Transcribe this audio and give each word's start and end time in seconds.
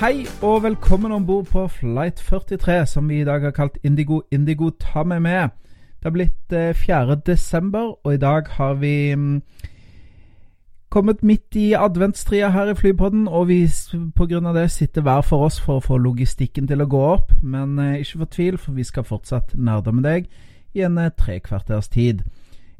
Hei 0.00 0.24
og 0.42 0.62
velkommen 0.62 1.12
om 1.12 1.26
bord 1.26 1.50
på 1.52 1.66
Flight 1.68 2.22
43, 2.24 2.86
som 2.86 3.08
vi 3.08 3.18
i 3.20 3.24
dag 3.24 3.42
har 3.44 3.50
kalt 3.50 3.74
Indigo. 3.84 4.22
Indigo, 4.32 4.70
ta 4.70 5.02
meg 5.04 5.20
med. 5.22 5.48
Det 5.98 6.04
har 6.08 6.10
blitt 6.14 6.52
eh, 6.56 6.74
4. 6.74 7.18
desember, 7.26 8.06
og 8.06 8.14
i 8.14 8.16
dag 8.16 8.48
har 8.48 8.74
vi 8.80 9.14
mm, 9.14 9.42
kommet 10.88 11.22
midt 11.22 11.56
i 11.56 11.74
adventstria 11.76 12.48
her 12.48 12.70
i 12.72 12.74
Flypodden, 12.74 13.28
og 13.28 13.48
vi 13.48 13.68
pga. 14.16 14.52
det 14.52 14.70
sitter 14.70 15.02
hver 15.02 15.20
for 15.20 15.44
oss 15.44 15.60
for 15.60 15.76
å 15.76 15.84
få 15.84 15.98
logistikken 15.98 16.66
til 16.66 16.80
å 16.80 16.88
gå 16.88 17.02
opp. 17.10 17.32
Men 17.42 17.78
eh, 17.78 18.00
ikke 18.00 18.18
fortvil, 18.18 18.58
for 18.58 18.72
vi 18.72 18.84
skal 18.84 19.04
fortsatt 19.04 19.52
nerde 19.54 19.92
med 19.92 20.04
deg 20.04 20.30
i 20.72 20.80
en 20.80 20.96
eh, 20.98 21.12
tre 21.12 21.40
kvarters 21.40 21.88
tid. 21.88 22.22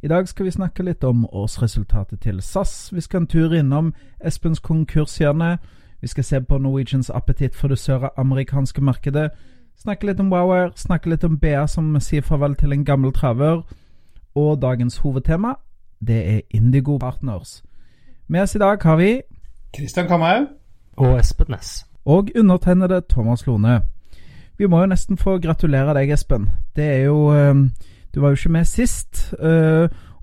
I 0.02 0.08
dag 0.08 0.28
skal 0.28 0.48
vi 0.48 0.56
snakke 0.56 0.88
litt 0.88 1.04
om 1.04 1.28
årsresultatet 1.28 2.20
til 2.20 2.40
SAS. 2.40 2.88
Vi 2.92 3.00
skal 3.00 3.20
en 3.20 3.26
tur 3.26 3.52
innom 3.52 3.92
Espens 4.24 4.64
konkurshjørne. 4.64 5.58
Vi 6.00 6.08
skal 6.08 6.24
se 6.24 6.40
på 6.40 6.58
Norwegians 6.58 7.10
appetitt 7.10 7.54
for 7.54 7.68
det 7.68 7.78
søramerikanske 7.78 8.80
markedet. 8.80 9.30
Snakke 9.80 10.06
litt 10.06 10.20
om 10.20 10.32
Wower, 10.32 10.70
snakke 10.76 11.10
litt 11.10 11.24
om 11.24 11.38
BA 11.38 11.66
som 11.66 12.00
sier 12.00 12.22
farvel 12.22 12.54
til 12.56 12.72
en 12.72 12.84
gammel 12.84 13.12
traver. 13.12 13.62
Og 14.34 14.62
dagens 14.62 14.96
hovedtema, 14.98 15.54
det 16.00 16.20
er 16.28 16.40
Indigo 16.50 16.98
Partners. 16.98 17.62
Med 18.28 18.42
oss 18.42 18.54
i 18.54 18.58
dag 18.58 18.78
har 18.82 18.96
vi 18.96 19.20
Kristian 19.76 20.08
Kamhaug. 20.08 20.46
Og 20.96 21.18
Espen 21.18 21.46
Næss. 21.48 21.84
Og 22.04 22.30
undertegnede 22.38 23.02
Thomas 23.08 23.46
Lone. 23.46 23.80
Vi 24.58 24.66
må 24.66 24.80
jo 24.80 24.86
nesten 24.86 25.16
få 25.16 25.38
gratulere 25.38 25.94
deg, 25.94 26.10
Espen. 26.12 26.50
Det 26.76 26.84
er 26.84 27.02
jo 27.04 27.32
Du 28.14 28.20
var 28.20 28.28
jo 28.28 28.34
ikke 28.34 28.52
med 28.52 28.64
sist. 28.64 29.34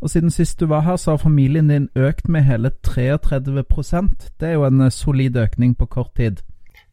Og 0.02 0.12
siden 0.14 0.30
sist 0.34 0.60
du 0.60 0.68
var 0.70 0.86
her, 0.86 0.96
så 0.96 1.16
har 1.16 1.24
familien 1.24 1.72
din 1.72 1.90
økt 1.96 2.30
med 2.30 2.46
hele 2.46 2.72
33% 2.86 4.30
Det 4.40 4.50
er 4.50 4.54
jo 4.54 4.68
en 4.68 4.92
solid 4.92 5.38
økning 5.38 5.74
på 5.78 5.86
kort 5.86 6.14
tid. 6.16 6.44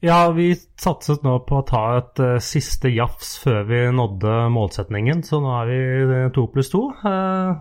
Ja, 0.05 0.31
vi 0.37 0.51
satset 0.81 1.23
nå 1.25 1.39
på 1.49 1.61
å 1.61 1.65
ta 1.65 1.85
et 1.97 2.21
uh, 2.21 2.41
siste 2.43 2.91
jafs 2.93 3.39
før 3.41 3.63
vi 3.69 3.79
nådde 3.95 4.51
målsetningen, 4.53 5.23
så 5.25 5.41
nå 5.41 5.55
er 5.63 5.71
vi 5.71 6.19
to 6.37 6.45
pluss 6.53 6.69
to. 6.73 6.91
Uh, 7.05 7.57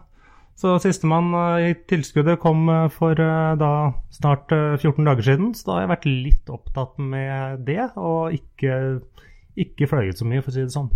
så 0.60 0.76
sistemann 0.84 1.32
uh, 1.32 1.64
i 1.64 1.72
tilskuddet 1.88 2.42
kom 2.44 2.68
for 2.92 3.16
da 3.16 3.72
snart 4.12 4.52
14 4.52 5.08
dager 5.08 5.30
siden, 5.30 5.54
så 5.56 5.70
da 5.70 5.78
har 5.78 5.86
jeg 5.86 5.94
vært 5.94 6.10
litt 6.10 6.52
opptatt 6.52 7.00
med 7.00 7.64
det, 7.68 7.86
og 7.96 8.36
ikke, 8.36 9.00
ikke 9.64 9.88
fløyet 9.92 10.20
så 10.20 10.28
mye, 10.28 10.44
for 10.44 10.52
å 10.52 10.58
si 10.58 10.66
det 10.66 10.76
sånn. 10.76 10.92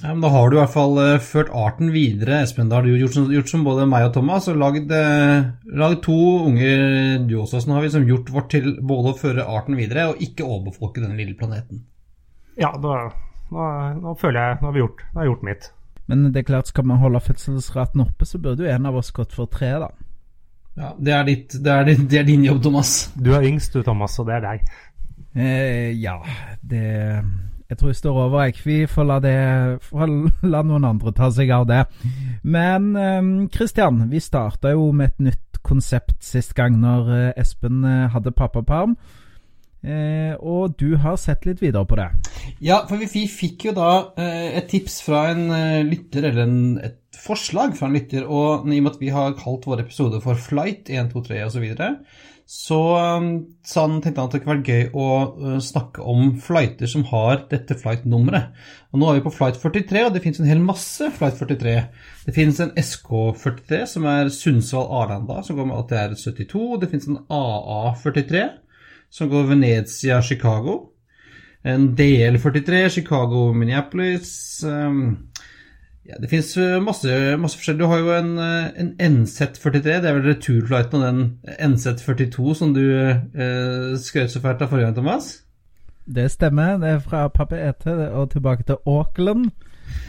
Ja, 0.00 0.14
men 0.14 0.22
Da 0.24 0.30
har 0.32 0.48
du 0.48 0.56
i 0.56 0.60
hvert 0.60 0.72
fall 0.72 0.96
uh, 0.96 1.20
ført 1.20 1.50
arten 1.52 1.90
videre, 1.92 2.40
Espen. 2.44 2.70
Da 2.70 2.78
har 2.78 2.86
du 2.86 2.94
gjort, 2.96 3.18
gjort 3.34 3.50
som 3.52 3.64
både 3.66 3.88
meg 3.88 4.06
og 4.08 4.14
Thomas, 4.16 4.48
og 4.48 4.60
lagd, 4.60 4.92
uh, 4.92 5.96
to 6.00 6.20
unger 6.46 7.26
du 7.28 7.36
også. 7.42 7.60
Så 7.60 7.68
nå 7.68 7.76
har 7.76 7.84
vi 7.84 7.90
liksom 7.90 8.08
gjort 8.08 8.32
vårt 8.32 8.48
til 8.54 8.70
både 8.80 9.12
å 9.12 9.18
føre 9.18 9.44
arten 9.44 9.76
videre 9.76 10.08
og 10.12 10.22
ikke 10.24 10.46
overbefolke 10.46 11.02
denne 11.04 11.18
lille 11.20 11.36
planeten. 11.36 11.84
Ja, 12.60 12.72
da, 12.80 13.10
da, 13.52 13.66
da 14.00 14.14
føler 14.20 14.40
jeg 14.40 14.56
Nå 14.60 14.68
har 14.68 14.74
vi 14.74 14.82
gjort, 14.82 15.04
har 15.14 15.24
jeg 15.24 15.32
gjort 15.32 15.44
mitt. 15.48 15.68
Men 16.10 16.24
det 16.32 16.40
er 16.40 16.48
klart, 16.48 16.70
skal 16.72 16.88
man 16.90 16.98
holde 16.98 17.20
fødselsraten 17.22 18.02
oppe, 18.02 18.26
så 18.26 18.40
burde 18.42 18.64
jo 18.64 18.72
en 18.72 18.88
av 18.88 18.96
oss 18.98 19.12
gått 19.14 19.36
for 19.36 19.52
tre, 19.52 19.74
da. 19.84 19.92
Ja, 20.80 20.94
det 20.96 21.12
er, 21.12 21.28
ditt, 21.28 21.54
det, 21.60 21.70
er 21.70 21.86
ditt, 21.86 22.02
det 22.10 22.18
er, 22.22 22.26
din 22.26 22.46
jobb, 22.46 22.62
Thomas. 22.64 23.10
Du 23.14 23.34
er 23.36 23.44
yngst 23.46 23.76
du, 23.76 23.82
Thomas, 23.86 24.16
og 24.18 24.30
det 24.30 24.38
er 24.38 24.46
deg. 24.46 24.74
Eh, 25.36 25.90
ja, 26.00 26.16
det 26.66 26.86
jeg 27.70 27.78
tror 27.78 27.92
jeg 27.92 28.00
står 28.00 28.18
over, 28.26 28.42
jeg. 28.44 28.58
Vi 28.66 28.78
får 28.90 29.06
la, 29.06 29.20
det, 29.22 29.36
får 29.86 30.10
la 30.50 30.64
noen 30.66 30.88
andre 30.88 31.14
ta 31.16 31.30
seg 31.32 31.52
av 31.54 31.68
det. 31.70 31.84
Men 32.42 32.90
Kristian, 33.54 34.02
um, 34.04 34.10
vi 34.10 34.20
starta 34.22 34.74
jo 34.74 34.90
med 34.90 35.14
et 35.14 35.30
nytt 35.30 35.62
konsept 35.62 36.18
sist 36.24 36.56
gang 36.58 36.80
når 36.82 37.10
uh, 37.10 37.40
Espen 37.40 37.84
uh, 37.86 38.10
hadde 38.10 38.34
pappaperm. 38.34 38.96
Eh, 39.80 40.34
og 40.36 40.74
du 40.76 40.92
har 41.00 41.16
sett 41.16 41.46
litt 41.48 41.62
videre 41.62 41.88
på 41.88 41.96
det? 41.96 42.10
Ja, 42.60 42.82
for 42.88 43.00
vi, 43.00 43.24
fikk 43.32 43.70
jo 43.70 43.76
da 43.76 43.90
eh, 44.20 44.58
et 44.60 44.68
tips 44.72 44.98
fra 45.06 45.30
en 45.32 45.46
eh, 45.56 45.80
lytter, 45.86 46.26
eller 46.28 46.44
en, 46.44 46.58
et 46.84 46.98
forslag 47.16 47.72
fra 47.78 47.88
en 47.88 47.96
lytter. 47.96 48.26
Og 48.28 48.68
i 48.68 48.80
og 48.80 48.84
med 48.84 48.92
at 48.92 49.00
vi 49.00 49.12
har 49.14 49.38
kalt 49.40 49.64
vår 49.68 49.86
episode 49.86 50.20
for 50.24 50.40
Flight 50.40 50.92
1, 50.92 51.14
2, 51.14 51.24
3 51.30 51.40
osv., 51.46 51.56
så, 51.56 51.64
videre, 51.64 51.90
så 52.50 52.76
um, 52.98 53.26
han, 53.76 53.92
tenkte 54.02 54.18
han 54.18 54.26
at 54.26 54.32
det 54.34 54.40
kunne 54.42 54.56
vært 54.56 54.68
gøy 54.72 54.86
å 54.98 55.04
uh, 55.38 55.58
snakke 55.62 56.02
om 56.02 56.32
flighter 56.42 56.90
som 56.90 57.04
har 57.06 57.44
dette 57.52 57.76
flight-nummeret. 57.78 58.56
Og 58.90 58.98
Nå 58.98 59.06
er 59.06 59.20
vi 59.20 59.22
på 59.28 59.32
flight 59.36 59.60
43, 59.62 60.02
og 60.08 60.16
det 60.16 60.22
finnes 60.24 60.40
en 60.42 60.50
hel 60.50 60.64
masse 60.64 61.12
flight 61.14 61.38
43. 61.38 61.76
Det 62.24 62.34
finnes 62.34 62.58
en 62.64 62.72
SK43 62.74 63.84
som 63.92 64.08
er 64.10 64.32
Sundsvall-Arlanda, 64.34 65.44
som 65.46 65.60
går 65.60 65.70
med 65.70 65.78
ATR 65.78 66.16
72. 66.18 66.64
Det 66.82 66.90
finnes 66.90 67.06
en 67.12 67.22
AA43 67.30 68.42
som 69.14 69.30
går 69.30 69.46
Venezia-Chicago. 69.52 70.76
En 71.62 71.92
DL43 71.94 72.82
Chicago-Minneapolis. 72.96 74.34
Um, 74.66 75.30
ja, 76.08 76.16
Det 76.20 76.30
fins 76.30 76.56
masse, 76.82 77.36
masse, 77.38 77.58
forskjellig. 77.58 77.80
Du 77.80 77.86
har 77.86 77.98
jo 77.98 78.12
en, 78.16 78.38
eh, 78.38 78.70
en 78.80 78.94
NZ43, 78.98 79.82
det 79.82 80.08
er 80.08 80.16
vel 80.16 80.28
returflighten 80.30 81.02
av 81.02 81.06
den 81.06 81.22
NZ42 81.72 82.54
som 82.54 82.74
du 82.74 82.84
eh, 82.98 83.96
skrøt 84.00 84.32
så 84.32 84.40
fælt 84.40 84.62
av 84.62 84.72
forrige 84.72 84.88
gang, 84.88 84.96
Thomas? 84.96 85.32
Det 86.06 86.30
stemmer. 86.30 86.78
Det 86.80 86.88
er 86.88 87.02
fra 87.04 87.28
Pappa 87.28 87.56
ET 87.56 87.86
og 87.86 88.30
tilbake 88.30 88.66
til 88.66 88.80
Auckland. 88.86 89.50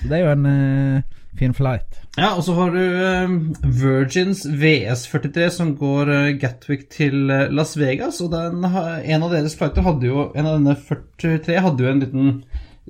Det 0.03 0.18
er 0.18 0.24
jo 0.25 0.31
en 0.31 0.46
eh, 0.46 1.02
fin 1.38 1.53
flight. 1.53 2.00
Ja, 2.18 2.34
og 2.35 2.44
så 2.44 2.53
har 2.58 2.73
du 2.73 2.81
eh, 2.81 3.35
Virgins 3.63 4.46
VS43 4.46 5.50
som 5.50 5.75
går 5.79 6.12
eh, 6.12 6.34
Gatwick 6.40 6.90
til 6.91 7.29
eh, 7.31 7.47
Las 7.52 7.78
Vegas. 7.79 8.22
Og 8.22 8.34
den, 8.34 8.66
en 8.66 9.23
av 9.23 9.31
deres 9.31 9.56
flighter 9.58 9.85
hadde 9.85 10.09
jo 10.09 10.28
En 10.35 10.47
av 10.47 10.58
denne 10.59 10.75
43 11.22 11.62
hadde 11.63 11.85
jo 11.85 11.91
en 11.91 12.03
liten 12.03 12.35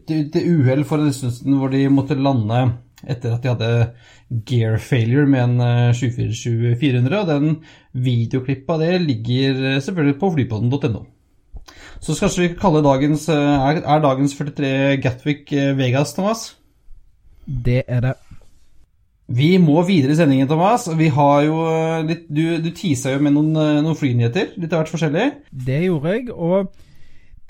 det 0.08 0.42
uhell 0.48 0.82
for 0.88 1.04
en 1.04 1.14
stund 1.14 1.34
siden 1.36 1.58
hvor 1.60 1.70
de 1.70 1.84
måtte 1.92 2.16
lande 2.18 2.62
etter 3.08 3.36
at 3.36 3.44
de 3.44 3.52
hadde 3.52 3.72
gear 4.48 4.78
failure 4.80 5.28
med 5.28 5.44
en 5.44 5.94
747-400. 5.98 7.18
Og 7.20 7.30
den 7.30 7.56
videoklippet 7.94 8.70
av 8.76 8.84
det 8.84 9.02
ligger 9.04 9.64
eh, 9.76 9.82
selvfølgelig 9.84 10.20
på 10.20 10.32
flypodden.no. 10.36 11.06
Så 12.02 12.18
kanskje 12.18 12.48
vi 12.48 12.52
kalle 12.58 12.84
dagens 12.86 13.28
eh, 13.30 13.70
er, 13.70 13.84
er 13.84 14.04
dagens 14.04 14.36
43 14.38 14.74
Gatwick 15.04 15.54
eh, 15.54 15.74
Vegas, 15.78 16.16
Thomas? 16.18 16.52
Det 17.46 17.84
er 17.88 18.06
det. 18.08 18.14
Vi 19.32 19.56
må 19.64 19.80
videre 19.88 20.12
i 20.12 20.20
sendingen, 20.20 20.48
Thomas. 20.48 20.90
Vi 20.98 21.08
har 21.08 21.44
jo 21.48 21.62
litt, 22.04 22.26
Du, 22.28 22.58
du 22.60 22.72
tisa 22.76 23.14
jo 23.14 23.22
med 23.24 23.32
noen, 23.38 23.54
noen 23.56 23.96
flynyheter. 23.96 24.58
Litt 24.60 24.74
av 24.74 24.82
hvert 24.82 24.92
forskjellig. 24.92 25.28
Det 25.52 25.78
gjorde 25.86 26.16
jeg. 26.18 26.34
og 26.36 26.74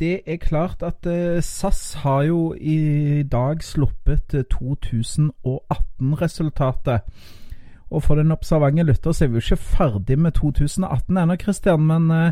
det 0.01 0.21
er 0.25 0.41
klart 0.41 0.81
at 0.83 1.05
uh, 1.05 1.41
SAS 1.41 1.93
har 2.01 2.23
jo 2.25 2.53
i 2.57 3.23
dag 3.31 3.63
sluppet 3.63 4.45
2018-resultatet. 4.53 6.99
Og 7.91 8.03
for 8.03 8.15
den 8.15 8.31
observante 8.31 8.83
lytter 8.83 9.11
så 9.11 9.23
er 9.23 9.27
vi 9.29 9.33
jo 9.37 9.41
ikke 9.45 9.55
ferdig 9.55 10.19
med 10.19 10.31
2018 10.31 11.17
ennå, 11.17 11.35
Christian. 11.41 11.81
Men 11.85 12.11
uh, 12.11 12.31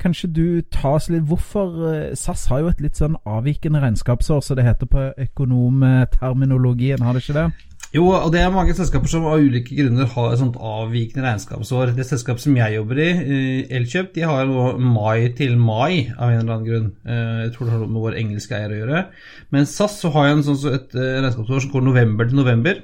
kanskje 0.00 0.32
du 0.32 0.60
tar 0.72 0.90
oss 0.96 1.08
litt 1.12 1.28
Hvorfor 1.28 1.66
SAS 2.14 2.46
har 2.46 2.58
jo 2.60 2.68
et 2.72 2.80
litt 2.80 2.96
sånn 2.96 3.16
avvikende 3.28 3.80
regnskapsår, 3.84 4.40
som 4.40 4.56
det 4.56 4.64
heter 4.64 4.86
på 4.88 5.12
økonomterminologien, 5.28 7.02
har 7.04 7.12
det 7.12 7.20
ikke 7.26 7.40
det? 7.42 7.69
Jo, 7.90 8.04
og 8.14 8.28
det 8.30 8.38
er 8.38 8.52
mange 8.54 8.74
selskaper 8.78 9.10
som 9.10 9.24
av 9.26 9.40
ulike 9.42 9.74
grunner 9.74 10.06
har 10.12 10.28
et 10.30 10.38
sånt 10.38 10.54
avvikende 10.62 11.24
regnskapsår. 11.26 11.90
Det 11.96 12.04
selskapet 12.06 12.44
som 12.44 12.54
jeg 12.54 12.76
jobber 12.76 13.00
i, 13.02 13.08
eh, 13.10 13.72
Elkjøp, 13.80 14.12
de 14.14 14.22
har 14.22 14.46
nå 14.46 14.78
mai 14.78 15.32
til 15.34 15.56
mai 15.58 16.06
av 16.16 16.30
en 16.30 16.38
eller 16.38 16.54
annen 16.54 16.68
grunn. 16.68 16.92
Eh, 17.04 17.40
jeg 17.46 17.52
tror 17.54 17.66
det 17.66 17.72
har 17.72 17.80
noe 17.80 17.90
med 17.90 18.04
vår 18.04 18.18
engelske 18.20 18.54
eier 18.54 18.70
å 18.70 18.78
gjøre. 18.78 19.02
Men 19.50 19.66
SAS 19.66 19.98
så 19.98 20.12
har 20.14 20.28
jeg 20.28 20.44
sånn, 20.46 20.72
et 20.72 20.94
eh, 20.94 21.18
regnskapsår 21.18 21.60
som 21.60 21.72
går 21.72 21.82
november 21.82 22.28
til 22.28 22.36
november. 22.36 22.82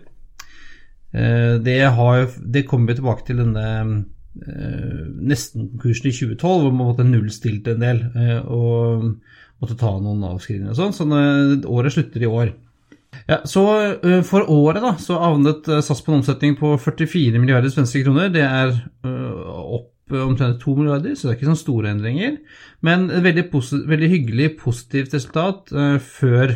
Det, 1.17 1.81
har, 1.97 2.27
det 2.45 2.67
kommer 2.69 2.89
vi 2.89 2.95
tilbake 2.99 3.25
til 3.25 3.39
denne 3.39 4.05
nesten-konkursen 4.37 6.11
i 6.11 6.13
2012, 6.13 6.61
hvor 6.61 6.75
man 6.75 6.91
måtte 6.91 7.07
nullstilte 7.09 7.73
en 7.73 7.81
del 7.81 8.03
og 8.45 9.15
måtte 9.63 9.79
ta 9.81 9.95
noen 9.97 10.27
avskrivninger 10.29 10.75
og 10.75 10.77
sånn. 10.77 10.93
Så 10.93 11.07
året 11.73 11.95
slutter 11.95 12.21
i 12.21 12.29
år. 12.29 12.53
Ja, 13.27 13.41
så 13.49 13.63
uh, 14.05 14.23
For 14.27 14.51
året 14.53 14.83
da, 14.85 14.93
så 15.03 15.15
avnet 15.23 15.69
uh, 15.71 15.81
SAS 15.85 16.03
på 16.05 16.13
en 16.13 16.19
omsetning 16.21 16.53
på 16.59 16.69
44 16.81 17.41
milliarder 17.41 17.71
svenske 17.73 18.03
kroner. 18.05 18.27
Det 18.35 18.45
er 18.47 18.69
uh, 19.07 19.43
opp 19.81 19.93
omtrent 20.07 20.61
2 20.63 20.73
milliarder, 20.79 21.13
så 21.19 21.27
det 21.27 21.33
er 21.33 21.37
ikke 21.41 21.49
sånne 21.49 21.65
store 21.65 21.91
endringer. 21.91 22.33
Men 22.87 22.99
et 23.11 23.25
veldig, 23.25 23.47
veldig 23.91 24.11
hyggelig 24.13 24.49
positivt 24.61 25.15
resultat 25.17 25.73
før 25.99 26.47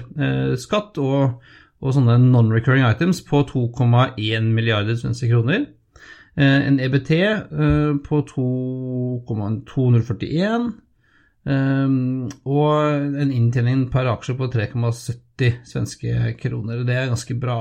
skatt 0.54 0.94
og, 1.02 1.42
og 1.82 1.90
sånne 1.96 2.14
non-recurring 2.28 2.84
items 2.86 3.18
på 3.26 3.38
2,1 3.48 4.46
milliarder 4.54 4.94
svenske 5.00 5.26
kroner. 5.32 5.60
En 6.38 6.78
EBT 6.78 7.10
på 8.06 8.16
2,241. 8.30 10.70
Um, 11.48 12.28
og 12.44 13.16
en 13.16 13.30
inntjening 13.32 13.86
per 13.90 14.10
aksje 14.12 14.34
på 14.36 14.50
3,70 14.52 15.29
svenske 15.66 16.34
kroner. 16.40 16.84
Det 16.86 16.96
er 16.96 17.10
ganske 17.10 17.36
bra. 17.40 17.60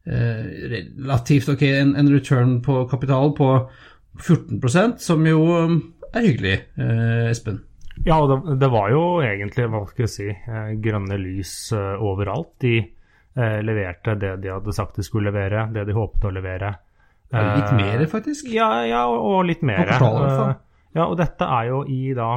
Uh, 0.00 0.44
relativt 0.72 1.50
ok, 1.52 1.62
en, 1.62 1.94
en, 1.96 2.08
return 2.08 2.54
på 2.64 2.86
kapital 2.88 3.34
på 3.36 3.48
14% 4.16 4.96
som 5.04 5.26
jo 5.28 5.42
er 5.52 6.24
hyggelig, 6.24 6.54
uh, 6.80 7.28
Espen. 7.28 7.60
Ja, 8.06 8.16
og 8.16 8.30
det, 8.30 8.56
det, 8.62 8.70
var 8.72 8.88
jo 8.94 9.02
egentlig, 9.20 9.66
hva 9.68 9.82
skal 9.90 10.06
jeg 10.06 10.12
si, 10.14 10.28
uh, 10.32 10.72
grønne 10.80 11.20
lys 11.20 11.52
overalt. 11.76 12.54
De 12.64 12.78
leverte 13.40 14.16
det 14.18 14.32
de 14.42 14.50
hadde 14.50 14.72
sagt 14.74 14.96
de 14.98 15.04
skulle 15.06 15.30
levere, 15.30 15.68
det 15.72 15.84
de 15.86 15.94
håpet 15.94 16.24
å 16.26 16.32
levere. 16.34 16.72
litt 17.30 17.70
mer, 17.78 18.02
faktisk? 18.10 18.48
Ja, 18.52 18.82
ja 18.88 19.04
og 19.06 19.44
litt 19.46 19.62
mer. 19.62 19.84
Kvartal, 19.86 20.56
ja, 20.96 21.04
og 21.06 21.14
dette 21.20 21.46
er 21.46 21.68
jo 21.68 21.84
i 21.86 22.10
da 22.16 22.32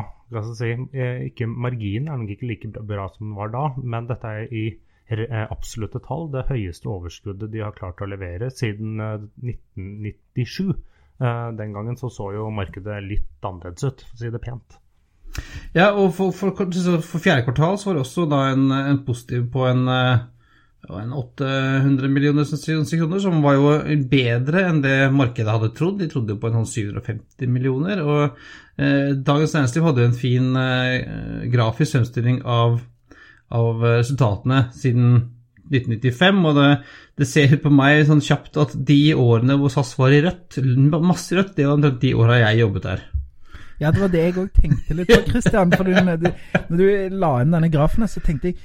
si, 0.58 0.72
eh, 0.94 1.28
ikke 1.30 1.48
Marginen 1.50 2.10
er 2.12 2.22
nok 2.22 2.34
ikke 2.36 2.50
like 2.50 2.72
bra 2.74 3.08
som 3.14 3.30
den 3.30 3.38
var 3.38 3.54
da, 3.54 3.66
men 3.78 4.10
dette 4.10 4.34
er 4.40 4.54
i 4.54 4.66
eh, 5.14 5.44
absolutte 5.44 6.02
tall 6.04 6.30
det 6.34 6.48
høyeste 6.50 6.90
overskuddet 6.90 7.52
de 7.54 7.64
har 7.64 7.76
klart 7.78 8.02
å 8.02 8.10
levere 8.10 8.52
siden 8.54 9.00
1997. 9.00 10.74
Eh, 11.24 11.50
den 11.60 11.76
gangen 11.76 12.00
så, 12.00 12.10
så 12.14 12.32
jo 12.36 12.50
markedet 12.54 13.02
litt 13.06 13.46
annerledes 13.46 13.86
ut, 13.86 14.06
for 14.08 14.18
å 14.18 14.24
si 14.24 14.34
det 14.34 14.44
pent. 14.44 14.80
Ja, 15.74 15.90
og 15.98 16.12
for, 16.14 16.34
for, 16.36 16.54
for 16.54 17.22
fjerde 17.22 17.46
kvartal 17.48 17.80
så 17.82 17.90
var 17.90 17.98
det 17.98 18.06
også 18.06 18.28
da 18.30 18.44
en, 18.52 18.68
en 18.70 19.02
positiv 19.06 19.48
på 19.54 19.66
en 19.66 19.88
en 20.90 21.14
800 21.14 22.08
millioner 22.08 22.44
kroner, 22.44 23.20
som 23.20 23.42
var 23.42 23.56
jo 23.56 23.70
bedre 24.12 24.66
enn 24.68 24.82
det 24.84 24.98
markedet 25.16 25.54
hadde 25.54 25.72
trodd. 25.78 26.02
De 26.02 26.10
trodde 26.12 26.36
jo 26.36 26.42
på 26.42 26.50
en 26.50 26.58
sånn 26.60 26.72
750 26.72 27.46
sånn 27.46 27.54
millioner. 27.54 28.02
Og 28.04 28.24
eh, 28.76 29.14
Dagens 29.16 29.56
Næringsliv 29.56 29.88
hadde 29.88 30.04
jo 30.04 30.10
en 30.12 30.18
fin 30.20 30.50
eh, 30.60 31.46
grafisk 31.54 31.96
fremstilling 31.96 32.42
av, 32.44 32.82
av, 33.56 33.88
resultatene 34.02 34.66
siden 34.76 35.16
1995. 35.72 36.44
Og 36.52 36.60
det, 36.60 36.68
det 37.22 37.30
ser 37.32 37.56
på 37.64 37.72
meg 37.72 38.04
sånn 38.12 38.26
kjapt 38.28 38.60
at 38.66 38.76
de 38.92 39.02
årene 39.16 39.58
hvor 39.62 39.72
SAS 39.72 39.96
var 40.00 40.12
i 40.12 40.22
rødt, 40.28 40.60
masse 41.00 41.40
rødt, 41.40 41.56
det 41.56 41.70
var 41.70 42.00
de 42.04 42.16
åra 42.20 42.44
jeg 42.44 42.64
jobbet 42.66 42.90
der. 42.92 43.10
Ja, 43.80 43.90
det 43.92 44.04
var 44.04 44.12
det 44.12 44.22
jeg 44.22 44.36
òg 44.38 44.52
tenkte 44.60 44.96
litt 44.96 45.10
på, 45.10 45.24
Christian. 45.32 45.72
For 45.74 45.88
når, 45.88 46.20
du, 46.22 46.30
når 46.70 46.80
du 46.80 47.20
la 47.24 47.36
inn 47.42 47.56
denne 47.56 47.72
grafen, 47.72 48.06
så 48.08 48.22
tenkte 48.24 48.52
jeg 48.52 48.60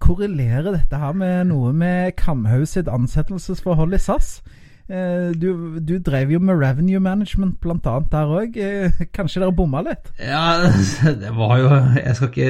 korrelerer 0.00 0.72
dette 0.76 0.98
her 0.98 1.12
med 1.12 1.50
noe 1.50 1.72
med 1.76 2.14
Kamhaug 2.16 2.64
sitt 2.68 2.88
ansettelsesforhold 2.88 3.94
i 3.96 4.00
SAS? 4.00 4.38
Eh, 4.92 5.30
du, 5.40 5.78
du, 5.80 5.94
drev 6.04 6.34
jo 6.34 6.38
med 6.44 6.58
revenue 6.60 7.00
management 7.00 7.56
bl.a. 7.62 7.94
der 8.12 8.32
òg. 8.36 8.56
Eh, 8.60 8.98
kanskje 9.16 9.40
dere 9.40 9.54
bomma 9.56 9.80
litt? 9.86 10.10
Ja, 10.20 10.68
det 11.22 11.30
var 11.32 11.54
jo 11.62 11.70
Jeg 11.96 12.16
skal 12.18 12.28
ikke 12.28 12.48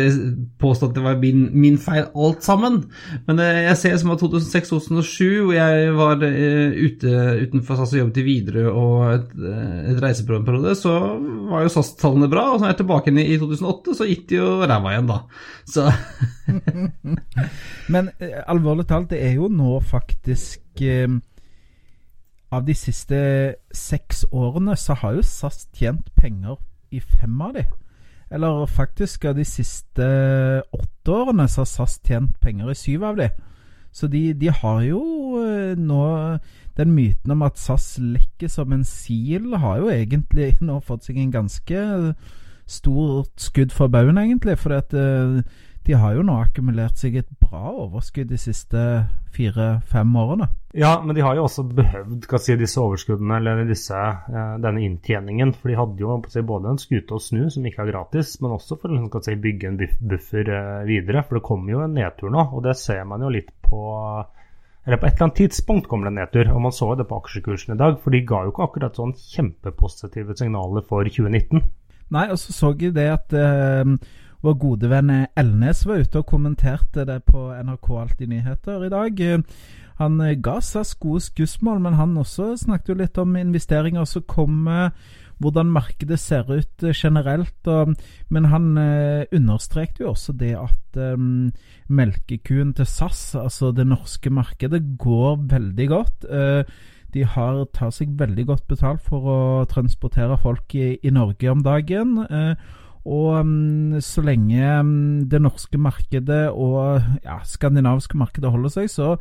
påstå 0.62 0.88
at 0.88 0.96
det 0.96 1.04
var 1.04 1.20
min, 1.22 1.44
min 1.54 1.78
feil 1.78 2.08
alt 2.10 2.42
sammen. 2.42 2.80
Men 3.28 3.42
eh, 3.44 3.62
jeg 3.68 3.78
ser 3.78 3.94
som 4.02 4.14
at 4.16 4.24
2006-2007, 4.24 5.22
hvor 5.44 5.54
jeg 5.54 5.94
var 5.94 6.18
ute 6.18 7.14
utenfor 7.46 7.78
SAS 7.78 7.94
og 7.94 8.00
jobbet 8.00 8.22
i 8.22 8.26
Widerøe 8.26 8.72
og 8.72 9.04
et, 9.12 9.30
et 9.92 10.02
reiseprogramsperiode, 10.02 10.74
så 10.82 10.96
var 11.52 11.62
jo 11.62 11.74
SAS-tallene 11.76 12.30
bra. 12.32 12.48
Og 12.50 12.58
så 12.58 12.66
er 12.66 12.74
jeg 12.74 12.82
tilbake 12.82 13.14
i 13.22 13.38
2008, 13.38 13.98
så 14.00 14.10
gikk 14.10 14.26
det 14.32 14.40
jo 14.40 14.50
ræva 14.66 14.96
igjen, 14.96 15.12
da. 15.12 15.20
Så 15.68 15.86
Men 17.94 18.10
alvorlig 18.50 18.88
talt, 18.90 19.12
det 19.14 19.22
er 19.28 19.38
jo 19.38 19.46
nå 19.52 19.78
faktisk 19.86 20.82
av 22.52 22.66
de 22.66 22.74
siste 22.76 23.18
seks 23.72 24.26
årene 24.30 24.76
så 24.76 24.96
har 25.00 25.16
jo 25.16 25.24
SAS 25.24 25.64
tjent 25.76 26.10
penger 26.18 26.58
i 26.92 27.00
fem 27.00 27.40
av 27.40 27.56
de. 27.56 27.64
Eller 28.32 28.66
faktisk 28.68 29.24
av 29.28 29.36
de 29.36 29.44
siste 29.48 30.08
åtte 30.72 31.16
årene 31.16 31.48
så 31.48 31.64
har 31.64 31.70
SAS 31.70 31.98
tjent 32.04 32.36
penger 32.40 32.72
i 32.72 32.76
syv 32.76 33.08
av 33.08 33.16
de. 33.20 33.30
Så 33.92 34.08
de, 34.08 34.32
de 34.32 34.48
har 34.48 34.80
jo 34.86 35.02
eh, 35.44 35.76
nå 35.76 36.04
Den 36.72 36.94
myten 36.96 37.34
om 37.34 37.42
at 37.44 37.58
SAS 37.60 37.98
lekker 38.00 38.48
som 38.48 38.72
en 38.72 38.84
sil, 38.88 39.50
har 39.60 39.82
jo 39.82 39.90
egentlig 39.92 40.54
nå 40.64 40.78
fått 40.80 41.04
seg 41.04 41.18
en 41.20 41.34
ganske 41.34 41.82
stort 42.64 43.34
skudd 43.36 43.74
for 43.76 43.92
baugen, 43.92 44.16
egentlig. 44.16 44.56
For 44.56 44.72
at 44.78 44.94
uh, 44.96 45.42
de 45.86 45.96
har 45.98 46.14
jo 46.14 46.22
nå 46.22 46.34
akkumulert 46.44 46.98
seg 47.00 47.16
et 47.18 47.30
bra 47.42 47.72
overskudd 47.84 48.28
de 48.30 48.38
siste 48.38 48.82
fire-fem 49.34 50.12
årene. 50.16 50.46
Ja, 50.78 50.92
men 51.04 51.16
de 51.16 51.24
har 51.24 51.36
jo 51.36 51.46
også 51.48 51.64
behøvd 51.68 52.28
si, 52.40 52.54
disse 52.60 52.80
overskuddene, 52.80 53.38
eller 53.40 53.64
disse, 53.68 53.96
eh, 53.98 54.52
denne 54.62 54.84
inntjeningen. 54.86 55.54
For 55.56 55.72
de 55.72 55.78
hadde 55.80 56.04
jo 56.04 56.20
si, 56.32 56.44
både 56.46 56.70
en 56.70 56.80
skute 56.80 57.16
å 57.16 57.22
snu, 57.22 57.48
som 57.50 57.66
ikke 57.66 57.82
er 57.84 57.90
gratis, 57.90 58.36
men 58.40 58.54
også 58.56 58.78
for 58.80 58.94
å 58.94 59.24
si, 59.24 59.34
bygge 59.34 59.72
en 59.72 59.80
buffer 60.12 60.52
eh, 60.54 60.84
videre. 60.88 61.24
For 61.26 61.40
det 61.40 61.46
kommer 61.48 61.74
jo 61.74 61.82
en 61.84 61.98
nedtur 61.98 62.32
nå, 62.32 62.46
og 62.52 62.64
det 62.68 62.78
ser 62.80 63.02
man 63.08 63.24
jo 63.24 63.32
litt 63.32 63.50
på 63.64 63.82
eller 64.82 64.98
På 64.98 65.06
et 65.06 65.12
eller 65.12 65.28
annet 65.28 65.36
tidspunkt 65.38 65.86
kommer 65.86 66.08
det 66.08 66.10
en 66.10 66.16
nedtur, 66.18 66.48
og 66.50 66.62
man 66.64 66.72
så 66.74 66.88
det 66.98 67.04
på 67.06 67.20
aksjekursen 67.20 67.76
i 67.76 67.78
dag. 67.78 68.00
For 68.02 68.10
de 68.10 68.24
ga 68.26 68.40
jo 68.42 68.50
ikke 68.50 68.64
akkurat 68.66 68.96
sånn 68.98 69.12
kjempepositive 69.14 70.34
signaler 70.34 70.82
for 70.88 71.06
2019. 71.06 71.62
Nei, 72.12 72.24
og 72.34 72.40
så 72.40 72.52
så 72.52 72.72
jeg 72.74 72.96
det 72.96 73.06
at 73.12 73.36
eh, 73.38 73.92
vår 74.42 74.58
gode 74.58 74.90
venn 74.90 75.12
Elnes 75.38 75.84
var 75.86 76.02
ute 76.02 76.22
og 76.22 76.28
kommenterte 76.30 77.06
det 77.08 77.20
på 77.28 77.48
NRK 77.54 77.88
Alltid 78.02 78.32
nyheter 78.32 78.86
i 78.86 78.92
dag. 78.92 79.24
Han 80.02 80.22
ga 80.42 80.60
SAS 80.60 80.94
gode 80.98 81.22
skussmål, 81.22 81.82
men 81.84 81.98
han 81.98 82.16
også 82.18 82.52
snakket 82.58 82.90
jo 82.90 82.98
litt 82.98 83.18
om 83.22 83.36
investeringer 83.38 84.06
som 84.08 84.24
kommer, 84.26 84.90
hvordan 85.42 85.70
markedet 85.74 86.18
ser 86.22 86.48
ut 86.50 86.86
generelt. 86.94 87.68
Og, 87.70 87.94
men 88.30 88.48
han 88.50 88.72
eh, 88.78 89.26
understrekte 89.34 90.04
jo 90.04 90.12
også 90.12 90.34
det 90.38 90.54
at 90.58 90.98
eh, 90.98 91.26
melkekuen 91.88 92.72
til 92.78 92.88
SAS, 92.88 93.34
altså 93.38 93.72
det 93.74 93.86
norske 93.90 94.30
markedet, 94.30 94.82
går 94.98 95.46
veldig 95.52 95.88
godt. 95.92 96.26
Eh, 96.30 96.74
de 97.12 97.26
har, 97.28 97.64
tar 97.76 97.90
seg 97.92 98.14
veldig 98.18 98.46
godt 98.48 98.68
betalt 98.70 99.02
for 99.04 99.26
å 99.28 99.40
transportere 99.68 100.38
folk 100.40 100.72
i, 100.78 100.94
i 101.02 101.12
Norge 101.12 101.50
om 101.52 101.60
dagen. 101.60 102.14
Uh, 102.24 102.54
og 103.02 103.40
um, 103.40 104.00
så 104.00 104.22
lenge 104.22 104.62
um, 104.80 105.24
det 105.30 105.40
norske 105.42 105.78
markedet 105.78 106.44
og 106.50 107.02
ja, 107.24 107.40
skandinaviske 107.44 108.18
markedet 108.18 108.52
holder 108.54 108.74
seg, 108.76 108.90
så 108.90 109.16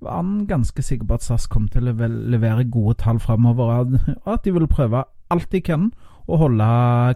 var 0.00 0.16
han 0.22 0.46
ganske 0.48 0.82
sikker 0.82 1.06
på 1.06 1.18
at 1.18 1.26
SAS 1.26 1.46
kom 1.50 1.68
til 1.70 1.90
å 1.90 1.94
levere 1.94 2.66
gode 2.72 2.96
tall 3.02 3.20
framover, 3.22 3.84
og 4.24 4.32
at 4.32 4.46
de 4.46 4.54
ville 4.56 4.70
prøve 4.70 5.04
alt 5.30 5.50
de 5.52 5.60
kan 5.62 5.90
å 6.30 6.38
holde 6.40 6.66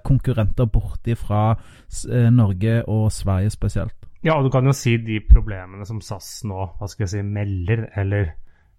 konkurrenter 0.06 0.68
borte 0.70 1.16
fra 1.18 1.54
eh, 1.54 2.30
Norge 2.34 2.80
og 2.90 3.08
Sverige 3.14 3.52
spesielt. 3.54 3.96
Ja, 4.24 4.38
og 4.38 4.46
du 4.46 4.50
kan 4.52 4.66
jo 4.66 4.72
si 4.76 4.96
de 5.04 5.20
problemene 5.24 5.84
som 5.88 6.00
SAS 6.00 6.44
nå 6.48 6.70
hva 6.78 6.88
skal 6.88 7.04
jeg 7.04 7.12
si, 7.12 7.22
melder, 7.26 7.88
eller 8.00 8.32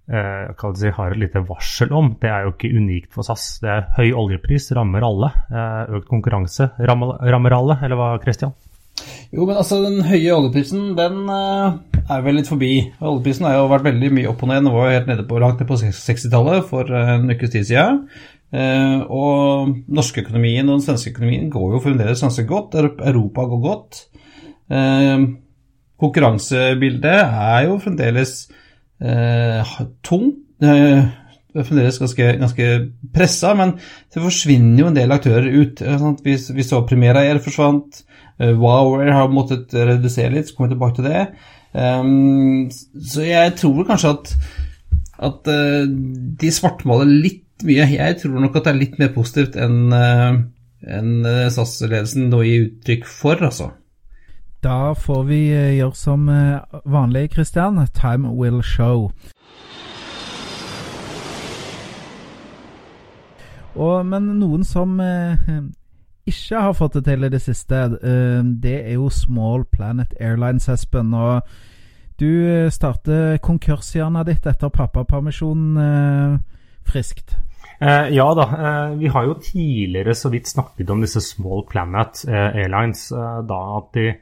si, 0.06 0.92
har 0.94 1.12
et 1.12 1.20
lite 1.20 1.42
varsel 1.48 1.94
om, 1.96 2.12
det 2.22 2.30
er 2.30 2.46
jo 2.46 2.54
ikke 2.54 2.74
unikt 2.78 3.12
for 3.16 3.26
SAS. 3.26 3.58
Det 3.64 3.72
er 3.72 3.88
Høy 3.98 4.12
oljepris 4.14 4.70
rammer 4.78 5.06
alle. 5.06 5.32
Eh, 5.50 5.98
økt 5.98 6.08
konkurranse 6.12 6.70
rammer, 6.80 7.18
rammer 7.26 7.58
alle, 7.58 7.80
eller 7.86 8.00
hva, 8.00 8.14
Christian? 8.22 8.54
Jo, 9.34 9.44
men 9.44 9.58
altså, 9.58 9.82
den 9.84 10.06
høye 10.08 10.32
oljeprisen, 10.32 10.94
den 10.96 11.26
uh, 11.28 11.76
er 12.06 12.22
vel 12.24 12.38
litt 12.40 12.48
forbi. 12.48 12.72
Oljeprisen 13.04 13.48
har 13.48 13.58
jo 13.58 13.68
vært 13.72 13.90
veldig 13.90 14.12
mye 14.16 14.30
opp 14.32 14.46
og 14.46 14.52
ned. 14.52 14.62
Den 14.64 14.76
var 14.76 14.88
jo 14.88 14.96
helt 14.96 15.10
nede 15.10 15.26
på, 15.28 15.40
langt 15.44 15.60
ned 15.60 15.68
på 15.68 15.80
60-tallet 15.82 16.70
for 16.70 16.94
en 16.96 17.28
ukes 17.34 17.52
tid 17.52 17.68
siden. 17.68 18.06
Og 19.12 19.74
økonomien 20.22 20.70
og 20.70 20.78
den 20.78 20.86
svenske 20.86 21.12
økonomien 21.12 21.50
går 21.52 21.74
jo 21.76 21.82
fremdeles 21.84 22.24
ganske 22.24 22.46
godt. 22.48 22.78
Europa 22.80 23.44
går 23.52 23.62
godt. 23.66 24.00
konkurransebildet 26.00 27.20
er 27.26 27.66
jo 27.68 27.82
fremdeles 27.84 28.46
eh, 29.02 29.76
tung. 30.06 30.32
Eh, 30.64 31.06
det 31.56 31.62
er 31.62 31.68
fremdeles 31.70 32.02
ganske, 32.02 32.26
ganske 32.42 32.66
pressa, 33.16 33.54
men 33.56 33.78
det 34.12 34.24
forsvinner 34.24 34.82
jo 34.82 34.90
en 34.90 34.98
del 34.98 35.16
aktører 35.16 35.48
ut. 35.56 35.84
Vi, 36.26 36.36
vi 36.58 36.66
så 36.68 36.82
Primera 36.88 37.24
Air 37.24 37.40
forsvant. 37.44 38.02
Uh, 38.36 38.52
Wow 38.60 38.98
Air 39.00 39.14
har 39.16 39.32
måttet 39.32 39.72
redusere 39.72 40.34
litt, 40.34 40.50
så 40.50 40.58
kommer 40.58 40.74
vi 40.74 40.76
tilbake 40.76 40.98
til 40.98 41.08
det. 41.08 41.22
Um, 41.72 42.68
så 43.00 43.24
jeg 43.24 43.56
tror 43.62 43.88
kanskje 43.88 44.12
at, 44.18 44.34
at 45.30 45.48
uh, 45.48 45.88
de 46.44 46.52
svartmaler 46.52 47.08
litt 47.08 47.64
mye. 47.64 47.88
Jeg 47.94 48.20
tror 48.20 48.36
nok 48.44 48.60
at 48.60 48.68
det 48.68 48.74
er 48.74 48.82
litt 48.82 49.00
mer 49.00 49.16
positivt 49.16 49.56
enn 49.56 49.96
uh, 49.96 50.44
enn 50.86 51.24
SAS-ledelsen 51.56 52.28
nå 52.30 52.44
gir 52.46 52.68
uttrykk 52.68 53.08
for, 53.10 53.40
altså. 53.48 53.72
Da 54.66 54.96
får 54.98 55.24
vi 55.24 55.40
eh, 55.54 55.76
gjøre 55.78 55.94
som 55.94 56.30
eh, 56.30 56.80
vanlig, 56.90 57.28
Christian. 57.36 57.78
Time 57.94 58.32
will 58.34 58.64
show. 58.66 59.12
Og, 63.76 64.06
men 64.10 64.32
noen 64.40 64.66
som 64.66 64.98
eh, 65.04 65.38
ikke 66.26 66.64
har 66.66 66.74
fått 66.74 66.98
det 66.98 67.04
til 67.12 67.28
i 67.28 67.30
det 67.30 67.44
siste, 67.46 67.84
det 68.66 68.76
er 68.80 68.96
jo 68.96 69.12
Small 69.14 69.68
Planet 69.70 70.18
Airlines, 70.20 70.66
Espen. 70.74 71.14
Og 71.14 71.46
du 72.18 72.66
starter 72.74 73.38
konkurshjernet 73.46 74.32
ditt 74.32 74.50
etter 74.50 74.74
pappapermisjonen 74.74 76.42
friskt. 76.90 77.38
Eh, 77.80 78.10
ja 78.16 78.28
da, 78.34 78.44
eh, 78.44 78.98
vi 78.98 79.08
har 79.08 79.26
jo 79.28 79.40
tidligere 79.44 80.16
så 80.16 80.30
vidt 80.34 80.48
snakket 80.48 80.90
om 80.90 81.02
disse 81.04 81.22
Small 81.22 81.66
Planet 81.70 82.24
eh, 82.28 82.62
Airlines. 82.64 83.10
da 83.50 83.60
at 83.78 83.94
de, 83.94 84.14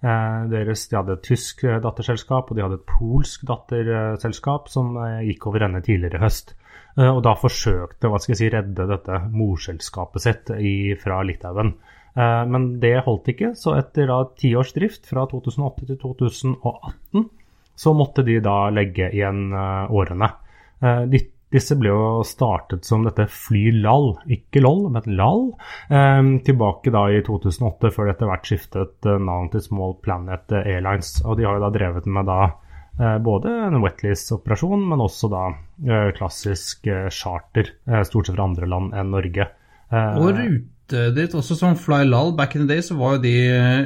deres, 0.00 0.86
de 0.88 0.96
hadde 0.96 1.16
et 1.18 1.26
tysk 1.26 1.64
datterselskap 1.84 2.48
og 2.48 2.56
de 2.56 2.64
hadde 2.64 2.78
et 2.78 2.88
polsk 2.88 3.42
datterselskap 3.48 4.70
som 4.72 4.94
gikk 5.26 5.44
over 5.50 5.66
ende 5.66 5.82
tidligere 5.84 6.16
i 6.16 6.24
høst. 6.24 6.54
og 6.96 7.20
da 7.24 7.34
forsøkte 7.38 8.08
hva 8.08 8.18
skal 8.18 8.32
jeg 8.32 8.40
si, 8.40 8.48
redde 8.54 8.86
dette 8.88 9.18
morselskapet 9.30 10.24
sitt 10.24 10.52
i, 10.56 10.96
fra 11.00 11.20
Litauen. 11.22 11.74
men 12.16 12.80
det 12.80 13.02
holdt 13.04 13.28
ikke, 13.34 13.52
så 13.54 13.76
etter 13.78 14.08
da 14.08 14.22
ti 14.36 14.54
års 14.56 14.72
drift, 14.72 15.04
fra 15.06 15.26
2008 15.30 15.86
til 15.86 16.00
2018, 16.00 17.28
så 17.76 17.92
måtte 17.94 18.24
de 18.24 18.40
da 18.40 18.56
legge 18.72 19.12
igjen 19.12 19.52
årene. 19.52 20.32
De 20.80 21.20
disse 21.50 21.74
ble 21.78 21.90
jo 21.90 22.22
startet 22.26 22.86
som 22.86 23.02
dette 23.04 23.26
Fly 23.30 23.70
LAL, 23.82 24.12
ikke 24.30 24.62
LOL, 24.62 24.86
men 24.94 25.06
LAL, 25.18 25.44
eh, 25.90 26.30
tilbake 26.46 26.92
da 26.94 27.06
i 27.10 27.22
2008, 27.26 27.90
før 27.94 28.06
det 28.06 28.14
etter 28.14 28.30
hvert 28.30 28.50
skiftet 28.50 29.10
eh, 29.10 29.22
navn 29.30 29.50
til 29.52 29.64
Small 29.64 29.96
Planet 30.04 30.54
Airlines. 30.62 31.16
Og 31.24 31.38
de 31.38 31.48
har 31.48 31.58
jo 31.58 31.64
da 31.64 31.72
drevet 31.74 32.06
med 32.06 32.30
da 32.30 32.40
eh, 32.46 33.16
både 33.26 33.54
en 33.66 33.80
wetlease-operasjon, 33.82 34.86
men 34.92 35.02
også 35.02 35.32
da 35.32 35.46
eh, 35.50 36.10
klassisk 36.18 36.86
charter, 37.10 37.74
stort 38.06 38.30
sett 38.30 38.38
fra 38.38 38.46
andre 38.46 38.70
land 38.70 38.94
enn 38.94 39.10
Norge. 39.16 39.50
og 39.90 40.30
rute 40.30 41.04
ditt, 41.14 41.34
også 41.38 41.58
som 41.58 41.76
Fly 41.78 42.04
LAL, 42.06 42.34
back 42.38 42.54
in 42.54 42.66
the 42.66 42.76
day, 42.76 42.86
så 42.86 42.94
var 42.98 43.18
jo 43.18 43.24
de 43.26 43.36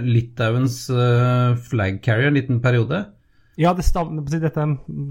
Litauens 0.05 0.85
flag 1.69 2.01
carrier 2.05 2.29
en 2.29 2.37
liten 2.37 2.61
periode. 2.65 3.07
Ja, 3.57 3.71
det 3.75 3.85
stammer, 3.87 4.25
dette 4.27 4.65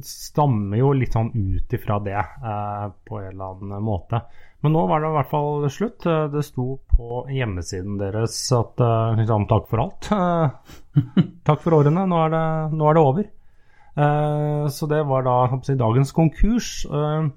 stammer 0.03 0.79
jo 0.79 0.89
litt 0.97 1.15
sånn 1.15 1.31
ut 1.31 1.75
ifra 1.75 1.99
det 2.03 2.17
eh, 2.19 2.87
på 3.07 3.21
en 3.21 3.29
eller 3.29 3.53
annen 3.53 3.85
måte. 3.85 4.19
Men 4.63 4.75
nå 4.75 4.81
var 4.87 5.03
det 5.03 5.11
i 5.11 5.15
hvert 5.17 5.31
fall 5.31 5.67
slutt. 5.71 6.07
Eh, 6.07 6.25
det 6.33 6.43
sto 6.47 6.65
på 6.91 7.23
hjemmesiden 7.31 7.95
deres 8.01 8.35
at 8.55 8.83
eh, 8.83 9.15
liksom, 9.21 9.47
takk 9.51 9.69
for 9.71 9.83
alt. 9.85 10.11
Eh, 10.11 10.83
takk 11.47 11.63
for 11.63 11.79
årene, 11.79 12.03
nå 12.09 12.19
er 12.25 12.35
det, 12.35 12.43
nå 12.75 12.89
er 12.89 12.99
det 12.99 13.05
over. 13.07 13.31
Eh, 13.93 14.67
så 14.75 14.91
det 14.91 15.01
var 15.07 15.23
da 15.27 15.37
si, 15.63 15.79
dagens 15.79 16.11
konkurs. 16.15 16.73
Eh, 16.91 17.31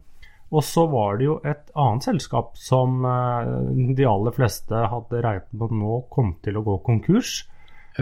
og 0.47 0.63
så 0.63 0.89
var 0.91 1.19
det 1.19 1.27
jo 1.27 1.41
et 1.47 1.71
annet 1.75 2.07
selskap 2.07 2.53
som 2.59 3.03
de 3.03 4.05
aller 4.07 4.35
fleste 4.35 4.79
hadde 4.93 5.23
regnet 5.25 5.51
med 5.51 5.65
at 5.67 5.75
nå 5.75 5.97
kom 6.15 6.37
til 6.47 6.59
å 6.59 6.63
gå 6.67 6.77
konkurs. 6.87 7.41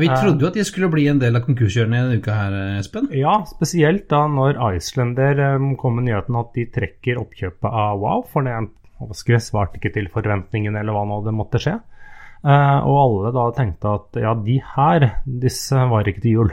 Vi 0.01 0.09
trodde 0.11 0.43
jo 0.43 0.49
at 0.49 0.57
de 0.59 0.65
skulle 0.67 0.91
bli 0.91 1.05
en 1.07 1.21
del 1.23 1.39
av 1.39 1.45
konkurshjørnet 1.47 2.09
denne 2.09 2.19
uka 2.19 2.35
her, 2.35 2.55
Espen. 2.81 3.07
Ja, 3.15 3.37
spesielt 3.47 4.09
da 4.11 4.25
når 4.27 4.59
Iceslander 4.75 5.43
kom 5.79 6.01
med 6.01 6.09
nyheten 6.09 6.39
at 6.41 6.51
de 6.57 6.67
trekker 6.75 7.21
oppkjøpet 7.23 7.69
av 7.71 8.03
Wow. 8.03 8.25
For 8.31 8.43
det 8.43 9.43
svarte 9.45 9.79
ikke 9.79 9.95
til 9.95 10.11
forventningene 10.11 10.81
eller 10.83 10.97
hva 10.97 11.05
nå 11.07 11.21
det 11.27 11.35
måtte 11.37 11.63
skje. 11.63 11.77
Og 12.45 12.97
alle 13.01 13.31
da 13.37 13.45
tenkte 13.57 13.93
at 14.01 14.19
ja, 14.21 14.35
de 14.37 14.59
her, 14.75 15.07
disse 15.25 15.87
var 15.91 16.11
ikke 16.11 16.25
til 16.27 16.41
jul. 16.41 16.51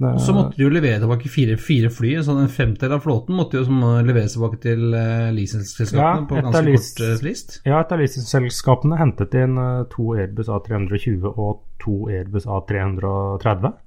Uh, 0.00 0.14
og 0.14 0.22
så 0.24 0.32
måtte 0.32 0.56
de 0.56 0.64
jo 0.64 0.72
levere 0.72 1.00
tilbake 1.02 1.28
fire, 1.32 1.56
fire 1.60 1.90
fly. 1.92 2.14
Så 2.24 2.32
en 2.32 2.48
femtedel 2.52 2.96
av 2.96 3.04
flåten 3.04 3.36
måtte 3.36 3.60
jo 3.60 3.80
leveres 4.06 4.36
tilbake 4.36 4.60
til 4.62 4.94
uh, 4.94 5.28
leasingselskapene 5.36 6.24
ja, 6.24 6.24
på 6.30 6.40
ganske 6.40 6.64
kort 6.78 7.04
uh, 7.04 7.12
frist. 7.20 7.60
Ja, 7.68 7.82
et 7.82 7.92
av 7.92 8.00
leasingselskapene 8.00 9.00
hentet 9.00 9.36
inn 9.40 9.60
uh, 9.60 9.84
to 9.92 10.14
Airbus 10.16 10.48
A320 10.48 11.28
og 11.30 11.62
to 11.82 12.00
Airbus 12.08 12.48
A330. 12.48 13.78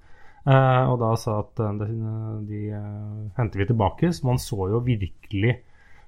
Uh, 0.43 0.83
og 0.91 0.97
da 1.01 1.13
sa 1.17 1.37
at 1.41 1.61
de, 1.81 1.91
de 2.49 2.63
henter 3.39 3.63
vi 3.63 3.69
tilbake. 3.71 4.13
Så 4.13 4.27
man 4.29 4.41
så 4.41 4.69
jo 4.73 4.83
virkelig 4.85 5.59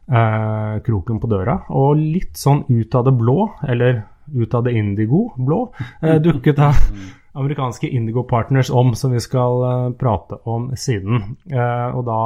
kroken 0.06 1.18
på 1.18 1.28
døra. 1.32 1.64
Og 1.74 1.98
litt 1.98 2.38
sånn 2.38 2.60
ut 2.70 2.94
av 2.94 3.08
det 3.08 3.14
blå, 3.18 3.48
eller 3.66 4.04
ut 4.34 4.54
av 4.58 4.66
det 4.66 4.74
indigo 4.80 5.28
blå, 5.38 5.60
dukket 6.02 6.58
da 6.58 6.72
amerikanske 7.36 7.88
Indigo 7.88 8.24
Partners 8.24 8.70
om, 8.70 8.96
som 8.96 9.12
vi 9.12 9.20
skal 9.20 9.64
uh, 9.64 9.92
prate 10.00 10.40
om 10.44 10.70
siden. 10.80 11.38
Uh, 11.52 11.96
og 11.96 12.06
da 12.08 12.20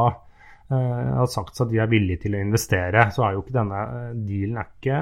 har 0.69 1.25
sagt 1.25 1.57
at 1.63 1.71
de 1.71 1.79
er 1.81 1.87
villige 1.89 2.27
til 2.27 2.35
å 2.37 2.41
investere, 2.43 3.07
så 3.09 3.23
er 3.25 3.31
jo 3.33 3.39
ikke 3.41 3.55
denne 3.55 3.79
dealen 4.13 4.59
er 4.61 4.67
ikke 4.75 4.99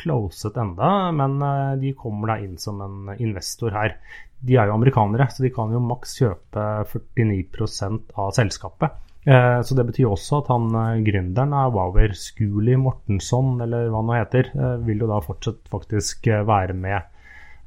closet 0.00 0.56
enda, 0.56 1.10
men 1.12 1.34
de 1.82 1.90
kommer 1.92 2.32
da 2.32 2.36
inn 2.40 2.54
som 2.56 2.80
en 2.80 3.10
investor 3.18 3.76
her. 3.76 3.98
De 4.40 4.56
er 4.56 4.70
jo 4.70 4.78
amerikanere, 4.78 5.26
så 5.28 5.44
de 5.44 5.50
kan 5.52 5.68
jo 5.76 5.82
maks 5.84 6.16
kjøpe 6.16 6.64
49% 6.94 8.16
av 8.24 8.32
selskapet. 8.38 8.96
Så 9.22 9.76
det 9.78 9.84
betyr 9.86 10.10
også 10.10 10.40
at 10.40 10.48
han 10.50 11.04
gründeren 11.06 11.52
av 11.54 11.76
Wower, 11.76 12.10
Skuli 12.18 12.74
Mortensson, 12.74 13.60
eller 13.62 13.86
hva 13.86 14.00
han 14.00 14.08
nå 14.10 14.16
heter, 14.16 14.48
vil 14.82 15.04
jo 15.04 15.06
da 15.06 15.20
fortsatt 15.22 15.70
faktisk 15.70 16.26
være 16.26 16.74
med 16.74 16.98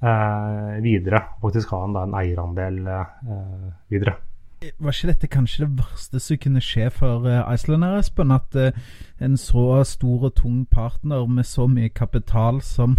eh, 0.03 0.83
videre. 0.83 1.21
Faktisk 1.41 1.71
ha 1.71 1.85
en, 1.85 1.95
da, 1.95 2.03
en 2.03 2.17
eierandel 2.19 2.81
eh, 2.91 3.71
videre. 3.93 4.17
Var 4.65 4.95
ikke 4.97 5.11
dette 5.11 5.27
kanskje 5.29 5.65
det 5.65 5.79
verste 5.79 6.19
som 6.23 6.39
kunne 6.41 6.61
skje 6.63 6.89
for 6.93 7.27
Iceland, 7.53 7.85
Espen? 7.99 8.31
At 8.33 8.55
en 9.21 9.35
så 9.37 9.83
stor 9.87 10.29
og 10.29 10.35
tung 10.39 10.63
partner 10.71 11.27
med 11.29 11.45
så 11.45 11.67
mye 11.69 11.91
kapital 11.93 12.61
som, 12.65 12.97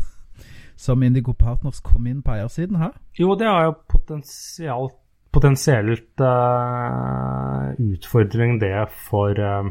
som 0.76 1.02
Indigo 1.02 1.32
Partners 1.32 1.80
kom 1.84 2.06
inn 2.06 2.22
på 2.22 2.36
eiersiden 2.36 2.78
her? 2.80 2.94
Jo, 3.18 3.34
det 3.34 3.48
har 3.50 3.66
jo 3.66 3.74
potensielt, 3.88 5.00
potensielt 5.36 6.22
uh, 6.24 7.74
utfordring 7.76 8.56
det 8.62 8.88
for, 9.08 9.36
uh, 9.36 9.68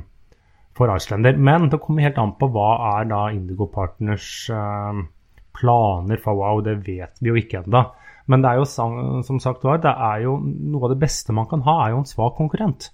for 0.77 0.93
Islander. 0.93 1.37
Men 1.37 1.69
det 1.71 1.81
kommer 1.83 2.05
helt 2.05 2.21
an 2.21 2.35
på 2.39 2.49
hva 2.53 2.69
er 2.99 3.09
da 3.09 3.25
Indigo 3.33 3.67
Partners 3.73 4.27
uh, 4.53 5.05
planer 5.55 6.21
for 6.21 6.37
Wow, 6.37 6.61
det 6.65 6.81
vet 6.85 7.17
vi 7.21 7.31
jo 7.31 7.39
ikke 7.39 7.63
ennå. 7.63 7.87
Men 8.29 8.41
det 8.41 8.51
er 8.51 8.61
jo 8.61 8.65
som 8.67 9.39
sagt 9.41 9.65
var, 9.65 9.81
det 9.83 9.93
er 9.93 10.23
jo 10.25 10.39
noe 10.41 10.87
av 10.87 10.95
det 10.95 11.01
beste 11.03 11.33
man 11.35 11.49
kan 11.49 11.61
ha, 11.65 11.75
er 11.83 11.93
jo 11.93 12.01
en 12.01 12.09
svak 12.09 12.37
konkurrent. 12.39 12.89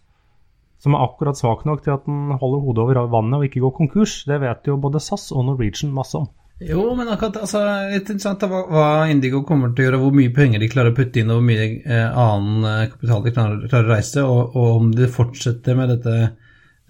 Som 0.82 0.98
er 0.98 1.06
akkurat 1.06 1.38
svak 1.40 1.64
nok 1.68 1.84
til 1.86 1.94
at 1.96 2.08
den 2.08 2.34
holder 2.42 2.64
hodet 2.66 2.84
over 2.84 3.12
vannet 3.14 3.38
og 3.38 3.48
ikke 3.48 3.62
går 3.64 3.76
konkurs. 3.78 4.24
Det 4.28 4.42
vet 4.42 4.68
jo 4.68 4.80
både 4.82 5.00
SAS 5.00 5.30
og 5.32 5.46
Norwegian 5.48 5.94
masse 5.96 6.18
om. 6.20 6.28
Jo, 6.62 6.84
men 6.94 7.10
akkurat 7.10 7.40
altså, 7.42 7.64
litt 7.90 8.06
interessant 8.06 8.44
hva, 8.46 8.60
hva 8.70 8.88
Indigo 9.10 9.42
kommer 9.48 9.72
til 9.74 9.86
å 9.86 9.88
gjøre, 9.88 10.02
hvor 10.04 10.14
mye 10.14 10.34
penger 10.36 10.62
de 10.62 10.70
klarer 10.70 10.94
å 10.94 10.98
putte 10.98 11.22
inn, 11.22 11.32
og 11.34 11.40
hvor 11.40 11.48
mye 11.48 11.66
eh, 11.82 12.22
annen 12.22 12.68
eh, 12.70 12.88
kapital 12.92 13.26
de 13.26 13.34
klarer, 13.34 13.66
klarer 13.72 13.90
å 13.90 13.96
reise, 13.96 14.26
og, 14.28 14.56
og, 14.56 14.68
om 14.78 14.92
de 14.94 15.10
fortsetter 15.10 15.80
med 15.80 15.96
dette 15.96 16.16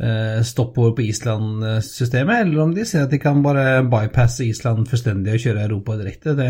Eh, 0.01 0.41
stoppover 0.41 0.91
på 0.91 1.01
Island-systemet, 1.01 2.41
eller 2.41 2.59
om 2.63 2.71
de 2.73 2.85
ser 2.85 3.03
at 3.05 3.11
de 3.13 3.19
kan 3.21 3.43
bare 3.45 3.83
bypasse 3.85 4.47
Island 4.49 4.87
fullstendig 4.89 5.35
og 5.35 5.43
kjøre 5.43 5.65
Europa 5.67 5.97
direkte. 5.99 6.33
Det, 6.33 6.47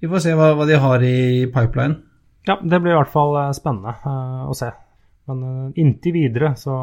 vi 0.00 0.08
får 0.08 0.22
se 0.24 0.32
hva, 0.38 0.54
hva, 0.56 0.64
de 0.64 0.78
har 0.80 1.04
i 1.04 1.44
pipeline. 1.52 1.98
Ja, 2.48 2.56
det 2.56 2.80
blir 2.80 2.94
i 2.94 2.96
hvert 2.96 3.12
fall 3.12 3.36
eh, 3.36 3.52
spennende 3.58 3.92
uh, 4.00 4.48
å 4.48 4.56
se. 4.56 4.70
Men 5.28 5.44
uh, 5.44 5.76
inntil 5.76 6.16
videre 6.16 6.54
så 6.56 6.78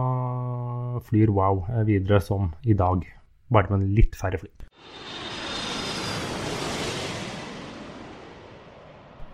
flyr 1.08 1.34
Wow 1.34 1.66
videre 1.88 2.22
som 2.22 2.52
i 2.62 2.78
dag, 2.78 3.02
bare 3.50 3.74
med 3.74 3.90
litt 3.98 4.14
færre 4.20 4.38
fly. 4.44 4.54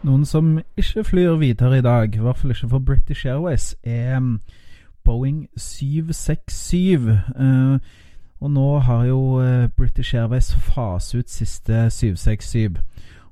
Noen 0.04 0.26
som 0.28 0.58
ikke 0.76 1.04
flyr 1.08 1.38
videre 1.40 1.78
i 1.78 1.82
dag, 1.82 2.16
i 2.16 2.20
hvert 2.20 2.38
fall 2.38 2.52
ikke 2.52 2.68
for 2.70 2.80
British 2.84 3.28
Airways, 3.28 3.76
er 3.84 4.20
Boeing 5.04 5.48
767. 5.56 7.08
Uh, 7.40 7.80
og 8.44 8.52
nå 8.52 8.80
har 8.84 9.06
jo 9.08 9.20
uh, 9.40 9.70
British 9.78 10.16
Airways 10.16 10.52
faset 10.56 11.20
ut 11.20 11.30
siste 11.32 11.86
767. 11.90 12.82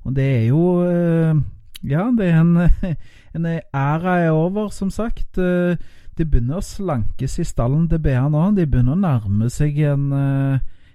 Og 0.04 0.16
det 0.16 0.24
er 0.24 0.46
jo 0.46 0.62
uh, 0.80 1.42
Ja, 1.84 2.06
det 2.18 2.30
er 2.30 2.40
en, 2.40 2.56
en 3.36 3.46
æra 3.74 4.18
er 4.18 4.30
over, 4.30 4.68
som 4.68 4.90
sagt. 4.90 5.36
De 5.36 6.24
begynner 6.24 6.60
å 6.60 6.64
slankes 6.64 7.38
i 7.38 7.44
stallen 7.44 7.88
til 7.90 7.98
BA 7.98 8.28
nå. 8.30 8.46
De 8.56 8.66
begynner 8.66 8.94
å 8.94 9.02
nærme 9.02 9.50
seg 9.50 9.80
en 9.90 10.12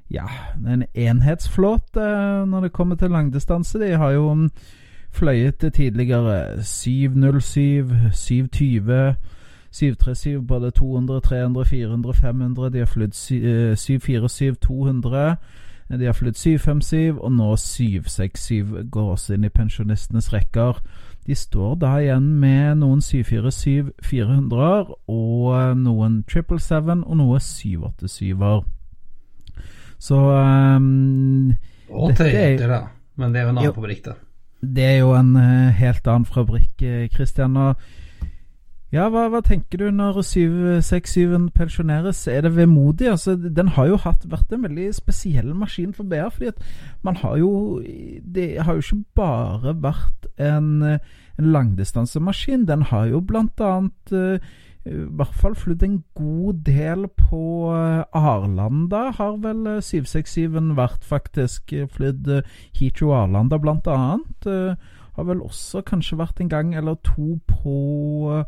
ja, 0.08 0.24
en 0.64 0.86
enhetsflåte 0.96 2.06
når 2.48 2.62
det 2.62 2.72
kommer 2.72 2.96
til 2.96 3.12
langdistanse. 3.12 3.82
De 3.84 3.92
har 4.00 4.16
jo 4.16 4.30
fløyet 5.12 5.74
tidligere 5.74 6.64
707, 6.64 7.90
720 8.14 9.16
737 9.72 10.48
både 10.48 10.72
200, 10.72 11.22
300, 11.22 11.66
400, 11.66 12.14
500. 12.14 12.70
De 12.70 12.78
har 12.78 12.86
flydd 12.86 13.14
747 13.14 14.56
200. 14.56 15.36
De 15.90 16.06
har 16.06 16.14
flydd 16.14 16.34
757, 16.34 17.18
og 17.20 17.32
nå 17.32 17.56
767 17.56 18.90
går 18.92 19.12
også 19.12 19.34
inn 19.34 19.44
i 19.48 19.50
pensjonistenes 19.50 20.34
rekker. 20.34 20.82
De 21.28 21.36
står 21.36 21.76
da 21.76 21.94
igjen 22.02 22.28
med 22.40 22.76
noen 22.82 23.02
747 23.02 23.92
400 24.04 24.96
og 25.08 25.78
noen 25.78 26.24
777 26.28 27.04
og 27.08 27.18
noe 27.18 27.40
787-er. 27.40 28.62
Så 30.00 30.16
um, 30.16 31.54
Og 31.90 32.16
Toyota, 32.18 32.68
da. 32.68 32.82
Men 33.16 33.34
det 33.34 33.40
er 33.42 33.48
jo 33.48 33.50
en 33.50 33.58
annen 33.58 33.74
fabrikk, 33.74 34.06
da. 34.06 34.18
Det 34.62 34.84
er 34.84 35.00
jo 35.02 35.14
en 35.18 35.36
uh, 35.38 35.74
helt 35.78 36.08
annen 36.08 36.26
fabrikk, 36.26 36.82
Christian. 37.14 37.58
Og 37.58 37.76
ja, 38.88 39.10
hva, 39.12 39.26
hva, 39.28 39.42
tenker 39.44 39.82
du 39.82 39.90
når 39.92 40.22
767 40.24 41.50
pensjoneres? 41.56 42.22
Er 42.32 42.46
det 42.46 42.54
vemodig? 42.56 43.10
Altså, 43.12 43.36
den 43.36 43.74
har 43.76 43.90
jo 43.90 43.98
hatt, 44.00 44.24
vært 44.32 44.54
en 44.56 44.64
veldig 44.64 44.88
spesiell 44.96 45.52
maskin 45.52 45.92
for 45.94 46.08
BA. 46.08 46.30
fordi 46.32 46.54
at 46.54 46.62
man 47.04 47.20
har 47.20 47.36
jo 47.38 47.82
Det 48.24 48.64
har 48.64 48.74
jo 48.74 48.86
ikke 48.86 49.04
bare 49.16 49.76
vært 49.84 50.30
en, 50.40 50.84
en 50.84 51.52
langdistansemaskin. 51.52 52.66
Den 52.66 52.82
har 52.82 53.06
jo 53.12 53.20
blant 53.20 53.60
annet 53.60 54.16
uh, 54.16 54.40
i 54.88 55.06
hvert 55.20 55.36
fall 55.36 55.56
flydd 55.58 55.84
en 55.86 55.98
god 56.18 56.64
del 56.68 57.08
på 57.20 57.42
uh, 57.74 58.04
Arlanda, 58.16 59.12
har 59.18 59.40
vel 59.44 59.64
767-en 59.84 60.76
vært 60.80 61.08
faktisk. 61.08 61.76
Flydd 61.94 62.30
uh, 62.32 62.60
Heathrow 62.80 63.16
Arlanda 63.20 63.60
annet. 63.94 64.52
har 65.18 65.26
vel 65.26 65.42
også 65.42 65.82
kanskje 65.82 66.20
vært 66.20 66.42
en 66.42 66.50
gang 66.50 66.76
eller 66.76 66.96
to 67.04 67.40
på 67.48 68.44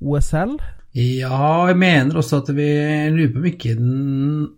OSL? 0.00 0.58
Ja, 0.94 1.66
jeg 1.66 1.74
mener 1.74 2.20
også 2.20 2.38
at 2.38 2.50
vi 2.54 2.68
lurer 3.10 3.30
på 3.32 3.40
om 3.40 3.46
ikke 3.48 3.72
den 3.74 3.94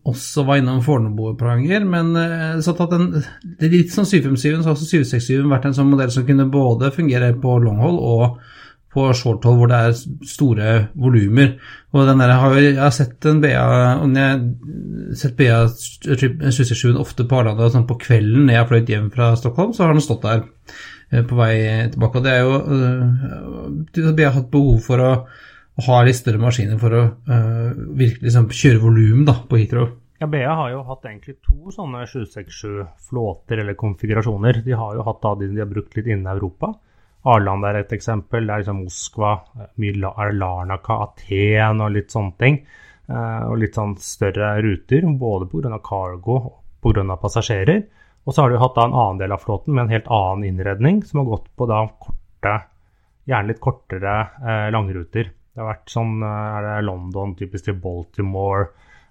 også 0.05 0.43
var 0.45 0.59
innom 0.61 0.83
Fornebu-planger. 0.85 1.87
Men 1.89 2.11
eh, 2.21 2.59
så 2.61 2.75
at 2.77 2.93
den, 2.93 3.07
det 3.57 3.71
er 3.71 3.73
litt 3.73 3.95
sånn 3.95 4.05
757, 4.05 4.61
så 4.61 4.69
har 4.69 4.75
også 4.75 4.91
767 4.91 5.49
vært 5.49 5.71
en 5.71 5.79
sånn 5.79 5.89
modell 5.89 6.13
som 6.13 6.27
kunne 6.29 6.45
både 6.53 6.93
fungere 6.93 7.33
på 7.41 7.57
longhold 7.65 8.03
og 8.05 8.37
på 8.97 9.07
shorthold 9.15 9.61
hvor 9.61 9.71
det 9.71 9.81
er 9.85 9.97
store 10.27 10.75
volumer. 10.99 11.55
Og 11.93 12.09
den 12.09 12.23
der 12.25 12.35
har 12.35 12.57
jeg, 12.57 12.73
jeg 12.73 12.83
har 12.83 12.95
sett 12.97 13.29
en 13.29 13.43
BA 13.45 13.55
og 13.63 14.17
jeg 14.17 14.27
har 14.27 15.17
sett 15.21 15.37
BA 15.39 15.63
77 15.69 16.97
ofte 16.97 17.29
på 17.29 17.41
Arlanda 17.41 17.71
sånn 17.73 17.89
på 17.89 17.99
kvelden 18.03 18.47
når 18.47 18.57
jeg 18.57 18.63
har 18.65 18.71
fløyet 18.73 18.95
hjem 18.97 19.11
fra 19.15 19.35
Stockholm, 19.39 19.77
så 19.77 19.85
har 19.85 19.95
den 19.95 20.05
stått 20.05 20.25
der 20.25 20.47
eh, 21.13 21.23
på 21.23 21.39
vei 21.39 21.53
tilbake. 21.93 22.19
Og 22.19 22.25
det 22.25 22.35
er 22.35 22.43
jo 22.47 24.17
BA 24.17 24.31
har 24.31 24.41
hatt 24.41 24.51
behov 24.53 24.81
for 24.89 25.05
å 25.05 25.13
å 25.77 25.85
ha 25.91 26.01
litt 26.07 26.17
større 26.17 26.41
maskiner 26.41 26.81
for 26.81 26.97
å 26.97 27.05
uh, 27.29 27.71
virkelig 27.99 28.31
liksom, 28.31 28.49
kjøre 28.49 28.83
volum 28.83 29.27
på 29.27 29.61
Heathrow. 29.61 29.91
Ja, 30.17 30.29
BA 30.33 30.49
har 30.49 30.71
jo 30.73 30.81
hatt 30.89 31.05
egentlig 31.05 31.37
to 31.45 31.73
sånne 31.75 32.07
767-flåter 32.09 33.61
eller 33.61 33.77
konfigurasjoner. 33.77 34.63
De 34.65 34.73
har 34.73 34.97
jo 34.97 35.05
hatt 35.05 35.21
da 35.21 35.35
de 35.37 35.51
de 35.53 35.61
har 35.61 35.69
brukt 35.69 35.99
litt 35.99 36.09
innen 36.09 36.31
Europa. 36.33 36.73
Arland 37.27 37.67
er 37.67 37.81
et 37.81 37.95
eksempel. 37.97 38.47
Det 38.47 38.55
er 38.55 38.63
liksom 38.63 38.83
Moskva, 38.85 39.33
mye 39.83 40.13
Larnaka, 40.37 40.99
Aten 41.09 41.83
og 41.85 41.95
litt 41.95 42.15
sånne 42.15 42.37
ting. 42.43 42.61
Uh, 43.07 43.53
og 43.53 43.61
litt 43.63 43.77
sånn 43.79 43.95
større 44.03 44.57
ruter, 44.65 45.07
både 45.19 45.47
pga. 45.51 45.79
cargo 45.83 46.39
og 46.39 46.55
pga. 46.83 47.19
passasjerer. 47.23 47.85
Og 48.27 48.35
så 48.35 48.43
har 48.43 48.51
du 48.51 48.59
hatt 48.59 48.75
da 48.75 48.87
en 48.89 48.97
annen 48.99 49.21
del 49.23 49.35
av 49.35 49.45
flåten 49.45 49.75
med 49.75 49.85
en 49.85 49.95
helt 49.95 50.09
annen 50.11 50.49
innredning, 50.49 51.03
som 51.07 51.23
har 51.23 51.29
gått 51.37 51.51
på 51.55 51.69
da 51.71 51.85
korte, 52.03 52.55
gjerne 53.27 53.53
litt 53.53 53.63
kortere 53.63 54.17
uh, 54.43 54.71
langruter. 54.75 55.31
Det 55.57 55.63
har 55.65 55.71
vært 55.71 55.89
sånn 55.89 56.19
eh, 56.21 56.57
Er 56.59 56.67
det 56.67 56.81
London, 56.85 57.33
typisk 57.39 57.71
til 57.71 57.79
Baltimore, 57.81 58.67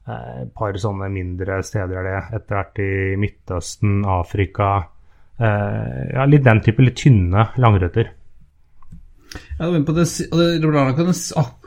eh, 0.05 0.43
et 0.43 0.51
par 0.53 0.77
sånne 0.77 1.09
mindre 1.09 1.57
steder 1.65 1.97
er 1.97 2.05
det. 2.05 2.19
Etter 2.37 2.59
hvert 2.59 2.81
i 2.83 2.91
Midtøsten, 3.17 4.03
Afrika 4.05 4.67
eh, 4.77 4.85
Ja, 5.37 6.27
litt 6.29 6.45
den 6.45 6.61
type 6.63 6.85
litt 6.85 6.99
tynne 7.01 7.49
langrøtter. 7.59 8.13
Ja, 9.59 9.67
på 9.67 9.95
det, 9.95 10.05
det 10.31 10.69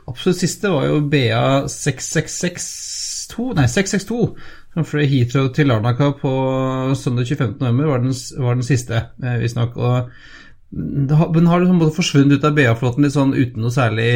absolutt 0.08 0.40
siste 0.40 0.70
var 0.72 0.86
jo 0.88 1.02
BA 1.12 1.42
6662 1.68 3.50
Nei, 3.58 3.66
662. 3.68 4.22
Som 4.72 4.86
fløy 4.88 5.04
Heathrow 5.10 5.50
til 5.52 5.68
Larnaca 5.68 6.08
på 6.16 6.32
søndag 6.96 7.28
25.11. 7.28 7.82
Var, 7.90 8.02
den, 8.04 8.16
var 8.44 8.56
den 8.56 8.66
siste, 8.66 9.02
visstnok. 9.42 9.76
Og 9.76 10.08
den 10.70 11.48
har 11.48 11.62
liksom 11.62 11.84
forsvunnet 11.96 12.38
ut 12.38 12.48
av 12.48 12.56
BA-flåten 12.56 13.04
litt 13.04 13.16
sånn 13.16 13.36
uten 13.36 13.64
noe 13.64 13.74
særlig 13.74 14.10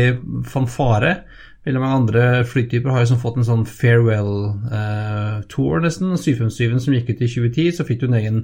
fanfare. 0.48 1.18
Veldig 1.62 1.78
mange 1.78 1.98
andre 2.00 2.22
flytyper 2.50 2.90
har 2.90 3.04
liksom 3.04 3.20
fått 3.22 3.36
en 3.38 3.46
sånn 3.46 3.60
farewell-tour, 3.70 5.76
eh, 5.78 5.84
nesten. 5.84 6.16
757 6.18 6.80
som 6.82 6.96
gikk 6.96 7.12
ut 7.12 7.20
i 7.22 7.28
2010, 7.30 7.68
så 7.76 7.86
fikk 7.86 8.00
du 8.00 8.08
en 8.08 8.18
egen, 8.18 8.40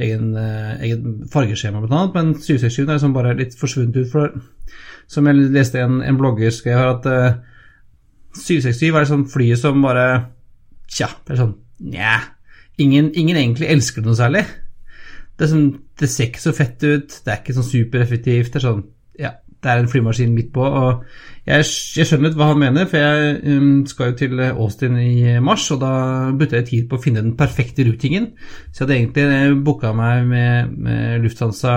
egen, 0.00 0.32
eh, 0.36 0.72
egen 0.86 1.28
fargeskjema, 1.30 1.82
blant 1.84 1.96
annet. 1.96 2.16
Men 2.16 2.34
767 2.38 2.82
er 2.86 2.94
liksom 2.94 3.14
bare 3.16 3.36
litt 3.38 3.56
forsvunnet 3.58 4.00
ut. 4.00 4.10
For, 4.12 4.34
som 5.10 5.26
jeg 5.26 5.50
leste 5.54 5.82
en, 5.82 6.00
en 6.06 6.18
blogger 6.18 6.52
skrev 6.54 6.78
her, 6.78 6.92
at 6.94 7.08
uh, 7.10 7.40
767 8.38 8.88
er 8.90 9.00
liksom 9.00 9.26
flyet 9.30 9.60
som 9.60 9.82
bare 9.82 10.06
Tja, 10.90 11.06
det 11.26 11.34
er 11.34 11.38
sånn 11.38 11.56
Nja. 11.90 12.16
Ingen, 12.82 13.12
ingen 13.18 13.38
egentlig 13.38 13.68
elsker 13.70 14.02
det 14.02 14.10
noe 14.10 14.18
særlig. 14.18 14.42
Det, 15.38 15.48
sånn, 15.48 15.68
det, 16.00 16.08
ser 16.12 16.28
ikke 16.28 16.42
så 16.42 16.52
fett 16.56 16.82
ut, 16.84 17.14
det 17.24 17.32
er 17.32 17.40
ikke 17.40 17.56
sånn 17.56 17.68
supereffektivt. 17.68 18.52
Det 18.52 18.60
er 18.60 18.66
sånn 18.66 18.82
Ja, 19.20 19.34
det 19.60 19.70
er 19.70 19.82
en 19.82 19.90
flymaskin 19.90 20.34
midt 20.34 20.52
på. 20.54 20.64
Og 20.64 21.02
jeg, 21.46 21.66
jeg 21.96 22.08
skjønner 22.08 22.36
hva 22.38 22.50
han 22.52 22.62
mener, 22.62 22.86
for 22.90 23.00
jeg 23.00 23.40
um, 23.56 23.82
skal 23.88 24.12
jo 24.12 24.18
til 24.20 24.40
Austin 24.50 24.96
i 25.00 25.36
mars, 25.44 25.66
og 25.74 25.82
da 25.82 25.92
brukte 26.36 26.60
jeg 26.60 26.68
tid 26.70 26.88
på 26.88 26.98
å 26.98 27.02
finne 27.02 27.24
den 27.24 27.36
perfekte 27.38 27.84
rutingen. 27.88 28.32
Så 28.70 28.84
jeg 28.84 28.86
hadde 28.86 28.98
egentlig 29.00 29.60
booka 29.66 29.92
meg 29.96 30.24
med, 30.30 30.72
med 30.78 31.26
Lufthansa 31.26 31.76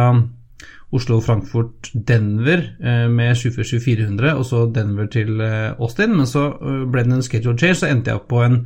Oslo-Frankfurt 0.94 1.92
Denver 2.08 2.66
uh, 2.80 3.10
med 3.12 3.36
747-400, 3.40 4.34
og 4.38 4.48
så 4.48 4.66
Denver 4.72 5.12
til 5.12 5.36
uh, 5.42 5.76
Austin. 5.80 6.16
Men 6.16 6.30
så 6.30 6.50
uh, 6.56 6.84
ble 6.88 7.06
det 7.08 7.20
en 7.20 7.26
schedule 7.26 7.58
change, 7.60 7.82
så 7.82 7.92
endte 7.92 8.14
jeg 8.14 8.24
opp 8.24 8.30
på 8.32 8.44
en 8.46 8.62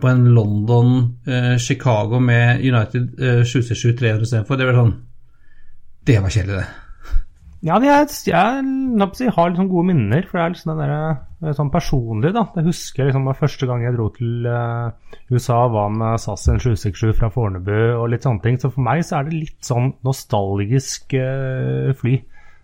på 0.00 0.08
en 0.08 0.24
London-Chicago 0.34 2.14
eh, 2.14 2.20
med 2.20 2.60
United 2.60 3.20
eh, 3.20 3.42
767-300 3.42 4.22
istedenfor. 4.22 4.56
Det 4.56 4.68
var 4.68 4.80
sånn 4.80 4.96
Det 6.06 6.18
var 6.22 6.30
kjedelig, 6.30 6.60
det. 6.60 6.85
Ja, 7.66 7.80
jeg, 7.82 8.06
jeg, 8.28 8.66
jeg, 8.94 9.32
har 9.34 9.48
liksom 9.50 9.68
gode 9.72 9.88
minner. 9.88 10.22
For 10.28 10.38
det 10.38 10.42
er 10.44 10.52
liksom 10.52 10.78
der, 10.78 10.92
eh, 11.42 11.54
sånn 11.56 11.72
personlig, 11.74 12.30
da. 12.36 12.44
Jeg 12.54 12.68
husker 12.68 13.08
liksom 13.08 13.26
første 13.34 13.66
gang 13.66 13.82
jeg 13.82 13.96
dro 13.96 14.06
til 14.14 14.46
uh, 14.46 15.16
USA, 15.32 15.64
var 15.74 15.90
med 15.90 16.20
SAS 16.22 16.46
en 16.52 16.62
767 16.62 17.16
fra 17.18 17.30
Fornebu 17.34 17.74
og 17.96 18.06
litt 18.12 18.26
sånne 18.26 18.44
ting. 18.44 18.60
Så 18.62 18.70
for 18.70 18.86
meg 18.86 19.02
så 19.08 19.18
er 19.18 19.26
det 19.26 19.40
litt 19.40 19.66
sånn 19.66 19.96
nostalgisk 20.06 21.16
uh, 21.18 21.90
fly. 21.98 22.20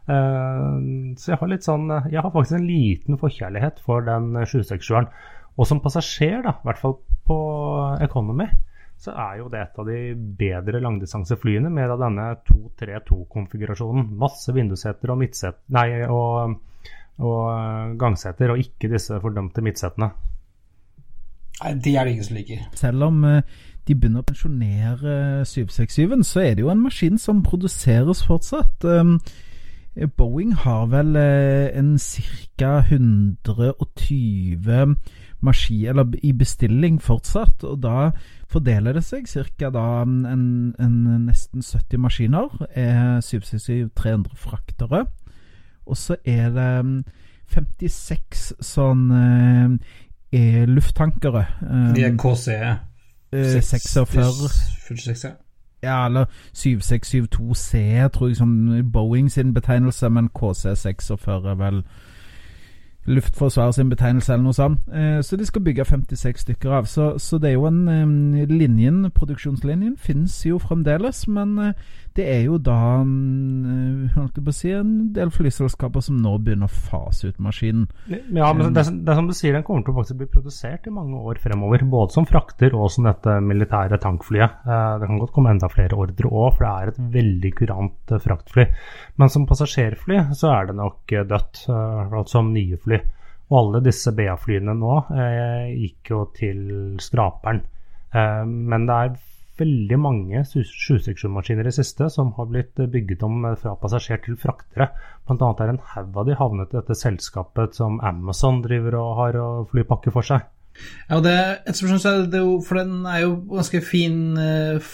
Uh, 0.06 1.14
så 1.18 1.32
jeg 1.32 1.38
har 1.38 1.50
litt 1.50 1.62
sånn 1.62 1.84
Jeg 2.10 2.18
har 2.18 2.32
faktisk 2.34 2.56
en 2.56 2.64
liten 2.66 3.18
forkjærlighet 3.20 3.82
for 3.86 4.06
den 4.06 4.36
767-eren. 4.38 5.10
Og 5.58 5.66
som 5.68 5.82
passasjer, 5.82 6.44
da, 6.46 6.60
i 6.60 6.68
hvert 6.68 6.82
fall 6.84 7.00
på 7.26 7.40
Economy, 8.06 8.46
så 9.02 9.14
er 9.18 9.40
jo 9.40 9.48
det 9.50 9.58
et 9.58 9.78
av 9.82 9.88
de 9.88 9.98
bedre 10.38 10.80
langdistanseflyene 10.82 11.70
med 11.74 11.90
denne 11.98 12.28
232-konfigurasjonen. 12.46 14.12
Masse 14.20 14.54
vindusseter 14.54 15.10
og, 15.10 15.24
nei, 15.74 15.88
og, 16.06 16.54
og 17.18 17.96
gangseter, 17.98 18.54
og 18.54 18.62
ikke 18.62 18.92
disse 18.92 19.18
fordømte 19.24 19.64
midtsetene. 19.66 20.12
Nei, 21.62 21.74
de 21.82 21.96
er 21.96 22.06
det 22.06 22.14
ingen 22.14 22.28
som 22.28 22.38
liker. 22.38 22.62
Selv 22.78 23.08
om 23.08 23.18
uh, 23.26 23.40
de 23.88 23.96
begynner 23.98 24.22
å 24.22 24.28
pensjonere 24.28 25.16
767-en, 25.50 26.22
så 26.26 26.44
er 26.44 26.54
det 26.54 26.62
jo 26.62 26.70
en 26.70 26.84
maskin 26.84 27.18
som 27.18 27.42
produseres 27.46 28.22
fortsatt. 28.28 28.86
Boeing 30.16 30.54
har 30.56 30.86
vel 30.88 31.16
uh, 31.16 31.78
en 31.78 31.98
ca. 31.98 32.82
120 32.88 34.96
maskiner 35.42 36.14
i 36.22 36.32
bestilling 36.32 37.02
fortsatt. 37.02 37.64
Og 37.64 37.82
da 37.82 38.10
fordeler 38.48 38.92
det 38.96 39.04
seg 39.04 39.26
ca. 39.28 39.70
en, 40.04 40.74
nesten 41.26 41.62
70 41.62 41.98
maskiner. 42.00 42.48
er 42.70 43.20
767-300 43.20 44.36
fraktere. 44.36 45.06
Og 45.86 45.96
så 45.96 46.16
er 46.24 46.50
det 46.54 47.04
56 47.52 48.52
sånn 48.64 49.10
eh, 49.12 50.64
lufttankere. 50.68 51.46
De 51.96 52.04
er 52.06 52.16
KC 52.16 52.48
46. 53.32 54.60
Ja, 55.24 55.32
eller 55.82 56.24
7672C, 56.56 58.08
tror 58.08 58.26
jeg, 58.28 58.36
som 58.36 58.82
Boeing 58.92 59.32
sin 59.32 59.54
betegnelse, 59.54 60.08
men 60.08 60.30
KC46 60.38 61.30
er 61.30 61.54
vel 61.54 61.84
Luftforsvaret 63.06 63.74
sin 63.74 63.90
betegnelse 63.90 64.30
eller 64.32 64.44
noe 64.46 64.54
sånt. 64.54 64.84
Eh, 64.94 65.18
så 65.26 65.36
de 65.38 65.46
skal 65.46 65.64
bygge 65.66 65.84
56 65.88 66.44
stykker 66.44 66.76
av. 66.78 66.86
Så, 66.90 67.16
så 67.18 67.40
det 67.42 67.50
er 67.50 67.56
jo 67.56 67.66
en 67.66 67.82
um, 67.88 68.12
linjen, 68.46 69.02
Produksjonslinjen 69.14 69.96
finnes 69.98 70.36
jo 70.46 70.60
fremdeles, 70.62 71.24
men 71.26 71.56
uh, 71.58 71.72
det 72.16 72.26
er 72.28 72.42
jo 72.44 72.58
da 72.60 72.76
holdt 73.00 74.36
jeg 74.36 74.44
på 74.44 74.52
å 74.52 74.54
si, 74.54 74.70
en 74.76 74.92
del 75.16 75.32
flyselskaper 75.32 76.04
som 76.04 76.18
nå 76.20 76.34
begynner 76.44 76.68
å 76.68 76.82
fase 76.90 77.30
ut 77.32 77.38
maskinen. 77.42 77.86
Ja, 78.06 78.50
men 78.52 78.74
det, 78.76 78.84
det 78.84 79.12
er 79.12 79.18
som 79.18 79.30
du 79.30 79.34
sier, 79.36 79.56
den 79.56 79.64
kommer 79.66 79.86
til 79.86 79.94
å 79.94 79.98
faktisk 80.00 80.20
bli 80.20 80.28
produsert 80.32 80.88
i 80.88 80.92
mange 80.94 81.18
år 81.18 81.40
fremover. 81.42 81.86
Både 81.88 82.14
som 82.14 82.28
frakter 82.28 82.76
og 82.76 82.90
som 82.92 83.08
dette 83.08 83.38
militære 83.42 84.00
tankflyet. 84.02 84.60
Det 84.66 85.08
kan 85.08 85.22
godt 85.22 85.32
komme 85.34 85.54
enda 85.54 85.70
flere 85.72 85.96
ordre 86.04 86.28
òg, 86.28 86.58
for 86.58 86.66
det 86.66 86.72
er 86.72 86.92
et 86.92 87.00
veldig 87.16 87.52
kurant 87.62 88.14
fraktfly. 88.26 88.68
Men 89.20 89.32
som 89.32 89.48
passasjerfly 89.48 90.20
så 90.36 90.52
er 90.52 90.68
det 90.68 90.78
nok 90.78 91.16
dødt, 91.32 91.64
som 92.28 92.52
nye 92.52 92.76
fly. 92.76 92.91
Og 93.52 93.58
alle 93.58 93.82
disse 93.84 94.14
BA-flyene 94.16 94.72
nå 94.78 94.94
gikk 95.76 96.14
jo 96.14 96.24
til 96.32 96.64
skraperen. 97.04 97.60
Eh, 98.12 98.44
men 98.46 98.88
det 98.88 98.96
er 98.96 99.20
veldig 99.62 99.98
mange 100.00 100.42
767-maskiner 100.48 101.68
i 101.68 101.74
siste 101.76 102.08
som 102.10 102.32
har 102.38 102.48
blitt 102.50 102.80
bygget 102.92 103.22
om 103.26 103.44
fra 103.60 103.74
passasjer 103.80 104.22
til 104.24 104.38
fraktere. 104.40 104.88
Blant 105.28 105.44
annet 105.44 105.62
er 105.62 105.74
en 105.74 105.84
haug 105.92 106.18
av 106.22 106.26
de 106.28 106.38
havnet 106.38 106.72
i 106.72 106.80
dette 106.80 106.96
selskapet 106.98 107.76
som 107.78 108.00
Amazon 108.04 108.62
driver 108.64 108.98
og 109.00 109.14
har 109.20 109.38
og 109.42 109.70
flyr 109.72 109.88
pakke 109.88 110.14
for 110.14 110.26
seg. 110.26 110.48
Ja, 111.10 111.18
det, 111.20 111.32
er 111.68 112.22
det 112.32 112.38
jo, 112.40 112.54
for 112.64 112.80
den 112.80 113.04
er 113.04 113.26
jo 113.26 113.34
ganske 113.50 113.82
fin 113.84 114.38
eh, 114.40 114.92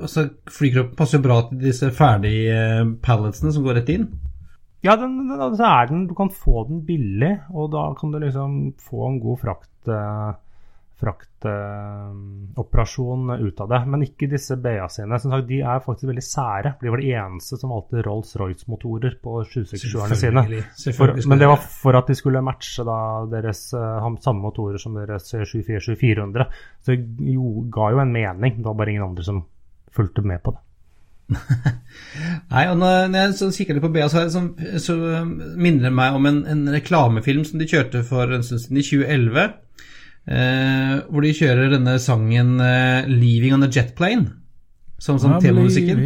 altså 0.00 0.30
Flykroppen 0.48 0.96
passer 0.96 1.20
jo 1.20 1.26
bra 1.26 1.42
til 1.50 1.60
disse 1.66 1.90
ferdige 1.92 2.54
eh, 2.56 2.94
palletsene 3.04 3.52
som 3.52 3.66
går 3.66 3.82
rett 3.82 3.92
inn. 3.92 4.08
Ja, 4.84 4.96
den, 5.00 5.28
den, 5.28 5.56
så 5.56 5.64
er 5.64 5.88
den, 5.90 6.06
du 6.06 6.14
kan 6.14 6.30
få 6.30 6.66
den 6.68 6.82
billig, 6.86 7.32
og 7.50 7.72
da 7.72 7.88
kan 7.98 8.12
du 8.12 8.20
liksom 8.22 8.74
få 8.82 9.08
en 9.08 9.20
god 9.22 9.40
frakt. 9.42 9.88
Eh, 9.88 10.34
fraktoperasjon 10.96 13.30
uh, 13.30 13.40
ut 13.40 13.60
av 13.60 13.68
det. 13.68 13.86
Men 13.86 14.02
ikke 14.06 14.26
disse 14.30 14.56
BA 14.56 14.88
sine. 14.88 15.18
Som 15.20 15.30
sagt, 15.32 15.48
de 15.48 15.60
er 15.60 15.80
faktisk 15.84 16.08
veldig 16.10 16.24
sære. 16.24 16.74
De 16.80 16.90
var 16.92 16.98
de 17.02 17.12
eneste 17.12 17.56
som 17.60 17.70
valgte 17.74 18.02
Rolls-Royce-motorer 18.06 19.14
på 19.22 19.30
767-erne 19.44 20.16
sine. 20.16 20.42
For, 20.96 21.06
men 21.28 21.38
det 21.42 21.48
var 21.50 21.60
for 21.60 21.92
at 22.00 22.06
de 22.08 22.14
skulle 22.16 22.44
matche 22.44 22.82
da, 22.88 22.98
deres 23.32 23.60
uh, 23.76 24.14
samme 24.24 24.40
motorer 24.46 24.78
som 24.82 24.92
deres 24.96 25.24
747-400. 25.34 26.46
Så 26.80 26.88
det 26.96 27.34
jo, 27.34 27.44
ga 27.72 27.84
jo 27.92 27.98
en 28.00 28.16
mening. 28.16 28.52
Det 28.60 28.68
var 28.70 28.78
bare 28.80 28.90
ingen 28.94 29.08
andre 29.10 29.24
som 29.26 29.38
fulgte 29.92 30.22
med 30.24 30.40
på 30.44 30.50
det. 30.56 30.62
Nei, 32.52 32.64
og 32.70 32.76
når 32.78 33.14
jeg 33.16 33.34
så 33.40 33.50
kikker 33.54 33.80
på 33.82 33.90
BA, 33.94 34.06
så, 34.10 34.26
så, 34.30 34.96
minner 35.58 35.88
det 35.88 35.94
meg 35.94 36.16
om 36.16 36.28
en, 36.28 36.40
en, 36.46 36.64
reklamefilm 36.74 37.44
som 37.46 37.60
de 37.60 37.68
kjørte 37.70 38.04
for 38.06 38.30
en 38.30 38.46
stund 38.46 38.62
siden, 38.62 38.80
i 38.80 38.86
2011. 38.86 39.46
Eh, 40.26 40.94
hvor 41.06 41.22
de 41.22 41.36
kjører 41.38 41.70
denne 41.76 42.00
sangen 42.02 42.56
eh, 42.62 43.06
'Leaving 43.06 43.54
on 43.54 43.66
a 43.66 43.70
Jet 43.70 43.94
Plane'. 43.98 44.32
Som, 44.98 45.18
som 45.20 45.34
temamusikken. 45.42 45.98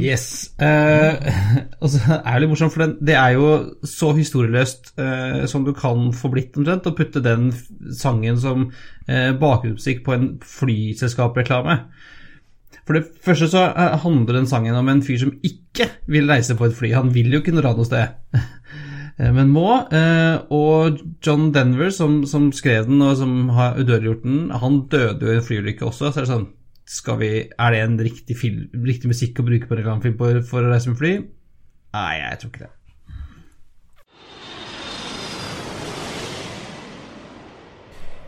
Yes. 0.00 0.54
Eh, 0.56 1.34
og 1.82 1.90
så 1.92 2.00
er 2.16 2.30
det 2.32 2.40
litt 2.40 2.52
morsomt, 2.54 2.72
for 2.72 2.86
den, 2.86 2.94
det 3.04 3.16
er 3.20 3.34
jo 3.36 3.50
så 3.84 4.14
historieløst 4.16 4.94
eh, 4.96 5.42
som 5.52 5.66
du 5.66 5.74
kan 5.76 6.14
få 6.16 6.30
blitt 6.32 6.56
omtrent, 6.56 6.88
å 6.88 6.96
putte 6.96 7.20
den 7.20 7.50
sangen 7.92 8.40
som 8.40 8.70
eh, 9.04 9.34
bakgrunnsmusikk 9.36 10.00
på 10.06 10.16
en 10.16 10.26
flyselskapreklame. 10.48 11.76
For 12.86 12.98
det 12.98 13.04
første 13.22 13.48
så 13.52 13.66
eh, 13.70 13.98
handler 14.02 14.40
den 14.40 14.48
sangen 14.50 14.76
om 14.78 14.88
en 14.90 15.02
fyr 15.06 15.20
som 15.22 15.34
ikke 15.46 15.88
vil 16.10 16.30
reise 16.30 16.56
på 16.58 16.66
et 16.66 16.76
fly. 16.76 16.92
Han 16.96 17.12
vil 17.14 17.30
jo 17.32 17.42
ikke 17.42 17.54
dra 17.58 17.74
noe 17.76 17.88
sted. 17.88 18.16
Eh, 19.20 19.28
men 19.28 19.50
må. 19.52 19.66
Eh, 19.92 20.38
og 20.56 21.02
John 21.20 21.50
Denver, 21.52 21.90
som, 21.92 22.22
som 22.24 22.46
skrev 22.56 22.86
den 22.88 23.02
og 23.04 23.18
som 23.20 23.50
har 23.52 23.76
udødeliggjort 23.76 24.22
den, 24.24 24.38
han 24.62 24.78
døde 24.88 25.26
jo 25.28 25.34
i 25.34 25.36
en 25.36 25.44
flyulykke 25.44 25.84
også. 25.84 26.08
Så 26.08 26.22
er 26.22 26.24
det 26.24 26.30
sånn 26.30 27.18
vi, 27.20 27.28
Er 27.52 27.76
det 27.76 27.82
en 27.82 27.98
riktig, 28.00 28.38
film, 28.40 28.62
riktig 28.88 29.12
musikk 29.12 29.42
å 29.42 29.44
bruke 29.50 29.68
på 29.68 29.76
reklamefilm 29.76 30.16
for 30.48 30.64
å 30.64 30.72
reise 30.72 30.88
med 30.88 31.02
fly? 31.02 31.12
Nei, 31.92 32.14
jeg 32.22 32.40
tror 32.40 32.54
ikke 32.54 32.64
det. 32.64 32.72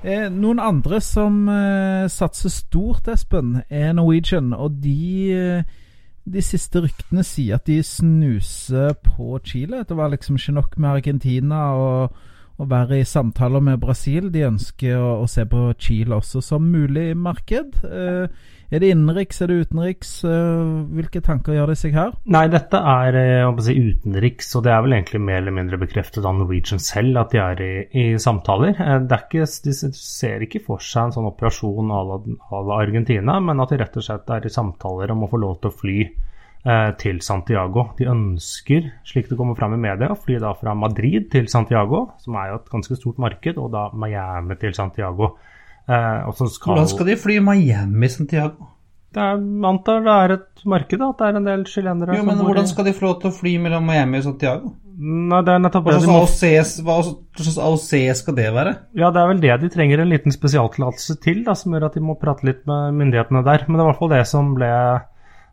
Eh, 0.05 0.27
noen 0.29 0.61
andre 0.61 1.01
som 1.01 1.47
eh, 1.49 2.05
satser 2.13 2.53
stort, 2.53 3.09
Espen, 3.09 3.63
er 3.71 3.95
Norwegian. 3.97 4.53
Og 4.53 4.77
de 4.85 5.33
eh, 5.33 5.81
de 6.25 6.41
siste 6.41 6.81
ryktene 6.81 7.25
sier 7.25 7.59
at 7.59 7.67
de 7.69 7.83
snuser 7.85 8.95
på 9.05 9.39
Chile. 9.45 9.83
Det 9.89 9.97
var 9.97 10.13
liksom 10.13 10.39
ikke 10.41 10.57
nok 10.57 10.79
med 10.79 10.91
Argentina 10.91 11.61
og 11.77 12.15
å 12.61 12.67
være 12.71 13.01
i 13.01 13.07
samtaler 13.09 13.63
med 13.65 13.81
Brasil. 13.83 14.31
De 14.35 14.45
ønsker 14.47 14.99
å, 14.99 15.21
å 15.25 15.31
se 15.31 15.47
på 15.51 15.67
Chile 15.81 16.19
også 16.21 16.43
som 16.45 16.67
mulig 16.71 17.11
marked. 17.19 17.81
Eh, 17.85 18.53
er 18.75 18.81
det 18.83 18.91
innenriks, 18.95 19.41
er 19.43 19.51
det 19.51 19.67
utenriks? 19.67 20.11
Eh, 20.27 20.71
hvilke 20.97 21.21
tanker 21.25 21.55
gjør 21.55 21.71
de 21.71 21.77
seg 21.79 21.95
her? 21.95 22.15
Nei, 22.35 22.47
dette 22.51 22.79
er 22.79 23.19
eh, 23.21 23.63
si, 23.63 23.75
utenriks, 23.91 24.49
og 24.59 24.65
det 24.67 24.73
er 24.75 24.85
vel 24.87 24.97
egentlig 24.97 25.21
mer 25.23 25.43
eller 25.43 25.55
mindre 25.55 25.79
bekreftet 25.83 26.25
av 26.25 26.39
Norwegian 26.39 26.83
selv 26.83 27.21
at 27.23 27.35
de 27.35 27.43
er 27.43 27.63
i, 27.65 27.73
i 28.03 28.05
samtaler. 28.23 28.75
Eh, 28.75 29.07
ikke, 29.19 29.47
de 29.67 29.75
ser 29.99 30.47
ikke 30.47 30.63
for 30.65 30.83
seg 30.83 31.11
en 31.11 31.17
sånn 31.19 31.31
operasjon 31.31 31.93
à 31.95 32.03
la 32.09 32.79
Argentina, 32.81 33.39
men 33.43 33.63
at 33.63 33.75
de 33.75 33.83
rett 33.83 33.99
og 34.01 34.07
slett 34.07 34.33
er 34.35 34.49
i 34.49 34.55
samtaler 34.55 35.13
om 35.15 35.27
å 35.27 35.31
få 35.31 35.43
lov 35.45 35.61
til 35.61 35.71
å 35.71 35.79
fly 35.83 35.99
til 37.01 37.19
Santiago. 37.21 37.91
De 37.99 38.07
ønsker, 38.09 38.87
slik 39.05 39.27
det 39.29 39.37
kommer 39.37 39.57
fram 39.59 39.75
i 39.77 39.81
media, 39.83 40.09
å 40.15 40.17
fly 40.17 40.39
da 40.41 40.55
fra 40.57 40.73
Madrid 40.73 41.27
til 41.35 41.49
Santiago, 41.53 42.07
som 42.23 42.39
er 42.41 42.55
jo 42.55 42.61
et 42.63 42.71
ganske 42.73 42.97
stort 42.97 43.19
marked, 43.21 43.59
og 43.61 43.69
da 43.75 43.91
Miami 43.93 44.57
til 44.63 44.73
Santiago. 44.77 45.35
Eh, 45.85 46.31
skal, 46.33 46.71
Hvordan 46.71 46.89
skal 46.89 47.11
de 47.11 47.19
fly 47.21 47.37
Miami 47.45 48.09
Santiago? 48.09 48.71
Det 49.15 49.23
er, 49.23 49.43
antar 49.69 50.01
det 50.03 50.15
er 50.15 50.33
et 50.35 50.65
marked, 50.67 50.99
da. 50.99 51.11
At 51.13 51.21
det 51.21 51.27
er 51.27 51.37
en 51.39 51.47
del 51.47 51.67
chilenere 51.71 52.17
Jo, 52.19 52.25
men 52.27 52.41
hvordan 52.43 52.67
skal 52.67 52.89
de 52.89 52.95
få 52.97 53.07
lov 53.07 53.21
til 53.23 53.31
å 53.31 53.37
fly 53.37 53.53
mellom 53.63 53.87
Miami 53.87 54.19
og 54.19 54.27
Santiago? 54.27 54.73
Nei, 54.95 55.41
det 55.47 55.53
er 55.55 55.63
nettopp 55.63 55.89
Hva 55.91 56.01
slags 56.01 57.59
AOC, 57.59 57.95
skal 58.19 58.37
det 58.39 58.49
være? 58.55 58.75
Ja, 58.99 59.11
det 59.15 59.23
er 59.23 59.31
vel 59.31 59.43
det 59.43 59.57
de 59.63 59.71
trenger 59.75 60.03
en 60.03 60.11
liten 60.11 60.35
spesialtillatelse 60.35 61.19
til, 61.23 61.43
da, 61.47 61.55
som 61.59 61.75
gjør 61.75 61.89
at 61.91 61.99
de 61.99 62.03
må 62.03 62.17
prate 62.19 62.47
litt 62.47 62.63
med 62.71 62.95
myndighetene 62.99 63.43
der. 63.47 63.67
Men 63.69 63.79
det 63.79 63.83
er 63.83 63.89
i 63.89 63.91
hvert 63.93 64.03
fall 64.03 64.15
det 64.15 64.23
som 64.31 64.53
ble 64.59 64.71
eh, 64.71 65.05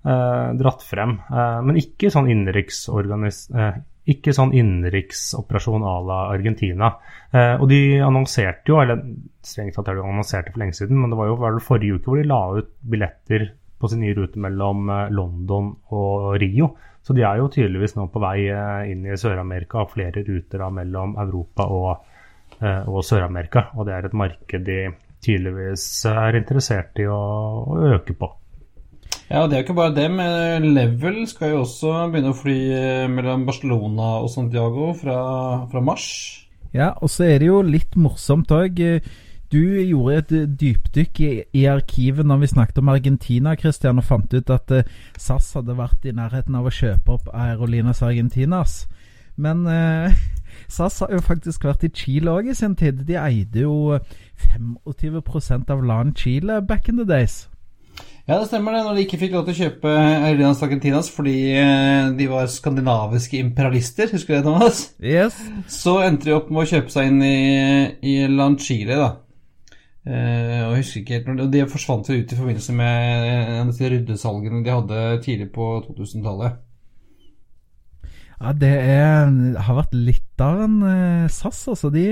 dratt 0.03 0.83
frem. 0.85 1.17
Eh, 1.29 1.61
men 1.65 1.79
ikke 1.81 2.09
sånn. 2.13 2.29
Eh, 2.31 3.79
sånn 4.33 4.53
innenriksoperasjon 4.57 5.83
à 5.85 5.95
la 6.05 6.19
Argentina. 6.33 6.95
Eh, 7.31 7.55
og 7.61 7.67
de 7.69 8.01
annonserte 8.01 8.73
jo, 8.73 8.81
eller 8.81 9.03
strengt 9.45 9.75
tatt 9.77 9.87
er 9.87 9.99
det 9.99 10.05
annonserte 10.05 10.51
for 10.51 10.63
lenge 10.63 10.77
siden, 10.77 10.99
men 10.99 11.13
det 11.13 11.19
var 11.19 11.29
jo 11.29 11.39
var 11.41 11.53
det 11.55 11.65
forrige 11.65 11.99
uke 11.99 12.09
hvor 12.09 12.21
de 12.21 12.29
la 12.29 12.41
ut 12.57 12.71
billetter 12.81 13.51
på 13.81 13.89
sin 13.89 14.03
nye 14.03 14.15
rute 14.17 14.39
mellom 14.41 14.89
eh, 14.89 15.11
London 15.13 15.73
og 15.97 16.35
Rio. 16.41 16.71
Så 17.01 17.15
de 17.17 17.23
er 17.25 17.39
jo 17.41 17.49
tydeligvis 17.49 17.95
nå 17.97 18.07
på 18.13 18.21
vei 18.21 18.37
eh, 18.53 18.91
inn 18.91 19.07
i 19.09 19.17
Sør-Amerika, 19.17 19.81
og 19.81 19.95
flere 19.95 20.25
ruter 20.27 20.61
da 20.61 20.69
mellom 20.73 21.15
Europa 21.21 21.65
og, 21.65 22.11
eh, 22.59 22.83
og 22.85 23.01
Sør-Amerika. 23.05 23.71
Og 23.77 23.89
det 23.89 23.95
er 23.95 24.09
et 24.09 24.19
marked 24.25 24.67
de 24.67 24.81
tydeligvis 25.21 25.87
er 26.09 26.37
interessert 26.39 27.01
i 27.01 27.07
å, 27.09 27.21
å 27.65 27.81
øke 27.97 28.17
på. 28.17 28.29
Ja, 29.31 29.45
det 29.47 29.55
er 29.55 29.61
jo 29.61 29.63
ikke 29.69 29.77
bare 29.77 29.95
det, 29.95 30.09
men 30.11 30.65
Level 30.75 31.21
skal 31.29 31.53
jo 31.53 31.61
også 31.63 31.91
begynne 32.11 32.33
å 32.33 32.35
fly 32.35 32.55
eh, 32.75 33.03
mellom 33.07 33.45
Barcelona 33.47 34.17
og 34.19 34.27
Santiago 34.33 34.89
fra, 34.99 35.19
fra 35.71 35.83
mars. 35.87 36.07
Ja, 36.75 36.89
og 36.99 37.07
så 37.13 37.29
er 37.29 37.39
det 37.39 37.47
jo 37.47 37.61
litt 37.63 37.95
morsomt 37.95 38.51
òg. 38.51 38.81
Du 39.51 39.59
gjorde 39.59 40.17
et 40.17 40.33
dypdykk 40.59 41.21
i, 41.23 41.29
i, 41.55 41.63
arkivet 41.67 42.27
når 42.27 42.41
vi 42.41 42.49
snakket 42.51 42.81
om 42.83 42.91
Argentina, 42.91 43.55
Christian, 43.59 43.99
og 44.03 44.07
fant 44.07 44.35
ut 44.35 44.51
at 44.51 44.71
uh, 44.75 44.91
SAS 45.19 45.49
hadde 45.55 45.75
vært 45.79 46.07
i 46.07 46.15
nærheten 46.15 46.55
av 46.59 46.67
å 46.67 46.75
kjøpe 46.75 47.15
opp 47.15 47.31
Aerolinas 47.31 48.03
Argentinas. 48.03 48.81
Men 49.39 49.63
uh, 49.67 50.11
SAS 50.75 50.99
har 51.03 51.11
jo 51.15 51.23
faktisk 51.23 51.67
vært 51.67 51.87
i 51.87 51.91
Chile 51.95 52.31
òg 52.35 52.51
i 52.51 52.55
sin 52.55 52.75
tid. 52.79 53.03
De 53.07 53.15
eide 53.19 53.63
jo 53.63 53.99
25% 54.43 55.71
av 55.71 55.87
LAN 55.87 56.15
Chile 56.19 56.59
back 56.63 56.91
in 56.91 56.99
the 56.99 57.07
days. 57.07 57.45
Ja, 58.27 58.37
det 58.37 58.47
stemmer 58.51 58.75
det. 58.75 58.83
Når 58.85 58.95
de 58.97 59.05
ikke 59.05 59.19
fikk 59.21 59.33
lov 59.33 59.47
til 59.47 59.55
å 59.55 59.59
kjøpe 59.65 59.91
Airlinas 59.97 60.61
Argentinas 60.61 61.09
fordi 61.11 61.35
eh, 61.57 62.11
de 62.17 62.27
var 62.29 62.51
skandinaviske 62.53 63.39
imperialister, 63.41 64.11
husker 64.13 64.35
du 64.35 64.37
det, 64.37 64.45
Thomas? 64.45 64.83
Yes. 65.01 65.37
Så 65.71 65.97
endte 66.05 66.29
de 66.29 66.37
opp 66.37 66.51
med 66.53 66.63
å 66.63 66.69
kjøpe 66.69 66.93
seg 66.93 67.09
inn 67.09 67.21
i, 67.25 67.37
i 68.05 68.15
Land 68.29 68.61
Chile, 68.61 68.99
da. 68.99 69.11
Eh, 70.01 70.61
og 70.65 70.73
jeg 70.73 70.81
husker 70.81 71.01
ikke 71.03 71.17
helt 71.19 71.41
De 71.53 71.59
forsvant 71.69 72.07
ut 72.09 72.31
i 72.33 72.37
forbindelse 72.37 72.73
med 72.73 73.27
en 73.29 73.59
av 73.67 73.69
disse 73.69 73.89
ryddesalgene 73.93 74.63
de 74.65 74.73
hadde 74.73 75.01
tidlig 75.25 75.51
på 75.53 75.71
2000-tallet. 75.89 76.61
Ja, 78.41 78.53
det 78.57 78.71
er, 78.73 79.27
har 79.61 79.77
vært 79.77 79.93
litt 79.93 80.41
av 80.41 80.63
en 80.63 80.79
uh, 80.81 81.27
SAS, 81.29 81.59
altså. 81.69 81.91
De, 81.93 82.05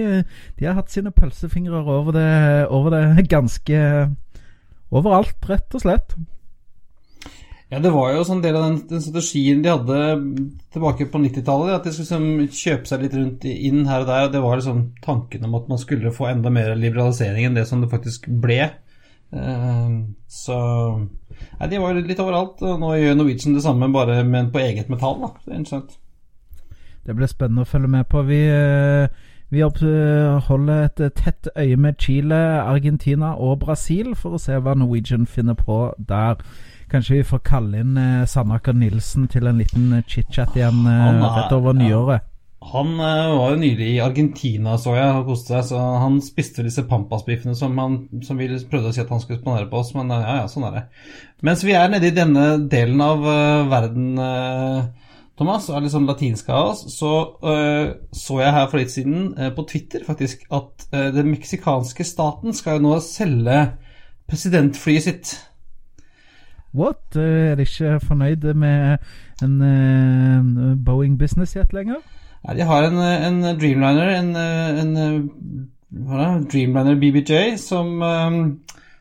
de, 0.60 0.68
har 0.68 0.78
hatt 0.78 0.94
sine 0.94 1.10
pølsefingre 1.16 1.82
over 1.82 2.14
det, 2.14 2.30
over 2.70 2.94
det 2.94 3.26
ganske 3.32 3.80
Overalt, 4.90 5.38
rett 5.50 5.76
og 5.78 5.84
slett. 5.84 6.16
Ja, 7.70 7.78
det 7.78 7.92
var 7.94 8.16
jo 8.16 8.24
sånn 8.26 8.42
del 8.42 8.56
av 8.58 8.64
den, 8.66 8.78
den 8.90 9.02
strategien 9.06 9.60
de 9.62 9.70
hadde 9.70 9.98
tilbake 10.74 11.06
på 11.12 11.22
90-tallet. 11.22 11.76
At 11.76 11.86
de 11.86 11.94
skulle 11.94 12.08
liksom 12.08 12.58
kjøpe 12.64 12.90
seg 12.90 13.04
litt 13.04 13.18
rundt 13.18 13.46
inn 13.46 13.84
her 13.86 14.02
og 14.02 14.10
der. 14.10 14.26
og 14.26 14.34
Det 14.34 14.42
var 14.42 14.58
liksom 14.58 14.80
tanken 15.06 15.46
om 15.46 15.58
at 15.60 15.70
man 15.70 15.82
skulle 15.82 16.14
få 16.16 16.32
enda 16.32 16.50
mer 16.54 16.74
liberalisering 16.74 17.46
enn 17.46 17.60
det 17.60 17.68
som 17.70 17.84
det 17.84 17.92
faktisk 17.92 18.26
ble. 18.42 18.64
Uh, 19.30 20.10
så 20.26 20.58
Nei, 21.60 21.68
de 21.70 21.78
var 21.84 21.94
litt 21.94 22.24
overalt. 22.24 22.66
Og 22.66 22.82
nå 22.82 22.96
gjør 22.98 23.20
Norwegian 23.20 23.60
det 23.60 23.66
samme, 23.68 23.94
bare 23.94 24.24
men 24.26 24.50
på 24.50 24.64
eget 24.66 24.90
metall. 24.90 25.22
da, 25.22 25.34
det 25.46 25.54
er 25.54 25.62
interessant. 25.62 26.00
Det 27.06 27.14
blir 27.14 27.30
spennende 27.30 27.68
å 27.68 27.70
følge 27.70 27.94
med 28.00 28.10
på. 28.10 28.26
Vi 28.26 28.46
uh 28.50 29.28
vi 29.50 29.62
holder 29.66 30.84
et 30.84 31.02
tett 31.18 31.50
øye 31.58 31.78
med 31.78 31.98
Chile, 31.98 32.62
Argentina 32.62 33.34
og 33.34 33.60
Brasil 33.64 34.14
for 34.16 34.38
å 34.38 34.42
se 34.42 34.60
hva 34.62 34.76
Norwegian 34.78 35.26
finner 35.26 35.58
på 35.58 35.88
der. 35.98 36.38
Kanskje 36.90 37.20
vi 37.20 37.28
får 37.32 37.42
kalle 37.46 37.82
inn 37.84 37.98
eh, 37.98 38.26
Sandaker 38.30 38.74
Nilsen 38.74 39.28
til 39.30 39.50
en 39.50 39.58
liten 39.62 39.92
chit-chat 40.10 40.56
igjen 40.58 40.86
eh, 40.90 41.22
rett 41.22 41.54
over 41.54 41.78
nyåret. 41.78 42.26
Han 42.70 42.98
var 43.00 43.54
jo 43.54 43.60
nylig 43.62 43.86
i 43.94 44.02
Argentina, 44.04 44.74
så 44.78 44.98
jeg, 44.98 45.12
og 45.16 45.30
koste 45.30 45.54
seg. 45.54 45.68
Så 45.70 45.84
han 46.02 46.18
spiste 46.22 46.66
disse 46.66 46.84
pampas-biffene 46.90 47.56
som, 47.56 47.78
som 48.26 48.42
vi 48.42 48.50
prøvde 48.70 48.92
å 48.92 48.96
si 48.96 49.02
at 49.02 49.14
han 49.14 49.22
skulle 49.24 49.40
spandere 49.40 49.70
på 49.72 49.80
oss. 49.80 49.94
Men 49.96 50.12
ja, 50.12 50.42
ja, 50.42 50.50
sånn 50.52 50.68
er 50.68 50.76
det. 50.76 50.84
Mens 51.48 51.64
vi 51.64 51.78
er 51.78 51.88
nede 51.94 52.10
i 52.10 52.18
denne 52.18 52.50
delen 52.70 53.00
av 53.06 53.24
verden, 53.72 54.10
Thomas, 55.40 55.70
er 55.72 55.84
litt 55.84 55.94
sånn 55.94 56.08
latinsk 56.10 56.50
av 56.52 56.74
oss, 56.74 56.82
så 56.92 57.12
så 57.40 58.40
jeg 58.42 58.56
her 58.56 58.66
for 58.68 58.82
litt 58.82 58.92
siden 58.92 59.30
på 59.56 59.64
Twitter 59.70 60.04
faktisk 60.04 60.44
at 60.52 60.90
den 60.92 61.30
meksikanske 61.32 62.04
staten 62.04 62.56
skal 62.58 62.76
jo 62.76 62.90
nå 62.90 62.98
selge 63.06 63.62
presidentflyet 64.28 65.06
sitt. 65.06 65.32
What? 66.76 67.16
Er 67.16 67.56
de 67.56 67.66
ikke 67.66 68.02
fornøyd 68.04 68.46
med 68.54 68.98
en 69.42 70.78
Boeing 70.86 71.16
Business 71.20 71.56
Jet 71.56 71.74
lenger? 71.74 72.04
Nei, 72.46 72.56
de 72.60 72.68
har 72.68 72.86
en, 72.88 73.00
en 73.00 73.42
Dreamliner, 73.60 74.12
en, 74.20 74.36
en, 74.84 74.98
en 75.00 76.46
Dreamliner 76.52 77.00
BBJ, 77.00 77.58
som 77.60 78.00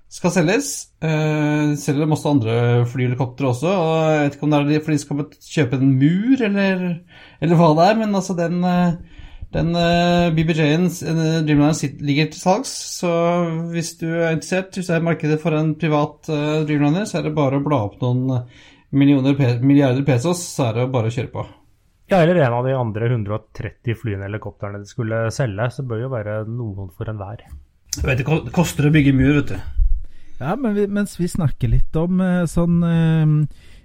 skal 0.09 0.33
selges. 0.33 0.71
Uh, 1.03 1.77
selger 1.77 1.83
selger 1.83 2.11
masse 2.11 2.31
andre 2.31 2.57
flyhelikoptre 2.89 3.51
også. 3.51 3.69
og 3.69 3.93
Jeg 4.09 4.25
vet 4.25 4.39
ikke 4.39 4.49
om 4.49 4.55
det 4.55 4.79
er 4.79 4.85
fordi 4.87 4.99
de 4.99 5.05
skal 5.05 5.23
kjøpe 5.53 5.79
en 5.79 5.95
mur, 6.01 6.43
eller, 6.49 6.85
eller 7.45 7.61
hva 7.61 7.71
det 7.77 7.87
er. 7.91 8.01
Men 8.01 8.19
altså, 8.21 8.37
den, 8.39 8.59
den 9.55 9.77
uh, 9.77 10.31
BBJ-en, 10.37 10.89
Dreamliner, 11.45 12.01
ligger 12.09 12.33
til 12.33 12.41
salgs. 12.41 12.73
Så 13.03 13.13
hvis 13.75 13.95
du 14.01 14.09
er 14.09 14.33
interessert, 14.33 14.73
hvis 14.75 14.91
det 14.91 14.97
er 14.97 15.07
markedet 15.11 15.39
for 15.45 15.57
en 15.59 15.75
privat 15.79 16.33
uh, 16.33 16.65
Dreamliner, 16.69 17.07
så 17.09 17.21
er 17.21 17.29
det 17.29 17.37
bare 17.37 17.61
å 17.61 17.69
bla 17.69 17.85
opp 17.91 18.01
noen 18.03 18.43
millioner, 18.91 19.61
milliarder 19.61 20.05
pesos, 20.07 20.41
så 20.55 20.71
er 20.71 20.81
det 20.81 20.91
bare 20.93 21.11
å 21.11 21.15
kjøre 21.15 21.33
på. 21.35 21.49
Ja, 22.09 22.23
eller 22.23 22.41
en 22.41 22.55
av 22.57 22.65
de 22.65 22.73
andre 22.73 23.11
130 23.11 23.99
flyene 24.01 24.25
helikoptrene 24.25 24.81
de 24.81 24.89
skulle 24.89 25.27
selge. 25.35 25.69
Så 25.75 25.85
bør 25.85 26.07
jo 26.07 26.15
være 26.15 26.39
noen 26.49 26.89
for 26.97 27.11
enhver. 27.13 27.45
Det 27.99 28.25
koster 28.55 28.89
å 28.89 28.95
bygge 28.95 29.13
mur, 29.17 29.35
vet 29.43 29.53
du. 29.53 29.88
Ja, 30.39 30.55
men 30.57 30.75
vi, 30.75 30.87
mens 30.87 31.17
vi 31.19 31.29
snakker 31.29 31.73
litt 31.73 31.97
om 31.99 32.21
eh, 32.23 32.45
sånn 32.47 32.83
eh, 32.87 33.33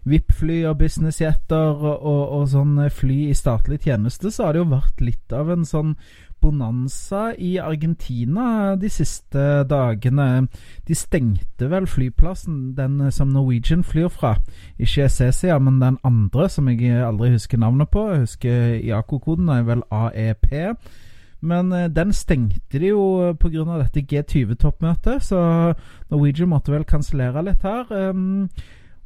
VIP-fly 0.05 0.59
og 0.69 0.77
businessjetter 0.83 1.79
og, 1.79 2.03
og, 2.03 2.43
sånn 2.51 2.75
fly 2.91 3.23
i 3.31 3.37
statlig 3.37 3.79
tjeneste, 3.85 4.29
så 4.31 4.47
har 4.47 4.53
det 4.53 4.63
jo 4.63 4.73
vært 4.75 5.01
litt 5.01 5.33
av 5.33 5.49
en 5.53 5.65
sånn 5.65 5.95
bonanza 6.43 7.29
i 7.39 7.55
Argentina 7.63 8.75
de 8.75 8.89
siste 8.91 9.63
dagene. 9.69 10.49
De 10.83 10.97
stengte 10.97 11.69
vel 11.71 11.87
flyplassen, 11.87 12.73
den 12.75 12.99
som 13.15 13.31
Norwegian 13.31 13.85
flyr 13.87 14.11
fra. 14.11 14.35
Ikke 14.75 15.07
Cecia, 15.07 15.55
men 15.63 15.79
den 15.79 16.01
andre 16.03 16.49
som 16.51 16.67
jeg 16.67 16.99
aldri 16.99 17.31
husker 17.37 17.63
navnet 17.63 17.93
på. 17.93 18.09
Jeg 18.11 18.25
husker 18.25 18.75
IACO-koden 18.81 19.49
er 19.55 19.63
vel 19.71 19.87
AEP. 19.87 20.51
Men 21.43 21.73
eh, 21.75 21.89
den 21.91 22.13
stengte 22.15 22.79
de 22.79 22.93
jo 22.93 23.33
pga. 23.39 23.65
dette 23.81 24.05
G20-toppmøtet, 24.09 25.23
så 25.23 25.73
Norwegian 26.11 26.51
måtte 26.53 26.73
vel 26.73 26.87
kansellere 26.87 27.43
litt 27.43 27.65
her. 27.67 27.91
Um, 27.91 28.47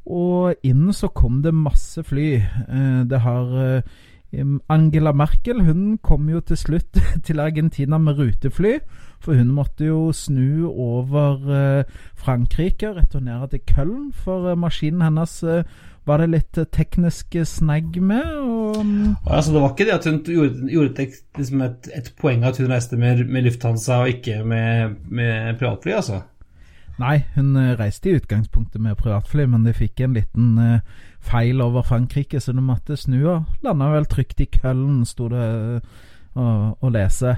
og 0.07 0.53
inn 0.63 0.93
så 0.95 1.09
kom 1.11 1.41
det 1.43 1.55
masse 1.55 2.03
fly. 2.07 2.29
Uh, 2.69 3.01
det 3.09 3.19
har 3.25 3.81
Angela 4.69 5.13
Merkel 5.15 5.63
hun 5.63 5.97
kom 6.03 6.29
jo 6.29 6.41
til 6.43 6.57
slutt 6.59 6.99
til 7.25 7.39
Argentina 7.39 7.97
med 7.97 8.19
rutefly. 8.19 8.77
For 9.19 9.33
hun 9.33 9.51
måtte 9.55 9.87
jo 9.87 10.11
snu 10.13 10.67
over 10.69 11.49
eh, 11.49 11.85
Frankrike 12.15 12.89
og 12.89 12.99
returnere 12.99 13.47
til 13.47 13.63
Köln. 13.71 14.11
For 14.13 14.51
eh, 14.51 14.57
maskinen 14.57 15.01
hennes 15.01 15.43
eh, 15.43 15.63
var 16.07 16.21
det 16.23 16.29
litt 16.31 16.59
teknisk 16.73 17.35
snegg 17.45 17.99
med. 17.99 18.29
Og... 18.39 18.79
Mm, 18.85 19.17
altså, 19.25 19.53
det 19.53 19.61
var 19.61 19.73
ikke 19.73 19.87
det 19.89 19.97
at 19.97 20.07
hun 20.09 20.21
gjorde, 20.23 20.71
gjorde 20.71 21.03
et, 21.03 21.19
liksom 21.37 21.65
et, 21.67 21.91
et, 21.99 22.09
poeng 22.21 22.47
at 22.47 22.61
hun 22.61 22.71
reiste 22.71 22.99
med, 22.99 23.25
med 23.27 23.47
Lufthansa 23.47 24.01
og 24.03 24.15
ikke 24.15 24.39
med, 24.47 24.97
med 25.11 25.59
privatfly, 25.59 25.93
altså? 25.99 26.21
Nei, 26.97 27.19
hun 27.35 27.53
reiste 27.77 28.09
i 28.09 28.15
utgangspunktet 28.17 28.81
med 28.81 28.97
privatfly, 28.97 29.45
men 29.45 29.67
de 29.67 29.75
fikk 29.77 30.01
en 30.01 30.15
liten 30.17 30.55
uh, 30.57 30.79
feil 31.21 31.61
over 31.61 31.85
Frankrike, 31.85 32.39
så 32.41 32.55
de 32.55 32.63
måtte 32.63 32.97
snu 32.97 33.19
og 33.19 33.67
landa 33.67 33.91
vel 33.93 34.07
trygt 34.09 34.41
i 34.41 34.49
Køllen, 34.49 35.03
sto 35.05 35.29
det 35.29 35.45
å 36.37 36.89
lese. 36.93 37.35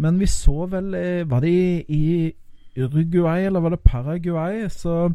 Men 0.00 0.20
vi 0.20 0.28
så 0.32 0.66
vel 0.70 0.94
eh, 0.96 1.28
Var 1.28 1.42
det 1.44 1.50
i 1.92 2.32
Uruguay, 2.80 3.44
eller 3.44 3.60
var 3.60 3.74
det 3.74 3.82
Paraguay? 3.84 4.68
Så 4.68 5.12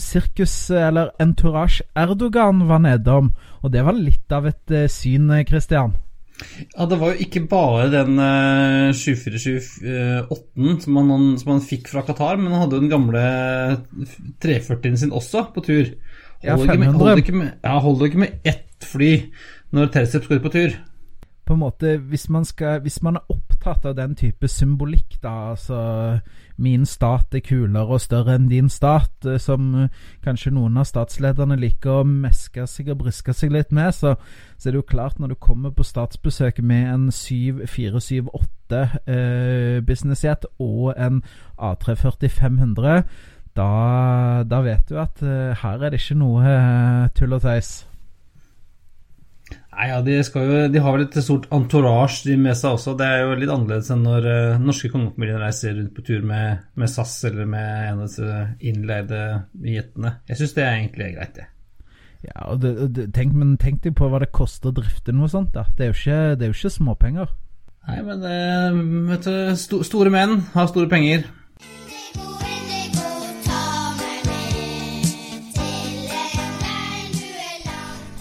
sirkus, 0.00 0.70
eller 0.70 1.12
Entourage 1.22 1.84
Erdogan 1.98 2.64
var 2.68 2.80
nedom, 2.84 3.30
og 3.62 3.72
det 3.74 3.84
var 3.84 3.98
litt 3.98 4.32
av 4.32 4.48
et 4.50 4.74
uh, 4.74 4.86
syn, 4.90 5.30
Christian. 5.48 5.94
Ja, 6.74 6.86
det 6.90 6.98
var 6.98 7.12
jo 7.12 7.22
ikke 7.22 7.44
bare 7.46 7.86
den 7.92 8.18
uh, 8.18 8.90
747-8-en 8.96 10.80
som, 10.82 10.96
som, 11.38 11.52
han 11.52 11.62
fikk 11.62 11.88
fra 11.92 12.02
Qatar, 12.06 12.40
men 12.40 12.50
han 12.52 12.64
hadde 12.64 12.80
jo 12.80 12.84
den 12.86 12.92
gamle 12.92 13.22
340-en 14.42 14.98
sin 15.04 15.14
også 15.14 15.46
på 15.54 15.62
tur. 15.68 15.92
Ja, 16.44 16.56
500. 16.58 16.92
Holder 16.98 17.22
ikke 17.22 17.36
med, 17.38 17.52
ja, 17.62 17.78
holder 17.78 18.10
ikke 18.10 18.24
med 18.24 18.42
ett 18.44 18.84
fly 18.84 19.12
når 19.74 19.94
Tercep 19.94 20.26
skal 20.26 20.40
ut 20.40 20.44
på 20.44 20.54
tur. 20.54 20.74
På 21.44 21.54
en 21.54 21.62
måte, 21.62 21.96
hvis 22.10 22.28
man, 22.32 22.44
skal, 22.48 22.80
hvis 22.84 23.02
man, 23.04 23.16
er 23.20 23.38
opptatt 23.64 23.86
av 23.88 23.94
den 23.96 24.14
type 24.14 24.48
symbolikk, 24.48 25.16
da, 25.22 25.54
altså 25.54 26.20
min 26.60 26.84
stat 26.86 27.34
er 27.34 27.42
kulere 27.42 27.96
og 27.96 28.02
større 28.02 28.36
enn 28.36 28.48
din 28.50 28.68
stat, 28.68 29.24
eh, 29.26 29.40
som 29.40 29.72
eh, 29.74 30.02
kanskje 30.24 30.52
noen 30.54 30.76
av 30.76 30.84
statslederne 30.88 31.56
liker 31.56 32.02
å 32.02 32.04
meske 32.04 32.66
seg 32.70 32.92
og 32.92 33.00
briske 33.04 33.32
seg 33.34 33.54
litt 33.54 33.72
med, 33.72 33.94
så, 33.96 34.14
så, 34.58 34.68
er 34.68 34.74
det 34.74 34.82
jo 34.82 34.90
klart 34.92 35.18
når 35.18 35.32
du 35.32 35.38
kommer 35.40 35.72
på 35.74 35.86
statsbesøk 35.86 36.60
med 36.62 36.92
en 36.92 37.08
7478 37.10 38.84
eh, 39.08 39.80
businessjet 39.86 40.44
og 40.60 40.92
en 40.96 41.22
A340 41.56 42.28
500 42.28 43.02
da, 43.54 44.42
da 44.46 44.60
vet 44.66 44.88
du 44.90 44.98
at 44.98 45.22
eh, 45.22 45.54
her 45.62 45.82
er 45.82 45.94
det 45.94 46.02
ikke 46.02 46.18
noe 46.18 46.42
eh, 46.42 47.10
tull 47.14 47.36
og 47.36 47.44
tøys. 47.44 47.84
Nei, 49.74 49.88
ja, 49.90 49.96
de, 50.06 50.18
jo, 50.22 50.58
de, 50.70 50.80
har 50.82 50.94
vel 50.94 51.04
et 51.06 51.16
stort 51.24 51.48
entourage 51.54 52.36
med 52.38 52.54
seg 52.58 52.76
også. 52.76 52.94
Det 52.98 53.06
er 53.06 53.24
jo 53.24 53.38
litt 53.38 53.50
annerledes 53.50 53.90
enn 53.90 54.04
når 54.06 54.28
uh, 54.28 54.60
norske 54.62 54.90
kongefamilier 54.92 55.42
reiser 55.42 55.74
rundt 55.74 55.94
på 55.96 56.04
tur 56.06 56.22
med, 56.26 56.62
med, 56.78 56.90
SAS 56.92 57.16
eller 57.30 57.48
med 57.50 57.72
en 57.88 58.04
av 58.04 58.04
disse 58.06 58.44
innleide 58.70 59.24
jetene. 59.66 60.14
Jeg 60.30 60.40
syns 60.40 60.54
det 60.54 60.64
er 60.64 60.76
egentlig 60.78 61.10
greit, 61.16 61.40
det. 61.40 61.48
Ja, 62.24 62.46
og 62.52 62.60
det, 62.62 62.74
det, 62.96 63.08
tenk, 63.16 63.34
men 63.36 63.56
tenk 63.60 63.82
deg 63.84 63.96
på 63.98 64.08
hva 64.08 64.22
det 64.22 64.30
koster 64.36 64.70
å 64.70 64.76
drifte 64.78 65.12
noe 65.16 65.28
sånt. 65.32 65.52
da. 65.56 65.66
Det 65.74 65.88
er 65.88 65.90
jo 65.90 65.98
ikke, 65.98 66.20
det 66.38 66.46
er 66.46 66.52
jo 66.52 66.58
ikke 66.58 66.76
småpenger. 66.78 67.34
Nei, 67.84 67.98
men 68.06 69.08
vet 69.10 69.26
du, 69.26 69.34
sto, 69.60 69.82
store 69.84 70.12
menn 70.14 70.38
har 70.54 70.70
store 70.70 70.88
penger. 70.92 71.26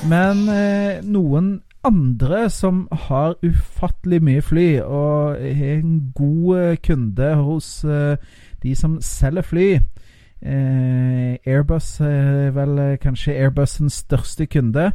Men 0.09 0.49
eh, 0.51 0.99
noen 1.07 1.61
andre 1.83 2.49
som 2.51 2.87
har 2.91 3.37
ufattelig 3.43 4.19
mye 4.23 4.41
fly, 4.43 4.67
og 4.83 5.37
er 5.39 5.77
en 5.77 6.11
god 6.15 6.57
eh, 6.59 6.77
kunde 6.83 7.29
hos 7.39 7.69
eh, 7.87 8.17
de 8.63 8.75
som 8.75 8.97
selger 9.01 9.47
fly 9.47 9.67
eh, 10.43 11.39
Airbus 11.47 12.01
er 12.03 12.51
vel 12.55 12.79
eh, 12.83 12.97
kanskje 12.99 13.37
Airbusens 13.37 14.01
største 14.03 14.45
kunde. 14.45 14.91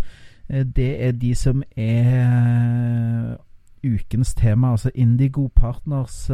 Det 0.49 0.91
er 1.05 1.13
de 1.13 1.35
som 1.35 1.63
er 1.77 3.37
ukens 3.85 4.35
tema, 4.35 4.71
altså 4.71 4.91
Indigo 4.95 5.49
Partners. 5.57 6.31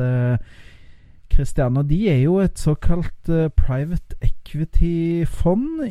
Christian, 1.32 1.76
og 1.76 1.90
de 1.90 2.08
er 2.10 2.20
jo 2.22 2.36
et 2.38 2.58
såkalt 2.58 3.30
private 3.56 4.30
equity-fond 4.44 5.84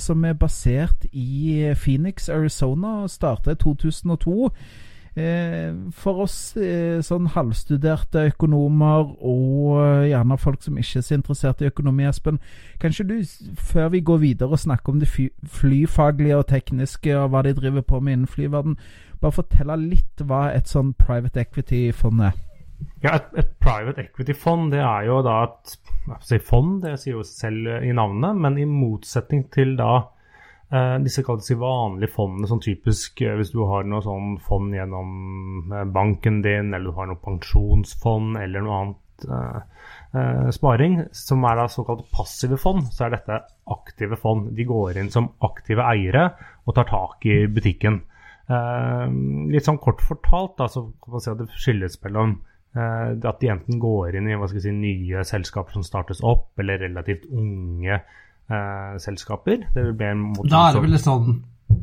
som 0.00 0.24
er 0.24 0.32
basert 0.34 1.04
i 1.12 1.72
Phoenix, 1.76 2.28
Arizona, 2.28 3.08
starta 3.08 3.52
i 3.52 3.60
2002. 3.60 4.50
Eh, 5.18 5.72
for 5.98 6.22
oss 6.22 6.36
eh, 6.60 7.00
sånn 7.02 7.26
halvstuderte 7.32 8.28
økonomer 8.28 9.08
og 9.26 9.80
eh, 9.80 10.10
gjerne 10.12 10.36
folk 10.38 10.62
som 10.62 10.78
ikke 10.78 11.00
er 11.00 11.06
så 11.08 11.16
interessert 11.16 11.64
i 11.64 11.70
økonomi, 11.72 12.04
Espen, 12.06 12.38
kanskje 12.78 13.06
du, 13.08 13.16
før 13.58 13.90
vi 13.96 14.04
går 14.06 14.20
videre 14.22 14.54
og 14.54 14.62
snakker 14.62 14.94
om 14.94 15.00
det 15.02 15.10
flyfaglige 15.10 16.38
og 16.38 16.46
tekniske 16.52 17.16
og 17.18 17.32
hva 17.32 17.42
de 17.48 17.56
driver 17.56 17.86
på 17.88 17.98
med 17.98 18.14
innen 18.14 18.30
flyverden, 18.30 18.78
bare 19.18 19.38
fortelle 19.40 19.80
litt 19.88 20.22
hva 20.22 20.52
et 20.54 20.70
sånn 20.70 20.94
private 21.00 21.42
equity-fond 21.42 22.28
er? 22.28 22.38
Ja, 23.02 23.14
et, 23.14 23.30
et 23.38 23.50
private 23.62 24.02
equity-fond 24.06 24.72
det 24.74 24.82
er 24.82 25.06
jo 25.06 25.20
da 25.26 25.40
et 25.46 25.76
si 26.26 26.38
fond, 26.42 26.78
det 26.82 26.96
sier 27.00 27.18
jo 27.18 27.24
selv 27.26 27.82
i 27.84 27.92
navnet, 27.94 28.38
men 28.38 28.58
i 28.58 28.66
motsetning 28.68 29.44
til 29.54 29.74
da 29.78 29.92
eh, 30.72 30.96
disse 31.04 31.24
kalles 31.26 31.50
vanlige 31.60 32.12
fondene, 32.14 32.48
sånn 32.50 32.62
typisk 32.64 33.22
eh, 33.24 33.36
hvis 33.38 33.52
du 33.54 33.60
har 33.68 33.86
noe 33.86 34.02
sånn 34.04 34.36
fond 34.44 34.74
gjennom 34.74 35.72
eh, 35.74 35.84
banken 35.94 36.40
din, 36.44 36.72
eller 36.72 36.90
du 36.90 36.96
har 36.98 37.10
noe 37.10 37.22
pensjonsfond 37.22 38.40
eller 38.40 38.66
noe 38.66 38.80
annet 38.82 39.28
eh, 39.28 39.86
eh, 40.18 40.50
sparing, 40.54 41.00
som 41.14 41.46
er 41.48 41.62
da 41.62 41.68
såkalt 41.72 42.08
passive 42.14 42.60
fond, 42.60 42.86
så 42.94 43.06
er 43.06 43.16
dette 43.18 43.40
aktive 43.68 44.18
fond. 44.20 44.52
De 44.56 44.66
går 44.68 45.00
inn 45.00 45.12
som 45.14 45.32
aktive 45.44 45.84
eiere 45.86 46.30
og 46.64 46.76
tar 46.78 46.88
tak 46.90 47.26
i 47.28 47.42
butikken. 47.52 48.02
Eh, 48.48 49.06
litt 49.52 49.66
sånn 49.68 49.80
kort 49.82 50.02
fortalt 50.04 50.56
da, 50.60 50.70
så 50.72 50.88
kan 51.02 51.14
man 51.14 51.24
si 51.24 51.34
at 51.34 51.42
det 51.42 51.50
skilles 51.54 52.00
mellom 52.06 52.38
at 52.76 53.40
de 53.40 53.50
enten 53.52 53.78
går 53.80 54.18
inn 54.18 54.28
i 54.28 54.38
si, 54.52 54.72
nye 54.74 55.24
selskaper 55.26 55.78
som 55.78 55.86
startes 55.86 56.20
opp, 56.22 56.50
eller 56.60 56.82
relativt 56.84 57.24
unge 57.30 57.94
eh, 57.96 58.98
selskaper. 59.02 59.64
Det 59.74 59.86
vil 59.86 59.96
bli 59.98 60.10
en 60.10 60.26
mot 60.32 60.50
Da 60.50 60.68
er 60.68 60.76
det 60.76 60.84
vel 60.84 60.94
litt 60.96 61.06
sånn 61.06 61.38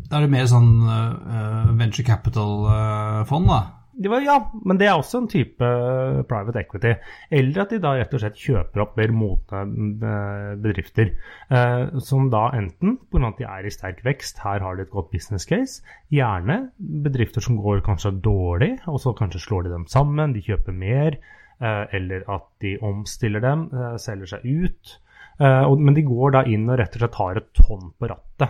Da 0.05 0.19
er 0.19 0.25
det 0.25 0.33
mer 0.33 0.47
sånn 0.49 0.69
uh, 0.85 1.73
venture 1.77 2.05
capital-fond, 2.07 3.49
da? 3.49 3.59
Var, 3.95 4.23
ja, 4.25 4.37
men 4.67 4.79
det 4.79 4.89
er 4.89 4.97
også 4.97 5.21
en 5.21 5.29
type 5.31 5.63
eh, 5.63 6.21
private 6.27 6.59
equity. 6.65 6.95
Eller 7.31 7.61
at 7.63 7.71
de 7.71 7.79
da 7.83 7.93
rett 7.95 8.15
og 8.15 8.23
slett 8.23 8.41
kjøper 8.41 8.83
opp 8.83 8.97
mer 8.99 9.13
modne 9.15 9.61
eh, 9.61 10.49
bedrifter. 10.59 11.13
Eh, 11.47 11.95
som 12.03 12.27
da 12.33 12.49
enten 12.57 12.97
pga. 13.07 13.29
at 13.29 13.39
de 13.39 13.47
er 13.47 13.69
i 13.69 13.71
sterk 13.73 14.03
vekst, 14.07 14.43
her 14.43 14.65
har 14.65 14.75
de 14.75 14.83
et 14.83 14.91
godt 14.91 15.13
business 15.15 15.47
case. 15.47 15.85
Gjerne 16.11 16.69
bedrifter 16.77 17.41
som 17.41 17.61
går 17.61 17.85
kanskje 17.87 18.17
dårlig, 18.25 18.75
og 18.85 18.99
så 18.99 19.15
kanskje 19.15 19.45
slår 19.47 19.67
de 19.67 19.75
dem 19.77 19.87
sammen, 19.87 20.35
de 20.35 20.43
kjøper 20.43 20.75
mer. 20.75 21.19
Eh, 21.63 21.95
eller 21.95 22.25
at 22.27 22.47
de 22.61 22.75
omstiller 22.83 23.39
dem, 23.39 23.69
eh, 23.71 23.95
selger 24.01 24.33
seg 24.33 24.43
ut. 24.43 24.97
Eh, 25.39 25.75
men 25.75 25.95
de 25.95 26.03
går 26.03 26.35
da 26.35 26.43
inn 26.43 26.67
og 26.69 26.79
rett 26.79 26.95
og 26.95 27.03
slett 27.03 27.19
har 27.21 27.37
et 27.39 27.61
hånd 27.67 27.93
på 27.99 28.09
rattet. 28.11 28.49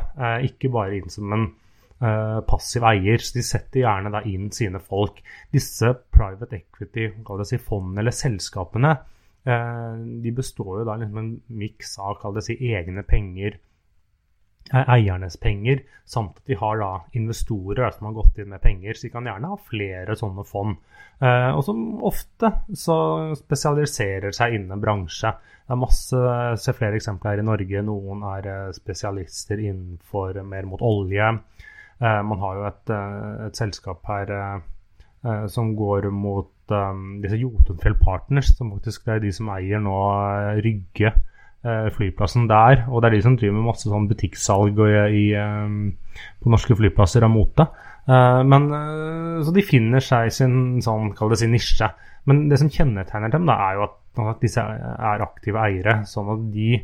ikke 0.49 0.71
bare 0.73 0.97
inn 0.97 1.09
som 1.09 1.31
en 1.33 1.51
passiv 1.99 2.83
eier, 2.83 3.21
så 3.23 3.37
de 3.37 3.43
setter 3.45 3.85
gjerne 3.85 4.11
da 4.11 4.21
inn 4.27 4.49
sine 4.51 4.81
folk. 4.83 5.21
Disse 5.53 5.93
private 6.11 6.57
equity, 6.59 7.07
si 7.47 7.59
fondene 7.61 8.03
eller 8.03 8.15
selskapene, 8.15 8.91
uh, 9.47 9.93
de 10.23 10.33
består 10.35 10.81
jo 10.81 10.87
da 10.87 10.97
liksom 10.99 11.21
en 11.21 11.31
miks 11.47 11.95
av 11.99 12.17
kall 12.19 12.35
det 12.35 12.43
si 12.49 12.57
egne 12.73 13.05
penger, 13.07 13.55
uh, 14.73 14.83
eiernes 14.97 15.37
penger, 15.39 15.85
samt 16.03 16.41
at 16.41 16.51
de 16.51 16.57
har 16.59 16.81
da 16.81 16.91
investorer 17.15 17.95
som 17.95 18.09
har 18.09 18.17
gått 18.17 18.41
inn 18.43 18.51
med 18.51 18.63
penger. 18.63 18.93
Så 18.99 19.07
de 19.07 19.13
kan 19.13 19.29
gjerne 19.31 19.53
ha 19.53 19.59
flere 19.69 20.17
sånne 20.19 20.45
fond. 20.47 20.75
og 21.23 21.61
som 21.63 21.77
ofte 22.03 22.49
så 22.75 22.95
spesialiserer 23.39 24.35
seg 24.35 24.57
innen 24.57 24.81
bransje. 24.83 25.31
Det 25.65 25.71
er 25.71 25.79
masse, 25.79 26.17
ser 26.59 26.75
flere 26.75 26.99
eksempler 26.99 27.31
her 27.31 27.41
i 27.41 27.45
Norge. 27.47 27.81
Noen 27.87 28.25
er 28.35 28.73
spesialister 28.75 29.63
innenfor 29.63 30.43
mer 30.43 30.67
mot 30.67 30.83
olje. 30.83 31.31
Eh, 32.01 32.21
man 32.27 32.41
har 32.41 32.57
jo 32.57 32.65
et, 32.67 32.91
eh, 32.91 33.45
et 33.47 33.55
selskap 33.55 34.03
her 34.09 34.31
eh, 34.35 35.45
som 35.47 35.75
går 35.77 36.09
mot 36.11 36.51
disse 37.21 37.37
Jotunfjell 37.37 37.95
Partners, 38.01 38.49
som 38.57 38.71
faktisk 38.73 39.07
er 39.13 39.19
de 39.21 39.29
som 39.33 39.51
eier 39.53 39.81
nå 39.81 39.93
Rygge 40.65 41.11
flyplassen 41.93 42.47
der. 42.49 42.87
Og 42.89 43.01
det 43.01 43.09
er 43.09 43.15
de 43.15 43.21
som 43.21 43.35
driver 43.37 43.53
med 43.53 43.67
masse 43.67 43.89
sånn 43.89 44.07
butikksalg 44.09 44.81
i, 45.13 45.23
på 46.41 46.53
norske 46.53 46.77
flyplasser 46.77 47.25
av 47.25 47.31
mote. 47.33 47.67
Men, 48.05 48.65
så 49.45 49.53
de 49.53 49.65
finner 49.65 50.01
seg 50.01 50.33
sin 50.33 50.81
sånn, 50.81 51.13
sin 51.37 51.53
nisje. 51.53 51.89
Men 52.25 52.47
det 52.49 52.61
som 52.61 52.69
kjennetegner 52.73 53.33
dem, 53.33 53.45
da, 53.49 53.59
er 53.69 53.77
jo 53.77 53.85
at, 53.85 53.97
at 54.33 54.41
disse 54.45 54.65
er 54.65 55.25
aktive 55.25 55.61
eiere. 55.69 55.99
Sånn 56.09 56.33
at 56.33 56.49
de 56.53 56.81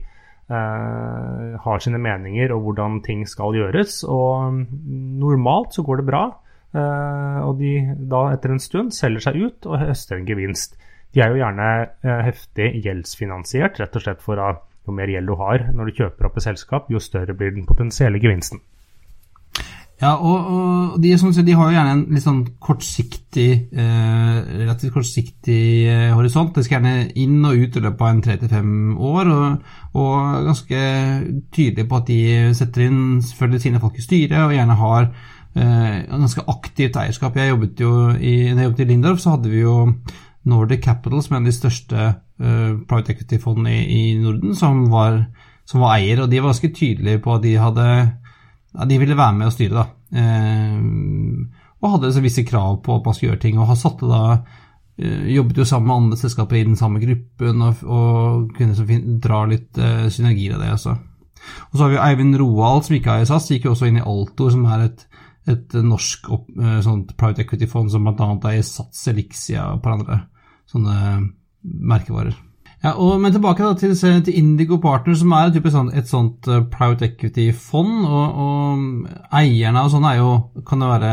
har 0.52 1.84
sine 1.84 2.00
meninger 2.02 2.52
og 2.52 2.66
hvordan 2.66 3.00
ting 3.06 3.22
skal 3.30 3.56
gjøres. 3.56 4.02
Og 4.04 4.58
normalt 5.22 5.78
så 5.78 5.86
går 5.88 6.02
det 6.02 6.08
bra. 6.10 6.24
Eh, 6.72 7.40
og 7.44 7.58
de 7.60 7.74
da 8.12 8.30
etter 8.32 8.54
en 8.54 8.62
stund 8.64 8.94
selger 8.96 9.26
seg 9.26 9.40
ut 9.44 9.68
og 9.68 9.82
høster 9.82 10.18
en 10.18 10.28
gevinst. 10.28 10.78
De 11.12 11.20
er 11.20 11.34
jo 11.34 11.42
gjerne 11.42 11.70
eh, 11.84 12.22
heftig 12.30 12.70
gjeldsfinansiert, 12.86 13.82
rett 13.82 13.98
og 13.98 14.06
slett 14.06 14.22
for 14.24 14.40
at 14.40 14.64
jo 14.88 14.96
mer 14.96 15.12
gjeld 15.12 15.28
du 15.28 15.36
har 15.38 15.68
når 15.76 15.90
du 15.90 15.98
kjøper 16.00 16.30
opp 16.30 16.40
et 16.40 16.48
selskap, 16.48 16.88
jo 16.90 17.02
større 17.04 17.36
blir 17.38 17.52
den 17.54 17.68
potensielle 17.68 18.22
gevinsten. 18.24 18.64
Ja, 20.02 20.16
og, 20.18 20.48
og 20.50 20.94
de, 20.98 21.12
de, 21.14 21.54
har 21.54 21.68
jo 21.68 21.76
gjerne 21.76 21.92
en 21.94 22.00
litt 22.10 22.24
sånn 22.26 22.40
kortsiktig, 22.58 23.50
eh, 23.70 24.38
relativt 24.64 24.96
kortsiktig 24.96 25.66
eh, 25.86 26.08
horisont. 26.18 26.56
De 26.56 26.64
skal 26.66 26.80
gjerne 26.80 27.12
inn 27.22 27.36
og 27.46 27.60
ut 27.62 27.78
i 27.78 27.84
løpet 27.86 28.02
av 28.02 28.10
en 28.10 28.24
tre 28.26 28.38
til 28.42 28.50
fem 28.50 28.72
år, 28.98 29.30
og, 29.30 29.76
og, 29.94 30.40
ganske 30.48 30.80
tydelige 31.54 31.86
på 31.92 32.00
at 32.00 32.10
de 32.10 32.24
setter 32.58 32.88
inn 32.88 33.04
selvfølgelig 33.28 33.62
sine 33.68 33.82
folk 33.84 34.00
i 34.02 34.06
styret, 34.08 34.40
og 34.42 34.56
gjerne 34.56 34.80
har 34.80 35.06
eh, 35.06 36.00
ganske 36.10 36.48
aktivt 36.56 36.98
eierskap. 36.98 37.38
Jeg 37.38 37.54
jobbet 37.54 37.86
jo 37.86 37.94
i, 38.18 38.34
jeg 38.48 38.58
jobbet 38.58 38.82
i 38.82 38.90
Lindorf, 38.90 39.22
så 39.22 39.36
hadde 39.36 39.54
vi 39.54 39.62
jo 39.62 39.76
Nordic 40.50 40.82
Capital, 40.88 41.22
som 41.22 41.36
er 41.36 41.44
en 41.44 41.46
av 41.46 41.52
de 41.52 41.60
største 41.60 42.08
eh, 42.08 42.74
private 42.90 43.14
equity-fondene 43.14 43.78
i, 43.78 43.86
i, 44.00 44.18
Norden, 44.18 44.58
som 44.58 44.88
var, 44.90 45.28
som 45.70 45.86
var 45.86 46.00
eier, 46.00 46.24
og 46.24 46.34
de 46.34 46.42
var 46.42 46.56
ganske 46.56 46.74
tydelige 46.74 47.22
på 47.22 47.38
at 47.38 47.46
de 47.46 47.54
hadde 47.62 47.88
ja, 48.72 48.88
de 48.88 49.00
ville 49.02 49.18
være 49.18 49.38
med 49.38 49.50
og 49.50 49.56
styre, 49.56 49.84
da. 49.84 50.22
Eh, 50.22 51.62
og 51.82 51.96
hadde 51.96 52.12
så 52.14 52.22
visse 52.24 52.46
krav 52.46 52.82
på 52.86 52.96
at 52.96 53.08
man 53.08 53.16
skulle 53.18 53.34
gjøre 53.34 53.44
ting. 53.44 53.60
Og 53.60 53.72
satte 53.80 54.10
da 54.10 54.24
eh, 55.02 55.32
Jobbet 55.36 55.62
jo 55.62 55.68
sammen 55.68 55.90
med 55.90 55.98
andre 55.98 56.20
selskaper 56.22 56.60
i 56.60 56.66
den 56.68 56.78
samme 56.80 57.02
gruppen 57.02 57.64
og, 57.66 57.82
og 57.86 58.52
kunne 58.58 58.78
så 58.78 58.86
fin, 58.88 59.18
dra 59.24 59.44
litt 59.50 59.80
eh, 59.82 60.06
synergier 60.14 60.58
av 60.58 60.64
det. 60.64 60.74
også. 60.78 60.96
Og 61.72 61.78
så 61.78 61.84
har 61.84 61.94
vi 61.94 62.04
Eivind 62.04 62.38
Roald, 62.38 62.86
som 62.86 62.98
ikke 62.98 63.16
er 63.16 63.26
i 63.26 63.30
SAS, 63.30 63.50
gikk 63.50 63.66
jo 63.66 63.74
også 63.74 63.90
inn 63.90 63.98
i 63.98 64.06
Altor, 64.06 64.54
som 64.54 64.68
er 64.70 64.86
et, 64.86 65.04
et 65.50 65.78
norsk 65.82 66.30
opp, 66.38 66.46
eh, 66.54 66.80
sånt 66.86 67.16
private 67.18 67.48
equity-fond 67.48 67.90
som 67.94 68.06
bl.a. 68.06 68.30
er 68.52 68.60
i 68.60 68.66
Sats, 68.66 69.08
Elixia 69.10 69.72
og 69.72 69.80
et 69.80 69.86
par 69.88 69.98
andre 69.98 70.22
sånne 70.70 70.98
merkevarer. 71.62 72.38
Ja, 72.82 72.96
og, 72.98 73.20
Men 73.22 73.34
tilbake 73.34 73.62
da, 73.62 73.76
til, 73.78 73.94
til, 73.94 74.38
Indigo 74.40 74.80
Partner, 74.82 75.14
som 75.18 75.34
er 75.38 75.52
et, 75.52 75.68
sånt, 75.70 75.94
et 75.94 76.10
sånt 76.10 76.48
uh, 76.50 76.64
private 76.66 77.12
equity-fond. 77.12 78.08
Og, 78.08 78.40
og, 78.46 79.12
eierne 79.38 79.84
og 79.86 79.92
sånne 79.94 80.16
er 80.16 80.22
jo, 80.22 80.32
kan 80.66 80.82
det 80.82 80.90
være 80.90 81.12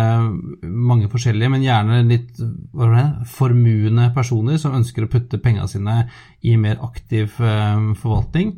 mange 0.65 1.11
forskjellige, 1.13 1.53
men 1.53 1.67
gjerne 1.67 2.01
litt 2.09 2.33
det, 2.41 3.05
formuende 3.35 4.09
personer 4.17 4.57
som 4.61 4.79
ønsker 4.81 5.05
å 5.05 5.13
putte 5.13 5.43
pengene 5.45 5.69
sine 5.69 6.01
i 6.41 6.57
mer 6.57 6.81
aktiv 6.89 7.37
uh, 7.37 7.93
forvaltning. 8.01 8.57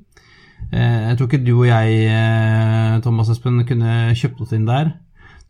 Uh, 0.71 1.11
jeg 1.11 1.19
tror 1.19 1.27
ikke 1.27 1.45
du 1.49 1.55
og 1.57 1.67
jeg, 1.67 3.03
Thomas 3.03 3.35
Espen, 3.35 3.65
kunne 3.67 4.15
kjøpt 4.15 4.47
oss 4.47 4.55
inn 4.55 4.71
der. 4.71 4.95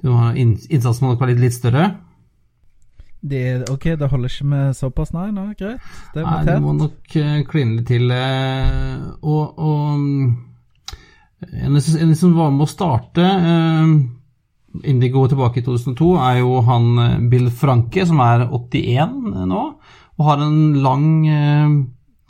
Innsatsen 0.01 1.05
må 1.05 1.12
nok 1.12 1.20
være 1.20 1.35
litt, 1.35 1.51
litt 1.51 1.61
større. 1.61 1.90
Det, 3.20 3.68
ok, 3.68 3.85
det 4.00 4.09
holder 4.09 4.33
ikke 4.33 4.46
med 4.48 4.76
såpass, 4.76 5.12
nei? 5.12 5.26
nei 5.37 5.50
greit. 5.59 5.83
Det 6.14 6.22
er 6.22 6.26
nei, 6.26 6.44
du 6.48 6.64
må 6.64 6.72
nok 6.78 7.16
uh, 7.20 7.35
kline 7.50 7.76
litt 7.76 7.90
til. 7.90 8.09
Uh, 8.09 9.11
og, 9.20 9.61
og 9.61 9.90
en, 11.50 11.76
en 11.76 12.16
som 12.16 12.33
var 12.38 12.54
med 12.54 12.64
å 12.64 12.70
starte 12.70 13.26
uh, 13.44 13.92
Indigo 14.88 15.26
tilbake 15.28 15.61
i 15.61 15.66
2002, 15.66 16.11
er 16.30 16.40
jo 16.40 16.64
han 16.64 17.28
Bill 17.28 17.50
Franke, 17.52 18.06
som 18.09 18.22
er 18.24 18.46
81 18.48 19.16
nå, 19.50 19.64
og 20.16 20.28
har 20.28 20.44
en 20.44 20.61
lang 20.85 21.06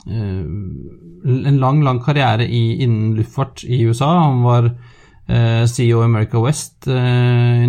en 0.01 1.57
lang, 1.61 1.83
lang 1.85 1.99
karriere 2.01 2.47
i, 2.49 2.81
innen 2.81 3.11
luftfart 3.13 3.61
i 3.67 3.83
USA. 3.85 4.07
Han 4.23 4.39
var 4.41 4.71
CEO 5.69 5.99
i 6.01 6.07
America 6.07 6.41
West 6.41 6.87
i 6.89 6.95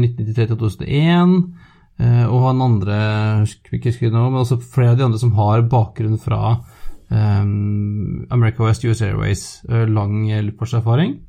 1993 0.01 0.47
2001. 0.55 0.89
Eh, 0.89 1.62
og 2.01 2.47
han 2.49 2.63
andre 2.65 2.97
ikke 3.73 3.91
husker 3.91 4.13
nå, 4.13 4.25
men 4.31 4.43
også 4.43 4.61
flere 4.63 4.95
av 4.95 5.01
de 5.01 5.05
andre 5.07 5.21
som 5.21 5.35
har 5.37 5.65
bakgrunn 5.71 6.17
fra 6.21 6.57
um, 7.13 8.25
America 8.33 8.65
West 8.65 8.87
US 8.89 9.03
Airways, 9.05 9.45
uh, 9.71 9.85
lang 9.87 10.25
luftfartserfaring. 10.49 11.21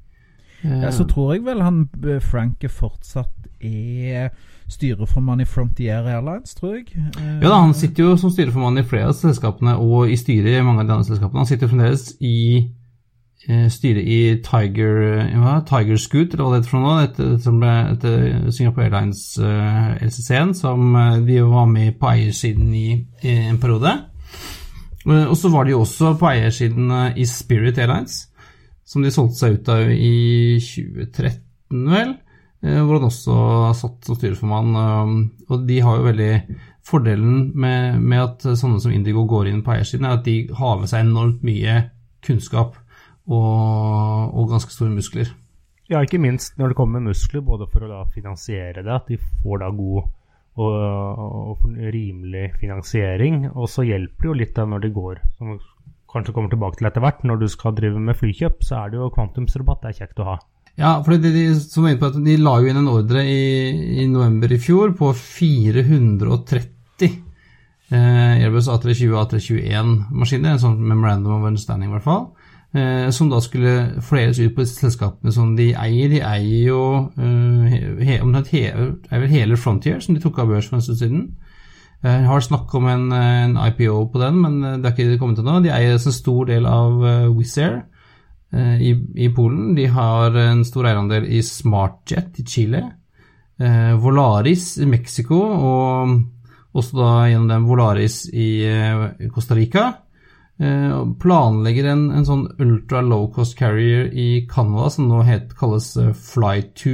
Ja, 0.63 0.93
så 0.95 1.03
tror 1.03 1.33
jeg 1.33 1.43
vel 1.43 1.59
han 1.59 1.81
Frank 2.23 2.63
fortsatt 2.71 3.49
er 3.59 4.29
styreformann 4.71 5.43
i 5.43 5.47
Frontier 5.47 6.07
Airlines, 6.07 6.55
tror 6.55 6.77
jeg. 6.77 6.87
Ja 6.95 7.49
da, 7.49 7.57
han 7.57 7.75
sitter 7.75 8.07
jo 8.07 8.13
som 8.17 8.31
styreformann 8.31 8.79
i 8.79 8.85
flere 8.87 9.11
av 9.11 9.17
selskapene 9.17 9.75
og 9.83 10.07
i 10.11 10.15
styret 10.19 10.55
i 10.55 10.63
mange 10.63 10.85
av 10.85 10.87
de 10.87 10.95
andre 10.95 11.09
selskapene. 11.09 11.43
Han 11.43 11.51
sitter 11.51 11.71
fremdeles 11.71 12.13
i 12.23 12.37
Eh, 12.63 12.82
styret 13.43 14.05
i 14.07 14.19
Tiger, 14.43 15.01
ja, 15.27 15.57
Tiger 15.67 15.99
Scoot, 15.99 16.33
eller 16.33 16.45
hva 16.45 16.51
det 16.53 16.59
heter 16.61 16.71
for 16.71 16.83
noe, 16.83 17.01
dette, 17.03 17.29
som 17.43 17.59
ble 17.59 17.73
etter 17.91 18.51
Singapore 18.55 18.87
Airlines 18.87 19.23
uh, 19.41 19.49
eh, 19.97 20.05
LCC-en, 20.07 20.53
som 20.55 20.95
de 21.27 21.41
var 21.43 21.67
med 21.67 21.97
på 21.99 22.07
eiersiden 22.13 22.69
i, 22.71 22.87
i 23.23 23.37
en 23.49 23.59
periode. 23.59 23.97
Og 25.03 25.35
så 25.35 25.51
var 25.51 25.67
de 25.67 25.75
også 25.75 26.13
på 26.15 26.29
eiersiden 26.29 26.87
i 27.19 27.25
Spirit 27.27 27.81
Airlines, 27.83 28.29
som 28.87 29.03
de 29.03 29.11
solgte 29.11 29.41
seg 29.41 29.57
ut 29.57 29.71
av 29.73 29.91
i 29.91 30.59
2013, 30.63 31.81
vel. 31.91 32.13
hvor 32.63 32.93
han 32.95 33.09
også 33.09 33.35
satt 33.75 34.07
som 34.07 34.15
styreformann. 34.15 34.77
og 35.49 35.65
de 35.67 35.81
har 35.83 35.99
jo 35.99 36.07
veldig 36.07 36.35
Fordelen 36.83 37.51
med, 37.55 37.99
med 37.99 38.19
at 38.19 38.47
sånne 38.59 38.79
som 38.83 38.91
Indigo 38.91 39.23
går 39.27 39.47
inn 39.47 39.61
på 39.63 39.71
eiersiden, 39.71 40.07
er 40.07 40.17
at 40.17 40.25
de 40.27 40.49
har 40.55 40.79
med 40.79 40.91
seg 40.91 41.05
enormt 41.05 41.43
mye 41.47 41.77
kunnskap 42.23 42.75
og, 43.29 44.33
og, 44.33 44.49
ganske 44.51 44.73
store 44.73 44.93
muskler. 44.93 45.31
Ja, 45.91 46.01
ikke 46.01 46.21
minst 46.21 46.57
når 46.59 46.71
det 46.71 46.79
kommer 46.79 47.03
muskler, 47.03 47.43
både 47.45 47.67
for 47.71 47.85
å 47.85 47.91
da 47.91 48.03
finansiere 48.11 48.83
det, 48.83 48.93
at 48.93 49.09
de 49.11 49.19
får 49.43 49.63
da 49.63 49.69
god 49.75 50.09
og, 50.53 51.53
og 51.53 51.67
rimelig 51.93 52.51
finansiering. 52.61 53.45
Og 53.53 53.69
så 53.71 53.85
hjelper 53.87 54.25
det 54.25 54.31
jo 54.31 54.39
litt 54.41 54.55
da 54.57 54.67
når 54.69 54.85
det 54.85 54.93
går, 54.95 55.21
som 55.37 55.53
vi 55.53 55.59
kanskje 56.13 56.35
kommer 56.35 56.53
tilbake 56.53 56.79
til 56.79 56.89
etter 56.89 57.03
hvert. 57.03 57.23
Når 57.27 57.43
du 57.43 57.47
skal 57.51 57.75
drive 57.77 58.01
med 58.01 58.17
flykjøp, 58.19 58.63
så 58.65 58.83
er 58.83 58.93
det 58.93 59.01
jo 59.01 59.13
kvantumsrabatt 59.15 59.83
det 59.83 59.93
er 59.93 59.99
kjekt 60.03 60.23
å 60.23 60.29
ha. 60.33 60.37
Ja, 60.79 60.95
for 61.05 61.13
de, 61.13 61.29
de, 61.29 61.43
som 61.61 61.85
var 61.85 61.93
inne 61.93 62.01
på 62.01 62.09
at 62.09 62.15
de 62.25 62.37
la 62.41 62.55
jo 62.61 62.69
inn 62.69 62.79
en 62.79 62.89
ordre 62.89 63.21
i, 63.29 63.43
i 64.01 64.07
november 64.09 64.49
i 64.55 64.57
fjor 64.61 64.95
på 64.97 65.11
430 65.13 67.03
eh, 67.93 68.41
Airbus 68.41 68.69
A320 68.73 69.11
og 69.13 69.19
A321-maskiner, 69.21 70.55
en 70.55 70.63
sånn 70.63 70.79
memorandum 70.81 71.35
of 71.37 71.45
understanding 71.51 71.91
i 71.91 71.93
hvert 71.93 72.07
fall, 72.07 72.25
eh, 72.31 72.52
som 72.73 73.29
da 73.29 73.37
skulle 73.41 74.01
fleres 74.01 74.39
ut 74.41 74.55
på 74.55 74.63
disse 74.63 74.79
selskapene 74.81 75.31
som 75.33 75.51
de 75.57 75.69
eier. 75.77 76.09
De 76.09 76.21
eier 76.25 76.69
jo 76.71 76.79
eh, 77.21 77.75
he, 78.01 78.15
er 78.17 79.19
vel 79.21 79.29
hele 79.29 79.59
Frontier, 79.61 79.99
som 80.01 80.15
de 80.15 80.21
tok 80.23 80.39
av 80.41 80.49
børs 80.49 80.71
for 80.71 80.79
en 80.79 80.85
stund 80.85 81.01
siden. 81.01 81.27
Jeg 82.03 82.25
har 82.27 82.41
snakk 82.43 82.73
om 82.75 82.87
en, 82.91 83.05
en, 83.15 83.53
IPO 83.69 84.07
på 84.11 84.19
den, 84.19 84.41
men 84.41 84.81
det 84.81 84.89
er 84.89 84.97
ikke 85.05 85.19
kommet 85.21 85.37
til 85.39 85.45
nå. 85.47 85.59
De 85.63 85.71
eier 85.71 85.95
en 85.95 86.15
stor 86.17 86.49
del 86.49 86.65
av 86.67 86.97
Wizz 87.31 87.53
Air 87.63 87.77
i, 88.51 88.91
i, 88.91 89.29
Polen. 89.31 89.71
De 89.77 89.85
har 89.87 90.35
en 90.41 90.65
stor 90.67 90.89
eierandel 90.89 91.29
i 91.31 91.39
SmartJet 91.45 92.41
i 92.41 92.45
Chile. 92.49 92.83
Volaris 94.03 94.73
i 94.83 94.89
Mexico, 94.89 95.39
og 95.39 96.75
også 96.75 96.99
da 96.99 97.13
gjennom 97.29 97.53
den 97.53 97.69
Volaris 97.69 98.25
i 98.33 98.49
Costa 99.31 99.55
Rica. 99.55 99.85
Planlegger 100.57 101.87
en, 101.89 102.03
en, 102.13 102.25
sånn 102.27 102.43
ultra 102.61 103.01
low 103.01 103.25
cost 103.33 103.57
carrier 103.57 104.11
i 104.13 104.45
Canada 104.47 104.91
som 104.93 105.09
nå 105.09 105.23
het, 105.25 105.55
kalles 105.57 105.89
Fly2 105.97 106.93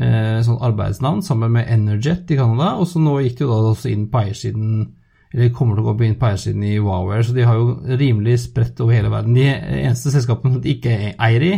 eh, 0.00 0.38
sånn 0.44 0.60
arbeidsnavn 0.68 1.22
sammen 1.24 1.54
med 1.56 1.70
Energet 1.72 2.30
i 2.30 2.38
Canada. 2.38 2.74
Og 2.80 2.88
så 2.90 3.02
nå 3.02 3.18
gikk 3.24 3.40
de 3.40 3.46
jo 3.46 3.52
da 3.52 3.74
også 3.74 3.92
inn 3.92 4.08
på 4.12 4.24
eiersiden 4.24 4.88
eller 5.30 5.52
kommer 5.54 5.78
til 5.78 5.86
å 5.86 5.92
gå 5.94 6.06
inn 6.08 6.16
på 6.18 6.26
eiersiden 6.26 6.62
i 6.66 6.78
Wowair, 6.82 7.22
så 7.22 7.34
de 7.36 7.44
har 7.46 7.54
jo 7.54 7.76
rimelig 7.86 8.48
spredt 8.48 8.80
over 8.82 8.96
hele 8.96 9.12
verden. 9.12 9.36
De 9.36 9.44
eneste 9.46 10.10
selskapene 10.10 10.56
som 10.56 10.64
de 10.64 10.72
ikke 10.74 10.96
eier 11.12 11.44
i, 11.46 11.52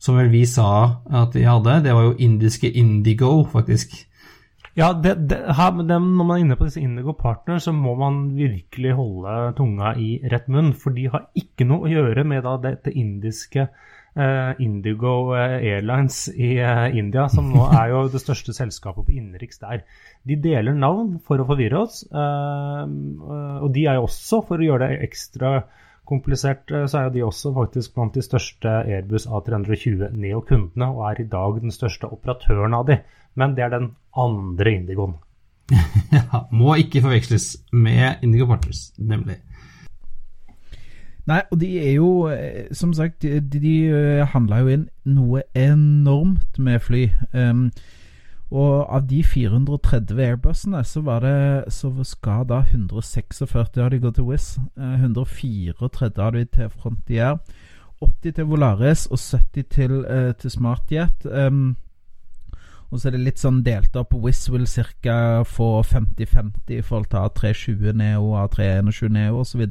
som 0.00 0.16
vel 0.16 0.30
vi 0.32 0.46
sa 0.48 0.70
at 1.04 1.36
de 1.36 1.44
hadde, 1.44 1.82
det 1.84 1.92
var 1.92 2.06
jo 2.06 2.16
indiske 2.24 2.70
Indigo, 2.72 3.42
faktisk. 3.52 3.98
Ja, 4.78 4.92
det, 4.94 5.16
det, 5.30 5.40
her, 5.58 5.74
det, 5.82 5.96
Når 5.98 6.24
man 6.24 6.36
er 6.36 6.42
inne 6.44 6.56
på 6.58 6.68
disse 6.68 6.80
Indigo 6.80 7.16
Partner, 7.18 7.58
så 7.58 7.72
må 7.74 7.96
man 7.98 8.28
virkelig 8.38 8.94
holde 8.94 9.36
tunga 9.58 9.96
i 9.98 10.20
rett 10.30 10.46
munn. 10.46 10.70
For 10.78 10.94
de 10.94 11.08
har 11.10 11.28
ikke 11.38 11.66
noe 11.66 11.88
å 11.88 11.92
gjøre 11.92 12.24
med 12.28 12.44
da, 12.46 12.56
dette 12.62 12.94
indiske 12.94 13.66
Eh, 14.18 14.54
Indigo 14.64 15.36
eh, 15.36 15.60
Airlines 15.62 16.28
i 16.34 16.56
eh, 16.58 16.96
India, 16.98 17.28
som 17.30 17.52
nå 17.52 17.68
er 17.80 17.92
jo 17.92 18.00
det 18.10 18.18
største 18.18 18.54
selskapet 18.56 19.06
på 19.06 19.14
innenriks 19.14 19.60
der. 19.62 19.84
De 20.26 20.38
deler 20.42 20.74
navn 20.74 21.20
for 21.22 21.38
å 21.38 21.46
forvirre 21.46 21.84
oss, 21.84 22.00
og 22.10 23.68
de 23.74 23.84
er 23.86 24.00
jo 24.00 24.08
også, 24.08 24.42
for 24.48 24.58
å 24.58 24.66
gjøre 24.66 24.88
det 24.88 25.06
ekstra 25.06 25.52
komplisert, 26.08 26.72
så 26.90 26.98
er 26.98 27.08
jo 27.08 27.14
de 27.14 27.24
også 27.26 27.52
faktisk 27.56 27.94
blant 27.94 28.16
de 28.16 28.24
største 28.24 28.74
Airbus 28.88 29.28
A320 29.28 30.10
Neo-kundene, 30.16 30.88
og 30.88 31.04
er 31.10 31.22
i 31.22 31.28
dag 31.28 31.60
den 31.60 31.74
største 31.74 32.08
operatøren 32.08 32.76
av 32.76 32.86
de. 32.88 32.98
Men 33.38 33.54
det 33.56 33.66
er 33.66 33.74
den 33.76 33.90
andre 34.16 34.72
Indigoen. 34.72 35.18
ja, 36.16 36.46
må 36.50 36.74
ikke 36.80 37.02
forveksles 37.04 37.58
med 37.72 38.24
Indigo 38.24 38.48
Partners, 38.48 38.88
nemlig. 38.98 39.36
Nei, 41.28 41.42
og 41.52 41.60
de 41.60 41.68
er 41.76 41.90
jo 41.92 42.28
eh, 42.32 42.70
Som 42.72 42.94
sagt, 42.96 43.22
de, 43.22 43.40
de 43.40 43.74
eh, 43.92 44.26
handla 44.32 44.62
jo 44.62 44.70
inn 44.72 44.86
noe 45.04 45.42
enormt 45.52 46.56
med 46.56 46.80
fly. 46.80 47.02
Um, 47.36 47.68
og 48.50 48.86
av 48.88 49.08
de 49.10 49.22
430 49.24 50.20
Airbusene, 50.24 50.84
så 50.84 51.00
var 51.04 51.20
det 51.20 51.72
Så 51.72 51.92
skal 52.04 52.46
da 52.48 52.62
146 52.64 53.76
av 53.76 53.90
de 53.90 53.98
gå 53.98 54.10
til 54.10 54.24
Wizz. 54.24 54.58
134 54.76 56.22
av 56.24 56.32
de 56.32 56.44
til 56.44 56.70
Frontier. 56.70 57.36
80 58.00 58.32
til 58.32 58.44
Volaris 58.44 59.06
og 59.06 59.18
70 59.18 59.62
til, 59.70 59.92
uh, 60.06 60.32
til 60.32 60.50
SmartJet. 60.50 61.26
Um, 61.26 61.76
og 62.90 63.00
så 63.00 63.08
er 63.08 63.18
det 63.18 63.24
litt 63.26 63.40
sånn 63.42 63.60
delt 63.66 63.96
opp. 64.00 64.14
Wizz 64.14 64.48
vil 64.48 64.64
ca. 64.64 65.42
få 65.44 65.82
50-50 65.82 66.78
i 66.78 66.80
forhold 66.80 67.10
til 67.12 67.18
A320 67.18 67.92
Neo, 67.92 68.32
A321 68.46 69.12
Neo 69.12 69.42
osv. 69.42 69.66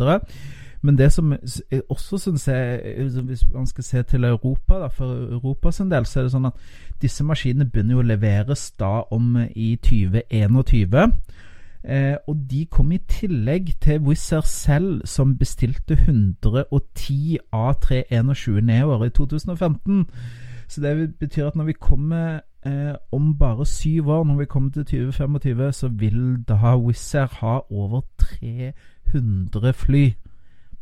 Men 0.87 0.97
det 0.97 1.09
som 1.11 1.33
jeg 1.71 1.81
også 1.89 2.17
syns 2.17 2.47
er 2.47 3.03
Hvis 3.21 3.45
man 3.53 3.67
skal 3.67 3.83
se 3.83 4.03
til 4.03 4.23
Europa, 4.23 4.79
da, 4.79 4.87
for 4.87 5.05
Europas 5.33 5.77
del, 5.77 6.05
så 6.05 6.19
er 6.19 6.23
det 6.23 6.31
sånn 6.31 6.47
at 6.47 6.61
disse 7.01 7.25
maskinene 7.27 7.67
begynner 7.67 7.97
jo 7.97 8.03
å 8.05 8.07
leveres 8.07 8.69
da 8.79 9.01
om 9.11 9.35
i 9.51 9.73
2021. 9.83 11.11
Eh, 11.83 12.15
og 12.27 12.37
de 12.51 12.61
kom 12.71 12.91
i 12.95 13.01
tillegg 13.03 13.73
til 13.83 13.99
Wizz 14.07 14.31
Air 14.37 14.47
selv, 14.47 15.01
som 15.05 15.35
bestilte 15.37 15.97
110 15.99 17.37
A321 17.51 18.63
Neoer 18.71 19.05
i 19.09 19.11
2015. 19.19 20.05
Så 20.67 20.81
det 20.81 20.95
betyr 21.19 21.49
at 21.49 21.59
når 21.59 21.67
vi 21.73 21.75
kommer 21.79 22.39
eh, 22.63 22.95
om 23.11 23.35
bare 23.37 23.65
syv 23.65 24.07
år, 24.07 24.23
når 24.23 24.39
vi 24.39 24.45
kommer 24.45 24.71
til 24.71 24.85
2025, 24.85 25.71
så 25.71 25.87
vil 25.87 26.39
da 26.47 26.77
Wizz 26.77 27.15
Air 27.15 27.37
ha 27.41 27.59
over 27.69 28.01
300 28.23 29.73
fly 29.73 30.05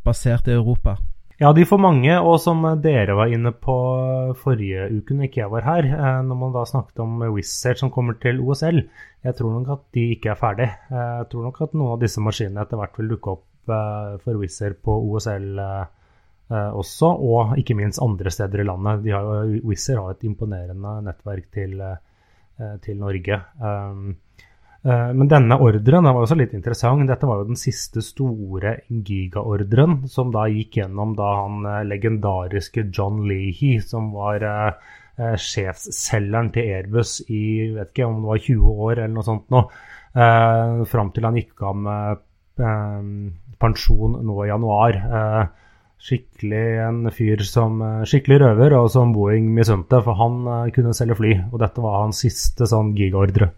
basert 0.06 0.48
i 0.48 0.54
Europa? 0.56 0.96
Ja, 1.36 1.50
de 1.52 1.66
får 1.68 1.80
mange, 1.82 2.14
og 2.16 2.38
som 2.40 2.62
dere 2.80 3.12
var 3.18 3.28
inne 3.28 3.50
på 3.52 3.74
forrige 4.40 4.86
uke 4.88 5.12
når 5.12 5.26
ikke 5.26 5.42
jeg 5.42 5.52
var 5.52 5.66
her, 5.66 5.88
eh, 5.92 6.20
når 6.24 6.38
man 6.40 6.54
da 6.54 6.62
snakket 6.64 7.02
om 7.04 7.18
Wizz 7.34 7.76
som 7.76 7.92
kommer 7.92 8.16
til 8.22 8.40
OSL, 8.40 8.80
jeg 9.26 9.36
tror 9.36 9.52
nok 9.58 9.68
at 9.74 9.82
de 9.92 10.06
ikke 10.14 10.32
er 10.32 10.40
ferdig. 10.40 10.70
Eh, 10.88 11.12
jeg 11.20 11.28
tror 11.34 11.44
nok 11.50 11.60
at 11.66 11.76
noen 11.76 11.92
av 11.92 12.00
disse 12.00 12.24
maskinene 12.24 12.64
etter 12.64 12.80
hvert 12.80 12.96
vil 12.96 13.12
dukke 13.12 13.34
opp 13.36 13.74
eh, 13.76 14.16
for 14.24 14.40
Wizz 14.40 14.80
på 14.80 14.96
OSL 15.12 15.62
også, 16.46 17.08
og 17.10 17.56
ikke 17.58 17.74
minst 17.74 17.98
andre 17.98 18.30
steder 18.30 18.62
i 18.62 18.66
landet. 18.68 19.00
De 19.02 19.10
har, 19.10 19.48
Wizz 19.66 19.88
har 19.98 20.12
et 20.12 20.20
imponerende 20.28 20.92
nettverk 21.02 21.48
til, 21.50 21.72
til 22.84 23.00
Norge. 23.02 23.40
Eh, 23.66 24.04
men 24.86 25.30
denne 25.30 25.56
ordren 25.62 26.06
var 26.06 26.20
også 26.20 26.36
litt 26.38 26.52
interessant. 26.54 27.08
Dette 27.08 27.26
var 27.26 27.40
jo 27.40 27.48
den 27.48 27.58
siste 27.58 28.02
store 28.04 28.76
gigaordren 28.88 30.04
som 30.12 30.30
da 30.34 30.44
gikk 30.52 30.78
gjennom 30.78 31.16
da 31.18 31.32
han 31.40 31.66
eh, 31.66 31.82
legendariske 31.88 32.86
John 32.94 33.24
Leahy, 33.26 33.80
som 33.82 34.12
var 34.14 34.46
uh, 34.46 34.94
sjefsselgeren 35.16 36.52
til 36.54 36.70
Airbus 36.76 37.18
i 37.32 37.72
vet 37.72 37.90
ikke 37.90 38.06
om 38.06 38.20
det 38.20 38.30
var 38.34 38.42
20 38.46 38.82
år 38.86 38.98
eller 38.98 39.14
noe 39.16 39.24
sånt 39.26 39.46
nå, 39.54 39.62
Eh, 40.16 40.84
fram 40.88 41.10
til 41.12 41.26
han 41.28 41.36
gikk 41.36 41.60
av 41.68 41.76
med 41.76 42.22
eh, 42.64 43.08
pensjon 43.60 44.16
nå 44.24 44.36
i 44.44 44.48
januar. 44.48 44.96
Eh, 45.18 45.42
skikkelig 46.06 46.64
en 46.86 47.10
fyr 47.12 47.42
som 47.44 47.80
skikkelig 48.08 48.40
røver, 48.42 48.76
og 48.78 48.90
som 48.92 49.14
Boeing 49.16 49.48
misunte, 49.56 50.00
for 50.04 50.16
han 50.20 50.70
kunne 50.76 50.94
selge 50.96 51.16
fly. 51.18 51.32
Og 51.50 51.60
dette 51.60 51.84
var 51.84 52.02
hans 52.04 52.20
siste 52.24 52.68
sånn 52.68 52.92
gigaordre. 52.96 53.50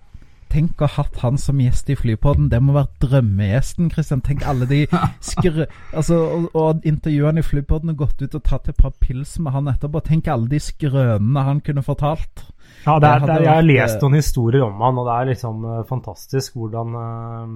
Tenk 0.53 0.83
å 0.83 0.89
ha 0.89 1.03
hatt 1.03 1.21
han 1.23 1.39
som 1.41 1.61
gjest 1.63 1.91
i 1.93 1.97
Flypodden. 1.99 2.49
Det 2.53 2.61
må 2.65 2.75
være 2.77 2.91
drømmegjesten, 3.05 3.91
Christian. 3.93 4.23
Tenk 4.25 4.45
alle 4.49 4.69
de 4.71 4.85
skrø... 5.31 5.67
Altså, 5.93 6.19
og, 6.19 6.49
og 6.59 6.87
intervjue 6.89 7.31
han 7.31 7.41
i 7.41 7.47
Flypodden 7.47 7.95
og 7.95 8.05
gått 8.05 8.23
ut 8.25 8.37
og 8.39 8.45
tatt 8.47 8.71
et 8.73 8.79
par 8.79 8.95
pils 9.03 9.37
med 9.43 9.55
han 9.57 9.71
etterpå. 9.73 10.03
Tenk 10.07 10.31
alle 10.33 10.51
de 10.53 10.63
skrønene 10.63 11.45
han 11.49 11.63
kunne 11.65 11.85
fortalt. 11.87 12.47
Ja, 12.85 12.99
det 13.01 13.09
er, 13.09 13.25
det 13.25 13.35
er, 13.35 13.45
jeg 13.45 13.55
har 13.55 13.67
lest 13.67 14.03
noen 14.05 14.19
historier 14.19 14.65
om 14.67 14.81
han, 14.85 14.99
og 15.01 15.09
det 15.09 15.15
er 15.15 15.31
liksom 15.33 15.65
uh, 15.67 15.79
fantastisk 15.89 16.57
hvordan 16.59 16.95
uh, 16.95 17.47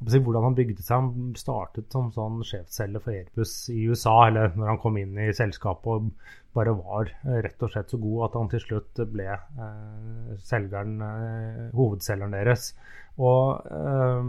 hvordan 0.00 0.46
han 0.48 0.56
bygde 0.56 0.82
seg. 0.82 1.02
Han 1.02 1.32
startet 1.36 1.92
som 1.92 2.10
sånn 2.14 2.40
sjefsselger 2.46 3.02
for 3.04 3.14
Airbus 3.14 3.54
i 3.72 3.82
USA, 3.90 4.16
eller 4.28 4.54
når 4.56 4.72
han 4.72 4.80
kom 4.80 4.96
inn 5.00 5.18
i 5.18 5.32
selskapet 5.36 5.90
og 5.92 6.10
bare 6.56 6.74
var 6.74 7.12
eh, 7.26 7.42
rett 7.44 7.62
og 7.62 7.70
slett 7.70 7.92
så 7.92 8.00
god 8.00 8.24
at 8.26 8.38
han 8.40 8.48
til 8.50 8.64
slutt 8.64 9.02
ble 9.12 9.28
eh, 9.30 10.32
selgeren, 10.42 10.96
eh, 11.04 11.68
hovedselgeren 11.76 12.34
deres. 12.34 12.72
Og 13.20 13.60
eh, 13.70 14.24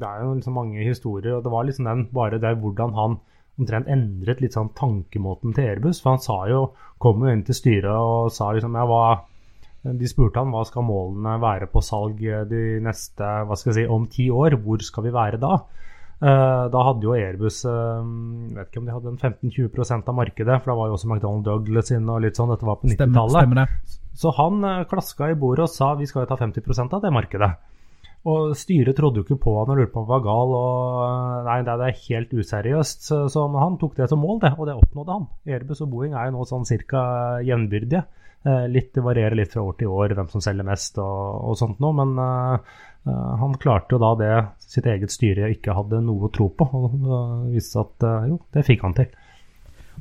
det 0.00 0.08
er 0.10 0.24
jo 0.24 0.34
liksom 0.34 0.58
mange 0.58 0.88
historier, 0.88 1.36
og 1.36 1.44
det 1.44 1.54
var 1.54 1.68
liksom 1.68 1.88
den, 1.90 2.06
bare 2.16 2.42
det 2.42 2.56
hvordan 2.62 2.96
han 2.96 3.18
omtrent 3.56 3.88
endret 3.88 4.42
litt 4.42 4.56
sånn 4.56 4.74
tankemåten 4.76 5.54
til 5.56 5.70
Airbus. 5.70 6.02
For 6.02 6.16
han 6.16 6.24
sa 6.24 6.42
jo, 6.50 6.70
kom 7.02 7.22
jo 7.24 7.32
inn 7.32 7.44
til 7.46 7.56
styret 7.56 7.92
og 7.92 8.32
sa 8.34 8.50
liksom 8.52 8.76
ja, 8.76 8.84
hva 8.88 9.04
de 9.94 10.08
spurte 10.10 10.42
han 10.42 10.52
hva 10.54 10.64
skal 10.66 10.86
målene 10.86 11.36
være 11.42 11.68
på 11.70 11.82
salg 11.84 12.22
de 12.50 12.62
neste 12.82 13.26
hva 13.46 13.58
skal 13.58 13.72
jeg 13.72 13.78
si, 13.82 13.84
om 13.92 14.06
ti 14.10 14.28
år. 14.32 14.58
Hvor 14.62 14.82
skal 14.82 15.06
vi 15.06 15.14
være 15.14 15.40
da? 15.42 15.58
Uh, 16.16 16.64
da 16.72 16.82
hadde 16.86 17.04
jo 17.04 17.12
Airbus 17.12 17.58
jeg 17.66 18.54
vet 18.56 18.70
ikke 18.70 18.80
om 18.80 18.86
de 18.88 18.94
hadde 18.94 19.10
15-20% 19.20 20.06
av 20.08 20.16
markedet, 20.16 20.54
for 20.62 20.72
da 20.72 20.76
var 20.78 20.88
jo 20.88 20.96
også 20.96 21.10
McDonald 21.10 21.44
Douglas 21.44 21.92
inne 21.92 22.14
og 22.14 22.24
litt 22.24 22.40
sånn. 22.40 22.54
Dette 22.54 22.68
var 22.68 22.80
på 22.80 22.88
90-tallet. 22.88 23.88
Så 24.16 24.32
han 24.38 24.64
uh, 24.64 24.84
klaska 24.88 25.30
i 25.30 25.38
bordet 25.38 25.68
og 25.68 25.72
sa 25.74 25.92
vi 25.98 26.08
skal 26.08 26.24
jo 26.24 26.30
ta 26.32 26.40
50% 26.40 26.96
av 26.96 27.04
det 27.04 27.12
markedet. 27.12 27.52
Og 28.26 28.56
styret 28.58 28.96
trodde 28.98 29.20
jo 29.20 29.26
ikke 29.26 29.38
på 29.44 29.52
han 29.60 29.70
og 29.70 29.78
lurte 29.78 29.92
på 29.94 30.02
om 30.02 30.08
han 30.08 30.14
var 30.16 30.24
gal. 30.24 30.54
og 30.58 31.46
Nei, 31.46 31.58
det 31.66 31.74
er 31.76 32.00
helt 32.08 32.34
useriøst. 32.34 33.06
Så, 33.06 33.20
så 33.30 33.46
han 33.54 33.78
tok 33.78 33.94
det 33.98 34.08
som 34.10 34.22
mål, 34.22 34.40
det, 34.42 34.52
og 34.58 34.66
det 34.66 34.74
oppnådde 34.80 35.18
han. 35.18 35.28
Airbus 35.46 35.84
og 35.86 35.92
Boeing 35.92 36.16
er 36.16 36.28
jo 36.28 36.38
nå 36.38 36.46
sånn 36.50 36.66
cirka 36.68 37.04
jevnbyrdige. 37.46 38.02
Eh, 38.46 38.66
litt, 38.70 38.92
det 38.94 39.02
varierer 39.02 39.38
litt 39.38 39.54
fra 39.54 39.64
år 39.66 39.78
til 39.78 39.90
år 39.90 40.14
hvem 40.14 40.28
som 40.30 40.42
selger 40.44 40.66
mest 40.66 40.98
og, 41.02 41.22
og 41.50 41.56
sånt 41.58 41.80
noe, 41.82 41.94
men 41.98 42.12
uh, 42.20 42.76
han 43.40 43.56
klarte 43.58 43.96
jo 43.96 43.98
da 44.02 44.10
det 44.20 44.34
sitt 44.62 44.86
eget 44.86 45.10
styre 45.10 45.48
ikke 45.50 45.74
hadde 45.74 45.98
noe 46.04 46.28
å 46.28 46.30
tro 46.34 46.46
på, 46.54 46.66
og 46.66 46.94
uh, 47.08 47.48
viste 47.50 47.82
at 47.82 48.06
uh, 48.06 48.28
jo, 48.30 48.38
det 48.54 48.62
fikk 48.68 48.84
han 48.86 48.94
til. 48.98 49.10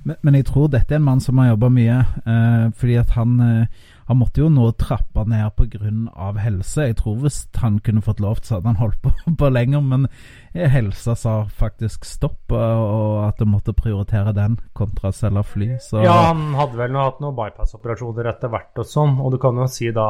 Men, 0.05 0.19
men, 0.21 0.37
jeg 0.37 0.45
tror 0.51 0.69
dette 0.69 0.93
er 0.93 0.99
en 0.99 1.07
mann 1.07 1.23
som 1.23 1.41
har 1.41 1.53
jobba 1.53 1.71
mye. 1.73 1.97
uh, 2.27 2.67
fordi 2.77 2.99
at 3.01 3.15
han, 3.17 3.39
eh, 3.41 3.85
han 4.05 4.19
måtte 4.19 4.43
jo 4.43 4.51
nå 4.53 4.67
trappe 4.77 5.23
ned 5.25 5.55
pga. 5.57 6.31
helse. 6.43 6.87
Jeg 6.87 6.97
tror 7.01 7.17
hvis 7.23 7.39
han 7.57 7.79
kunne 7.79 8.03
fått 8.05 8.21
lov, 8.21 8.39
så 8.43 8.57
hadde 8.57 8.69
han 8.69 8.81
holdt 8.81 9.01
på, 9.01 9.11
på 9.41 9.49
lenger. 9.49 9.81
Men 9.81 10.07
helsa 10.53 11.15
sa 11.17 11.35
faktisk 11.49 12.05
stopp, 12.05 12.53
og 12.53 13.25
at 13.25 13.41
det 13.41 13.49
måtte 13.49 13.73
prioritere 13.73 14.35
den 14.37 14.59
kontra 14.73 15.09
å 15.09 15.15
selge 15.15 15.43
fly. 15.43 15.69
Så. 15.81 16.03
Ja, 16.05 16.29
han 16.29 16.53
hadde 16.57 16.77
vel 16.79 16.97
hatt 16.99 17.21
noen 17.23 17.37
bypass-operasjoner 17.37 18.29
etter 18.33 18.53
hvert 18.53 18.83
og 18.83 18.89
sånn. 18.89 19.17
Og 19.21 19.33
du 19.33 19.41
kan 19.41 19.57
jo 19.61 19.69
si 19.71 19.91
da 19.95 20.09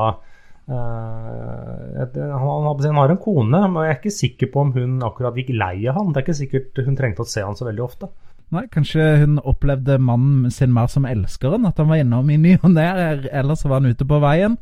Uh, 0.65 2.01
han, 2.01 2.95
har 2.97 3.11
en 3.13 3.19
kone, 3.21 3.59
men 3.69 3.83
jeg 3.85 3.91
er 3.91 3.99
ikke 3.99 4.13
sikker 4.15 4.49
på 4.49 4.63
om 4.63 4.71
hun 4.73 4.95
akkurat 5.05 5.37
gikk 5.37 5.51
lei 5.53 5.85
av 5.85 5.99
han. 5.99 6.09
Det 6.09 6.17
er 6.17 6.25
ikke 6.25 6.37
sikkert 6.39 6.79
hun 6.87 6.97
trengte 6.97 7.21
å 7.21 7.29
se 7.29 7.43
han 7.45 7.57
så 7.57 7.67
veldig 7.67 7.83
ofte. 7.85 8.09
Nei, 8.53 8.65
Kanskje 8.71 9.05
hun 9.23 9.39
opplevde 9.41 9.97
mannen 9.97 10.51
sin 10.53 10.73
mer 10.73 10.87
som 10.91 11.05
elskeren, 11.09 11.65
at 11.65 11.79
han 11.81 11.89
var 11.89 12.01
innom 12.01 12.29
i 12.29 12.37
ny 12.37 12.57
og 12.61 12.75
ne, 12.75 12.85
ellers 13.33 13.65
var 13.65 13.79
han 13.79 13.89
ute 13.89 14.05
på 14.07 14.19
veien. 14.21 14.57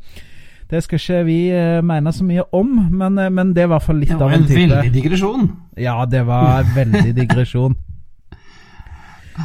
Det 0.70 0.80
skal 0.82 0.98
ikke 0.98 1.24
vi 1.28 1.38
uh, 1.52 1.80
mene 1.84 2.12
så 2.12 2.24
mye 2.24 2.46
om, 2.56 2.70
men, 2.90 3.18
uh, 3.20 3.28
men 3.30 3.52
det 3.54 3.62
er 3.62 3.68
i 3.68 3.72
hvert 3.74 3.84
fall 3.84 4.00
litt 4.00 4.14
av 4.14 4.32
en 4.32 4.46
type 4.46 4.56
Det 4.56 4.70
var 4.70 4.78
en 4.78 4.80
veldig 4.80 4.94
digresjon. 4.94 5.50
Ja, 5.76 5.98
det 6.08 6.24
var 6.26 6.64
veldig 6.74 7.12
digresjon. 7.20 7.76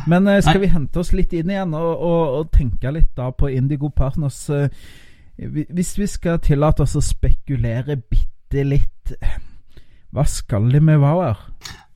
Men 0.07 0.29
uh, 0.29 0.39
skal 0.39 0.61
Nei. 0.61 0.63
vi 0.63 0.71
hente 0.77 1.03
oss 1.03 1.11
litt 1.13 1.35
inn 1.35 1.51
igjen 1.51 1.75
og, 1.75 1.91
og, 1.91 2.39
og 2.39 2.49
tenke 2.55 2.93
litt 2.95 3.11
da 3.19 3.29
på 3.35 3.51
Indigo 3.51 3.91
Partners? 3.91 4.47
hvis 5.39 5.93
vi 5.95 6.05
skal 6.11 6.41
tillate 6.43 6.83
oss 6.83 6.97
å 6.99 7.01
spekulere 7.03 7.95
bitte 7.95 8.63
litt, 8.67 9.13
hva 10.11 10.25
skal 10.27 10.67
de 10.73 10.81
med 10.83 10.99
Wower? 10.99 11.39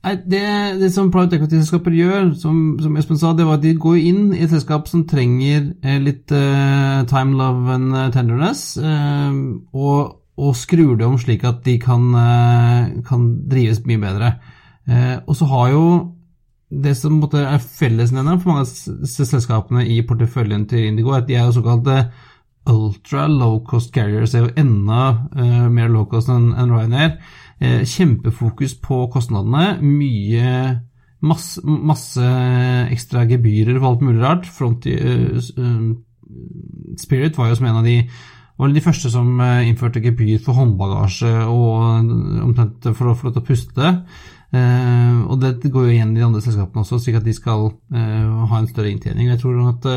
Det, 0.04 0.40
det, 0.80 0.90
som 0.92 1.08
private 1.08 1.38
equity-selskaper 1.38 1.94
gjør, 1.96 2.26
som, 2.36 2.56
som, 2.82 2.96
Espen 3.00 3.16
sa, 3.16 3.30
det 3.32 3.46
var 3.48 3.56
at 3.56 3.62
de 3.64 3.72
går 3.80 4.02
inn 4.02 4.24
i 4.34 4.42
et 4.44 4.52
selskap 4.52 4.88
som 4.90 5.06
trenger 5.08 5.70
eh, 5.80 5.96
litt 6.02 6.32
uh, 6.34 7.06
time, 7.08 7.32
love 7.38 7.72
and 7.72 7.94
eh, 7.96 8.10
tenderness, 8.12 8.66
uh, 8.76 9.32
og, 9.72 10.18
og, 10.36 10.50
skrur 10.60 10.98
det 11.00 11.06
om 11.08 11.16
slik 11.20 11.46
at 11.48 11.62
de 11.64 11.78
kan, 11.80 12.04
uh, 12.12 12.90
kan 13.06 13.30
drives 13.48 13.80
mye 13.88 14.02
bedre. 14.02 14.34
Og 15.24 15.32
så 15.32 15.46
har 15.48 15.70
jo 15.72 15.84
det 16.68 16.92
som 16.98 17.14
måtte, 17.16 17.40
er 17.40 17.62
fellesnevneren 17.62 18.42
for 18.42 18.52
mange 18.52 18.66
av 18.66 19.08
selskapene 19.08 19.86
i 19.88 20.02
porteføljen 20.04 20.66
til 20.68 20.90
Indigo, 20.90 21.14
at 21.16 21.24
de 21.30 21.38
er 21.38 21.46
jo 21.46 21.54
såkalte 21.56 22.02
ultra 22.68 23.24
low 23.30 23.62
cost 23.64 23.94
carriers, 23.94 24.34
er 24.36 24.44
jo 24.44 24.52
enda 24.60 25.70
mer 25.72 25.88
low 25.88 26.04
cost 26.10 26.28
enn 26.28 26.50
en 26.52 26.74
Ryanair. 26.74 27.16
Eh, 27.62 27.84
kjempefokus 27.86 28.74
på 28.82 29.04
kostnadene. 29.12 29.78
Mye 29.82 30.80
masse, 31.24 31.62
masse 31.64 32.24
ekstra 32.92 33.24
gebyrer 33.30 33.78
for 33.78 33.92
alt 33.92 34.04
mulig 34.04 34.22
rart. 34.22 34.48
Front, 34.50 34.86
uh, 34.86 35.38
Spirit 37.00 37.38
var 37.38 37.48
jo 37.48 37.58
som 37.58 37.68
en 37.70 37.80
av 37.80 37.86
de 37.86 37.98
var 38.54 38.70
de 38.70 38.82
første 38.82 39.10
som 39.10 39.40
innførte 39.40 40.02
gebyr 40.02 40.38
for 40.42 40.54
håndbagasje 40.54 41.30
og 41.50 42.12
omtrent 42.44 42.86
for 42.94 43.10
å 43.10 43.14
få 43.18 43.26
lov 43.26 43.34
til 43.34 43.42
å 43.42 43.46
puste. 43.48 43.88
Og 44.54 45.40
det 45.42 45.72
går 45.74 45.88
jo 45.88 45.94
igjen 45.96 46.12
i 46.14 46.20
de 46.20 46.26
andre 46.28 46.42
selskapene 46.44 46.84
også, 46.84 47.00
slik 47.02 47.18
at 47.18 47.26
de 47.26 47.34
skal 47.34 47.72
ha 47.90 48.60
en 48.60 48.68
større 48.70 48.92
inntjening. 48.92 49.32
Jeg 49.32 49.40
tror 49.42 49.58
at 49.72 49.88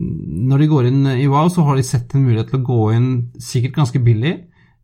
når 0.00 0.64
de 0.64 0.70
går 0.70 0.88
inn 0.88 1.04
i 1.12 1.28
Wow, 1.28 1.50
så 1.52 1.66
har 1.66 1.76
de 1.76 1.84
sett 1.84 2.14
en 2.16 2.24
mulighet 2.24 2.48
til 2.48 2.62
å 2.62 2.66
gå 2.70 2.80
inn 2.96 3.10
sikkert 3.36 3.76
ganske 3.82 4.00
billig, 4.00 4.38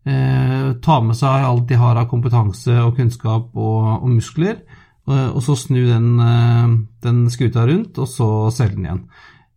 eh, 0.09 0.75
ta 0.83 0.99
med 1.05 1.17
seg 1.19 1.47
alt 1.47 1.69
de 1.69 1.79
har 1.79 1.99
av 2.01 2.09
kompetanse 2.11 2.75
og 2.83 2.97
kunnskap 2.99 3.51
og, 3.55 3.89
og 4.01 4.11
muskler, 4.11 4.61
og, 5.09 5.17
og, 5.37 5.41
så 5.45 5.57
snu 5.57 5.81
den, 5.89 6.11
eh, 6.25 6.77
den, 7.05 7.25
skuta 7.33 7.67
rundt, 7.69 7.99
og 8.01 8.11
så 8.11 8.29
selge 8.55 8.79
den 8.79 8.89
igjen. 8.89 9.03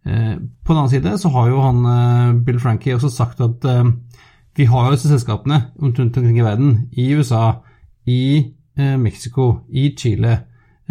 Eh, 0.06 0.36
på 0.38 0.74
den 0.74 0.80
annen 0.82 0.94
side 0.94 1.18
så 1.22 1.32
har 1.36 1.52
jo 1.52 1.66
han 1.66 1.84
eh, 1.94 2.40
Bill 2.48 2.62
Frankie 2.64 2.96
også 2.98 3.12
sagt 3.14 3.44
at 3.44 3.68
eh, 3.70 3.92
vi 4.58 4.68
har 4.68 4.88
jo 4.88 4.96
disse 4.96 5.12
selskapene 5.12 5.62
rundt 5.80 6.00
omkring 6.02 6.40
i 6.40 6.46
verden, 6.46 6.74
i 6.92 7.12
USA, 7.16 7.62
i 8.10 8.24
eh, 8.78 8.98
Mexico, 9.00 9.68
i 9.70 9.92
Chile, 9.98 10.40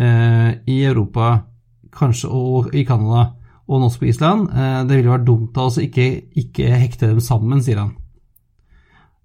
i 0.00 0.76
Europa, 0.88 1.42
kanskje 1.92 2.30
og 2.32 2.70
i 2.72 2.86
Canada 2.88 3.34
og 3.68 3.82
nå 3.82 3.90
på 3.92 4.06
Island. 4.08 4.46
Det 4.88 4.96
ville 4.96 5.12
vært 5.12 5.26
dumt 5.26 5.58
av 5.61 5.68
oss 5.68 5.76
å 5.76 5.82
ikke, 5.84 6.06
ikke 6.40 6.70
hekte 6.72 7.11
dem 7.11 7.20
sammen, 7.20 7.61
sier 7.61 7.82
han. 7.82 7.90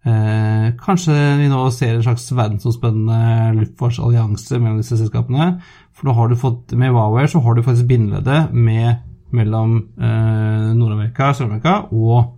Eh, 0.06 0.66
kanskje 0.78 1.14
vi 1.39 1.47
nå 1.49 1.64
ser 1.74 1.95
en 1.95 2.03
slags 2.06 2.28
verdensomspennende 2.30 3.56
luftfartsallianse 3.58 4.60
mellom 4.60 4.82
disse 4.84 4.99
selskapene. 4.99 5.56
For 5.97 6.06
nå 6.06 6.14
har 6.14 6.30
du 6.30 6.38
fått, 6.38 6.76
med 6.78 6.93
Wowair 6.93 7.30
så 7.32 7.41
har 7.41 7.56
du 7.56 7.64
faktisk 7.66 7.88
bindeleddet 7.89 8.53
mellom 8.53 9.78
eh, 9.97 10.68
Nord-Amerika, 10.78 11.32
Sør-Amerika 11.34 11.88
og 11.89 12.36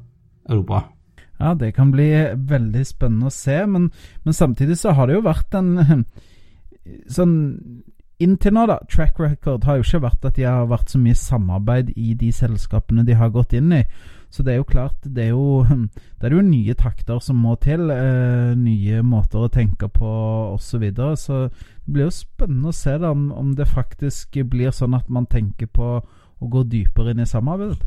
Europa. 0.48 0.86
Ja, 1.38 1.54
det 1.54 1.74
kan 1.76 1.92
bli 1.92 2.08
veldig 2.50 2.86
spennende 2.88 3.28
å 3.28 3.36
se, 3.36 3.60
men, 3.70 3.92
men 4.24 4.34
samtidig 4.34 4.80
så 4.80 4.96
har 4.96 5.08
det 5.08 5.20
jo 5.20 5.28
vært 5.28 5.60
en 5.60 5.76
sånn 7.18 7.38
Inntil 8.18 8.56
nå, 8.56 8.64
da, 8.66 8.80
track 8.90 9.20
record 9.22 9.68
har 9.68 9.76
jo 9.78 9.84
ikke 9.86 10.00
vært 10.08 10.24
at 10.26 10.38
de 10.40 10.46
har 10.48 10.64
vært 10.72 10.90
så 10.90 10.98
mye 10.98 11.14
samarbeid 11.14 11.92
i 11.94 12.16
de 12.18 12.32
selskapene 12.34 13.04
de 13.06 13.14
har 13.14 13.30
gått 13.30 13.54
inn 13.54 13.70
i. 13.78 13.84
Så 14.38 14.44
det 14.46 14.54
er 14.54 14.60
jo 14.60 14.68
klart, 14.70 14.98
det 15.02 15.24
er 15.24 15.30
jo, 15.34 15.66
det 16.22 16.28
er 16.28 16.34
jo 16.36 16.44
nye 16.46 16.74
takter 16.78 17.18
som 17.26 17.40
må 17.42 17.56
til. 17.58 17.90
Eh, 17.90 18.52
nye 18.54 19.02
måter 19.02 19.48
å 19.48 19.50
tenke 19.50 19.90
på 19.90 20.10
osv. 20.54 20.68
Så, 20.68 20.78
videre. 20.84 21.16
så 21.18 21.40
det 21.50 21.94
blir 21.94 22.06
jo 22.06 22.14
spennende 22.14 22.70
å 22.70 22.76
se 22.78 22.94
da, 23.02 23.10
om, 23.16 23.32
om, 23.34 23.56
det 23.58 23.66
faktisk 23.66 24.38
blir 24.46 24.70
sånn 24.76 24.94
at 24.94 25.08
man 25.10 25.26
tenker 25.26 25.66
på 25.74 25.88
å 25.98 26.50
gå 26.54 26.62
dypere 26.70 27.16
inn 27.16 27.24
i 27.24 27.26
samarbeidet. 27.26 27.80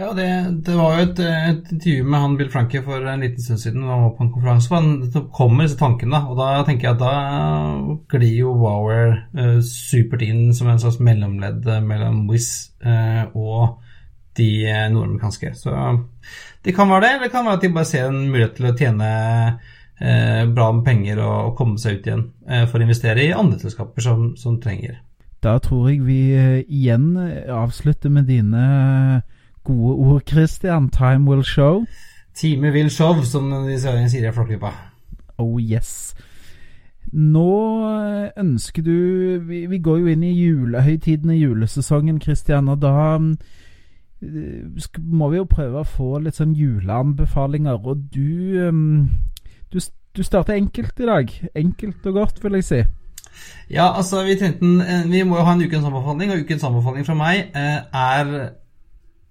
Ja, 0.00 0.08
det, 0.16 0.26
det 0.66 0.74
var 0.74 0.96
jo 0.96 1.04
et, 1.04 1.20
et, 1.22 1.70
intervju 1.76 2.08
med 2.08 2.24
han 2.24 2.34
Bill 2.40 2.50
Frankie 2.50 2.82
for 2.82 3.06
en 3.12 3.22
liten 3.22 3.44
stund 3.44 3.62
siden. 3.62 3.84
Han 3.86 4.08
var 4.08 4.16
på 4.16 4.26
en 4.26 4.32
konferanse, 4.34 4.72
og 4.72 4.78
han 4.80 5.28
kommer 5.36 5.68
disse 5.68 5.78
tankene. 5.78 6.24
Og 6.32 6.40
da 6.40 6.48
tenker 6.66 6.88
jeg 6.88 6.96
at 6.96 7.04
da 7.04 7.94
glir 8.10 8.34
jo 8.40 8.56
Wower 8.58 9.14
eh, 9.38 9.60
supert 9.62 10.26
inn 10.26 10.50
som 10.56 10.72
en 10.72 10.82
slags 10.82 10.98
mellomledd 10.98 11.68
mellom 11.86 12.24
Wizz 12.32 12.72
eh, 12.82 13.22
og 13.38 13.78
de 14.40 14.50
eh, 14.66 14.86
nordamerikanske. 14.92 15.52
Så 15.60 15.74
det 16.64 16.74
kan 16.76 16.90
være 16.90 17.04
det, 17.04 17.12
eller 17.14 17.28
det 17.28 17.34
kan 17.34 17.46
være 17.46 17.60
at 17.60 17.62
de 17.66 17.72
bare 17.76 17.88
ser 17.88 18.08
en 18.08 18.26
mulighet 18.28 18.56
til 18.58 18.68
å 18.68 18.74
tjene 18.76 19.10
eh, 20.00 20.42
bra 20.54 20.70
med 20.76 20.84
penger 20.84 21.22
og, 21.24 21.36
og, 21.50 21.54
komme 21.58 21.80
seg 21.80 22.00
ut 22.00 22.08
igjen 22.10 22.26
eh, 22.48 22.66
for 22.68 22.80
å 22.80 22.86
investere 22.86 23.24
i 23.24 23.32
andre 23.36 23.60
selskaper 23.62 24.04
som, 24.04 24.26
som, 24.40 24.58
trenger. 24.60 24.98
Da 25.40 25.56
tror 25.64 25.88
jeg 25.88 26.04
vi 26.04 26.20
eh, 26.36 26.60
igjen 26.68 27.14
avslutter 27.48 28.12
med 28.12 28.28
dine 28.28 28.64
gode 29.64 29.96
ord, 29.96 30.22
Christian. 30.28 30.90
Time 30.92 31.28
will 31.28 31.44
show. 31.44 31.84
Time 32.36 32.72
will 32.72 32.90
show, 32.92 33.22
som 33.24 33.48
de 33.66 33.78
sier 33.80 34.28
i 34.28 34.34
Flåklypa. 34.34 34.74
Oh 35.40 35.56
yes. 35.56 36.12
Nå 37.10 37.52
ønsker 38.38 38.84
du 38.84 39.40
vi, 39.48 39.64
vi, 39.66 39.78
går 39.82 40.02
jo 40.02 40.12
inn 40.12 40.22
i 40.22 40.36
julehøytiden 40.36 41.32
i 41.34 41.40
julesesongen, 41.40 42.20
Christian, 42.22 42.68
og 42.68 42.84
da 42.84 43.16
må 44.98 45.30
vi 45.32 45.40
jo 45.40 45.48
prøve 45.48 45.80
å 45.80 45.88
få 45.88 46.18
litt 46.20 46.36
sånn 46.36 46.52
juleanbefalinger. 46.56 47.80
Og 47.80 48.04
du, 48.12 48.60
um, 48.68 49.08
du, 49.72 49.80
du 50.16 50.22
starter 50.26 50.58
enkelt 50.58 51.00
i 51.00 51.08
dag. 51.08 51.32
Enkelt 51.56 52.06
og 52.10 52.18
godt, 52.18 52.44
vil 52.44 52.58
jeg 52.60 52.68
si. 52.68 52.82
Ja, 53.70 53.88
altså, 53.96 54.24
vi, 54.26 54.36
eh, 54.36 55.08
vi 55.08 55.24
må 55.24 55.38
jo 55.38 55.46
ha 55.46 55.54
en 55.54 55.64
ukens 55.64 55.86
anbefaling, 55.86 56.32
og 56.34 56.44
ukens 56.44 56.64
anbefaling 56.66 57.06
fra 57.06 57.16
meg 57.16 57.52
eh, 57.56 57.78
er 57.96 58.32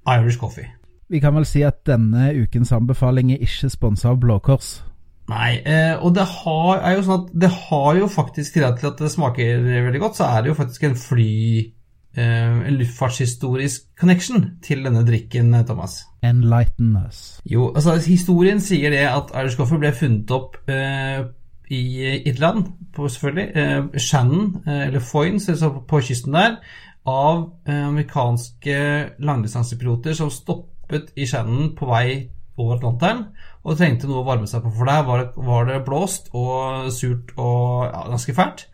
Irish 0.09 0.39
Coffee. 0.41 0.69
Vi 1.09 1.19
kan 1.21 1.35
vel 1.35 1.45
si 1.49 1.61
at 1.65 1.81
denne 1.89 2.31
ukens 2.37 2.71
anbefaling 2.73 3.33
er 3.33 3.43
ikke 3.45 3.69
sponsa 3.69 4.13
av 4.13 4.21
Blå 4.21 4.39
Kors. 4.45 4.79
Nei, 5.29 5.59
eh, 5.61 5.93
og 6.01 6.15
det 6.15 6.25
har, 6.25 6.79
er 6.79 6.95
jo 6.95 7.03
sånn 7.05 7.25
at 7.25 7.33
det 7.43 7.49
har 7.53 7.99
jo 7.99 8.07
faktisk 8.09 8.55
til 8.55 8.65
at 8.65 8.81
det 8.81 9.11
smaker 9.13 9.61
veldig 9.67 10.01
godt, 10.01 10.17
så 10.17 10.29
er 10.31 10.41
det 10.41 10.53
jo 10.53 10.57
faktisk 10.57 10.87
en 10.87 10.97
fly 10.97 11.35
Eh, 11.69 11.78
en 12.17 12.77
luftfartshistorisk 12.79 13.89
connection 13.99 14.45
til 14.65 14.85
denne 14.85 15.05
drikken, 15.05 15.53
eh, 15.53 15.65
Thomas? 15.65 16.01
Enlighten 16.23 16.97
us. 17.07 17.39
Jo, 17.45 17.71
altså 17.75 17.99
historien 18.05 18.59
sier 18.59 18.89
det 18.89 19.05
at 19.07 19.33
Coffee 19.57 19.79
ble 19.79 19.93
funnet 19.93 20.31
opp 20.31 20.57
eh, 20.69 21.27
i 21.69 21.83
Irland, 22.25 22.65
på, 22.95 23.07
selvfølgelig. 23.07 23.47
Eh, 23.55 23.99
Shannon, 23.99 24.63
eh, 24.67 24.87
eller 24.87 24.99
Foynes, 24.99 25.49
altså 25.49 25.69
på 25.87 26.01
kysten 26.01 26.33
der, 26.33 26.57
av 27.05 27.51
eh, 27.67 27.87
amerikanske 27.87 28.79
langdistansepiloter 29.19 30.13
som 30.13 30.29
stoppet 30.33 31.13
i 31.15 31.25
Shannon 31.25 31.75
på 31.77 31.85
vei 31.89 32.29
over 32.57 32.75
Atlanteren 32.75 33.23
og 33.63 33.77
trengte 33.77 34.09
noe 34.09 34.23
å 34.23 34.27
varme 34.27 34.49
seg 34.49 34.63
på, 34.65 34.71
for 34.75 34.89
der 34.89 35.05
var 35.07 35.21
det, 35.21 35.45
var 35.47 35.69
det 35.69 35.79
blåst 35.85 36.29
og 36.33 36.89
surt 36.95 37.31
og 37.37 37.85
ja, 37.85 38.03
ganske 38.09 38.35
fælt. 38.35 38.65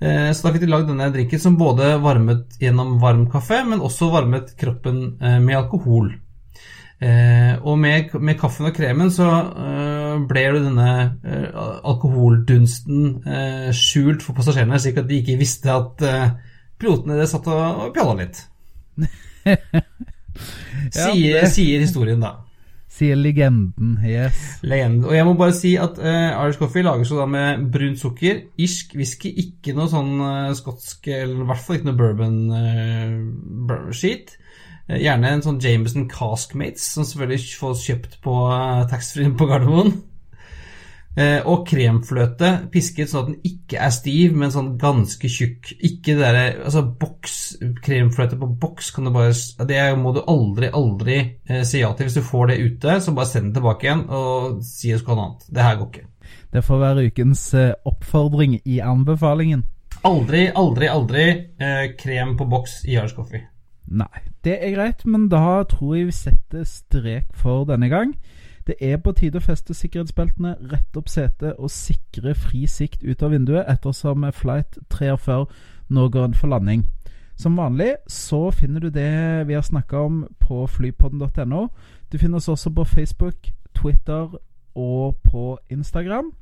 Eh, 0.00 0.30
så 0.34 0.46
da 0.46 0.52
fikk 0.54 0.64
de 0.64 0.70
lagd 0.72 0.90
denne 0.90 1.10
drinken 1.14 1.40
som 1.40 1.56
både 1.60 1.94
varmet 2.02 2.58
gjennom 2.60 2.98
varm 3.02 3.26
kaffe, 3.32 3.62
men 3.66 3.82
også 3.84 4.10
varmet 4.12 4.54
kroppen 4.60 5.16
eh, 5.20 5.38
med 5.42 5.58
alkohol. 5.58 6.12
Eh, 7.04 7.54
og 7.60 7.78
med, 7.80 8.14
med 8.22 8.38
kaffen 8.40 8.70
og 8.70 8.76
kremen 8.76 9.10
så 9.12 9.26
ble 10.30 10.42
jo 10.46 10.60
denne 10.62 10.90
alkoholdunsten 11.84 13.24
skjult 13.74 14.22
for 14.24 14.38
passasjerene, 14.38 14.78
slik 14.80 15.00
at 15.02 15.08
de 15.10 15.18
ikke 15.20 15.36
visste 15.40 15.74
at 15.74 16.04
pilotene 16.78 17.26
satt 17.28 17.50
og 17.50 17.90
pjalla 17.96 18.18
litt. 18.22 18.44
Ja, 20.94 21.12
sier, 21.12 21.44
sier 21.46 21.78
historien, 21.84 22.18
da. 22.18 22.32
Sier 22.94 23.16
legenden. 23.18 23.98
Yes. 24.06 24.62
Legenden. 24.62 25.04
Og 25.08 25.16
jeg 25.16 25.26
må 25.26 25.34
bare 25.38 25.54
si 25.56 25.72
at 25.80 25.98
uh, 25.98 26.44
Irish 26.44 26.60
Coffee 26.60 26.86
lages 26.86 27.10
jo 27.10 27.18
da 27.18 27.26
med 27.26 27.64
brunt 27.74 27.98
sukker, 27.98 28.36
irsk 28.54 28.94
whisky, 28.94 29.32
ikke 29.42 29.74
noe 29.74 29.90
sånn 29.90 30.12
uh, 30.22 30.54
skotsk, 30.54 31.08
eller 31.10 31.42
i 31.42 31.48
hvert 31.48 31.64
fall 31.64 31.76
ikke 31.80 31.88
noe 31.90 31.98
bourbon-skit. 33.66 34.28
gjerne 34.94 35.26
en 35.34 35.42
sånn 35.42 35.62
Jameson 35.64 36.06
Caskmates, 36.12 36.86
som 36.94 37.02
selvfølgelig 37.08 37.58
fås 37.58 37.82
kjøpt 37.88 38.12
på 38.22 38.34
uh, 38.46 38.86
taxfree 38.90 39.34
på 39.34 39.48
Gardermoen. 39.50 40.13
Eh, 41.14 41.44
og 41.46 41.62
kremfløte 41.68 42.48
pisket 42.74 43.06
sånn 43.10 43.20
at 43.20 43.28
den 43.28 43.46
ikke 43.46 43.78
er 43.86 43.92
stiv, 43.94 44.32
men 44.34 44.50
sånn 44.50 44.72
ganske 44.80 45.28
tjukk. 45.30 45.70
Ikke 45.78 46.16
det 46.16 46.24
derre 46.24 46.46
Altså, 46.64 46.82
boks 46.98 47.36
Kremfløte 47.84 48.38
på 48.40 48.48
boks 48.60 48.90
kan 48.94 49.06
du 49.06 49.12
bare 49.14 49.30
Det 49.68 49.84
må 50.00 50.10
du 50.16 50.24
aldri, 50.26 50.72
aldri 50.74 51.18
eh, 51.46 51.62
si 51.62 51.84
ja 51.84 51.92
til. 51.94 52.08
Hvis 52.08 52.18
du 52.18 52.26
får 52.26 52.50
det 52.50 52.58
ute, 52.64 52.98
så 52.98 53.14
bare 53.14 53.30
send 53.30 53.52
det 53.52 53.60
tilbake 53.60 53.86
igjen 53.86 54.04
og 54.10 54.58
si 54.66 54.90
ha 54.90 54.98
noe 55.06 55.28
annet. 55.28 55.46
Det 55.54 55.68
her 55.68 55.78
går 55.78 55.92
ikke. 55.92 56.10
Det 56.54 56.64
får 56.66 56.82
være 56.82 57.06
ukens 57.06 57.46
eh, 57.58 57.72
oppfordring 57.86 58.58
i 58.64 58.80
anbefalingen. 58.82 59.64
Aldri, 60.04 60.48
aldri, 60.50 60.90
aldri 60.90 61.26
eh, 61.62 61.84
krem 61.98 62.34
på 62.36 62.46
boks 62.50 62.82
i 62.88 62.98
Irish 62.98 63.14
Coffee. 63.16 63.46
Nei, 63.94 64.24
det 64.44 64.58
er 64.58 64.74
greit, 64.74 65.04
men 65.06 65.28
da 65.32 65.62
tror 65.68 65.94
jeg 65.94 66.08
vi 66.08 66.16
setter 66.16 66.64
strek 66.68 67.30
for 67.38 67.68
denne 67.68 67.90
gang. 67.92 68.14
Det 68.66 68.76
er 68.80 68.96
på 68.96 69.12
tide 69.12 69.38
å 69.38 69.44
feste 69.44 69.74
sikkerhetsbeltene, 69.76 70.54
rette 70.72 71.00
opp 71.00 71.10
setet 71.12 71.58
og 71.58 71.72
sikre 71.72 72.32
fri 72.34 72.64
sikt 72.70 73.04
ut 73.04 73.22
av 73.22 73.34
vinduet 73.34 73.68
ettersom 73.68 74.24
flight 74.32 74.78
43 74.88 75.44
nå 75.92 76.08
går 76.08 76.30
inn 76.30 76.38
for 76.38 76.48
landing. 76.48 76.86
Som 77.36 77.58
vanlig 77.58 77.96
så 78.08 78.50
finner 78.54 78.80
du 78.80 78.88
det 78.94 79.44
vi 79.48 79.56
har 79.58 79.66
snakka 79.66 80.00
om 80.06 80.22
på 80.40 80.64
flypodden.no. 80.70 81.66
Du 82.12 82.18
finner 82.18 82.38
oss 82.38 82.48
også 82.48 82.70
på 82.70 82.84
Facebook, 82.84 83.50
Twitter 83.74 84.38
og 84.74 85.16
på 85.26 85.58
Instagram. 85.68 86.32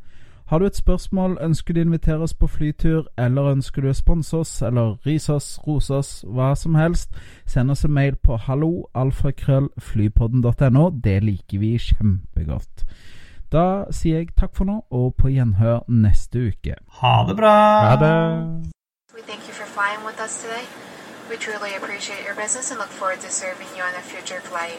Har 0.52 0.58
du 0.58 0.66
et 0.66 0.76
spørsmål, 0.76 1.38
ønsker 1.40 1.72
du 1.72 1.80
å 1.80 1.82
invitere 1.86 2.20
oss 2.26 2.34
på 2.36 2.44
flytur, 2.44 3.08
eller 3.16 3.54
ønsker 3.54 3.80
du 3.80 3.88
å 3.88 3.94
sponse 3.96 4.36
oss, 4.36 4.60
eller 4.60 5.00
rise 5.06 5.32
oss, 5.32 5.56
rose 5.64 5.88
oss, 5.96 6.20
hva 6.28 6.52
som 6.60 6.76
helst, 6.76 7.08
send 7.48 7.72
oss 7.72 7.88
en 7.88 7.96
mail 7.96 8.20
på 8.20 8.36
halloalfakrøllflypodden.no. 8.36 10.84
Det 11.06 11.24
liker 11.24 11.56
vi 11.62 11.78
kjempegodt. 11.80 12.84
Da 13.48 13.88
sier 13.96 14.20
jeg 14.20 14.36
takk 14.36 14.52
for 14.58 14.68
nå, 14.68 14.84
og 14.92 15.16
på 15.16 15.32
gjenhør 15.32 15.88
neste 15.88 16.52
uke. 16.52 16.76
Ha 17.00 17.24
det 17.30 17.36
bra! 17.40 17.56
Ha 17.88 17.96
det. 18.04 18.12
We 19.16 19.24
thank 19.24 19.48
you 19.48 19.56
for 19.56 19.64
flying 19.64 20.04
with 20.04 20.20
us 20.20 20.44
today. 20.44 20.68
We 21.32 21.40
truly 21.40 21.72
appreciate 21.80 22.28
your 22.28 22.36
business 22.36 22.68
and 22.70 22.78
look 22.78 22.92
forward 22.92 23.24
to 23.24 23.32
serving 23.32 23.72
you 23.72 23.80
on 23.88 23.96
a 23.96 24.04
future 24.04 24.44
flight. 24.44 24.76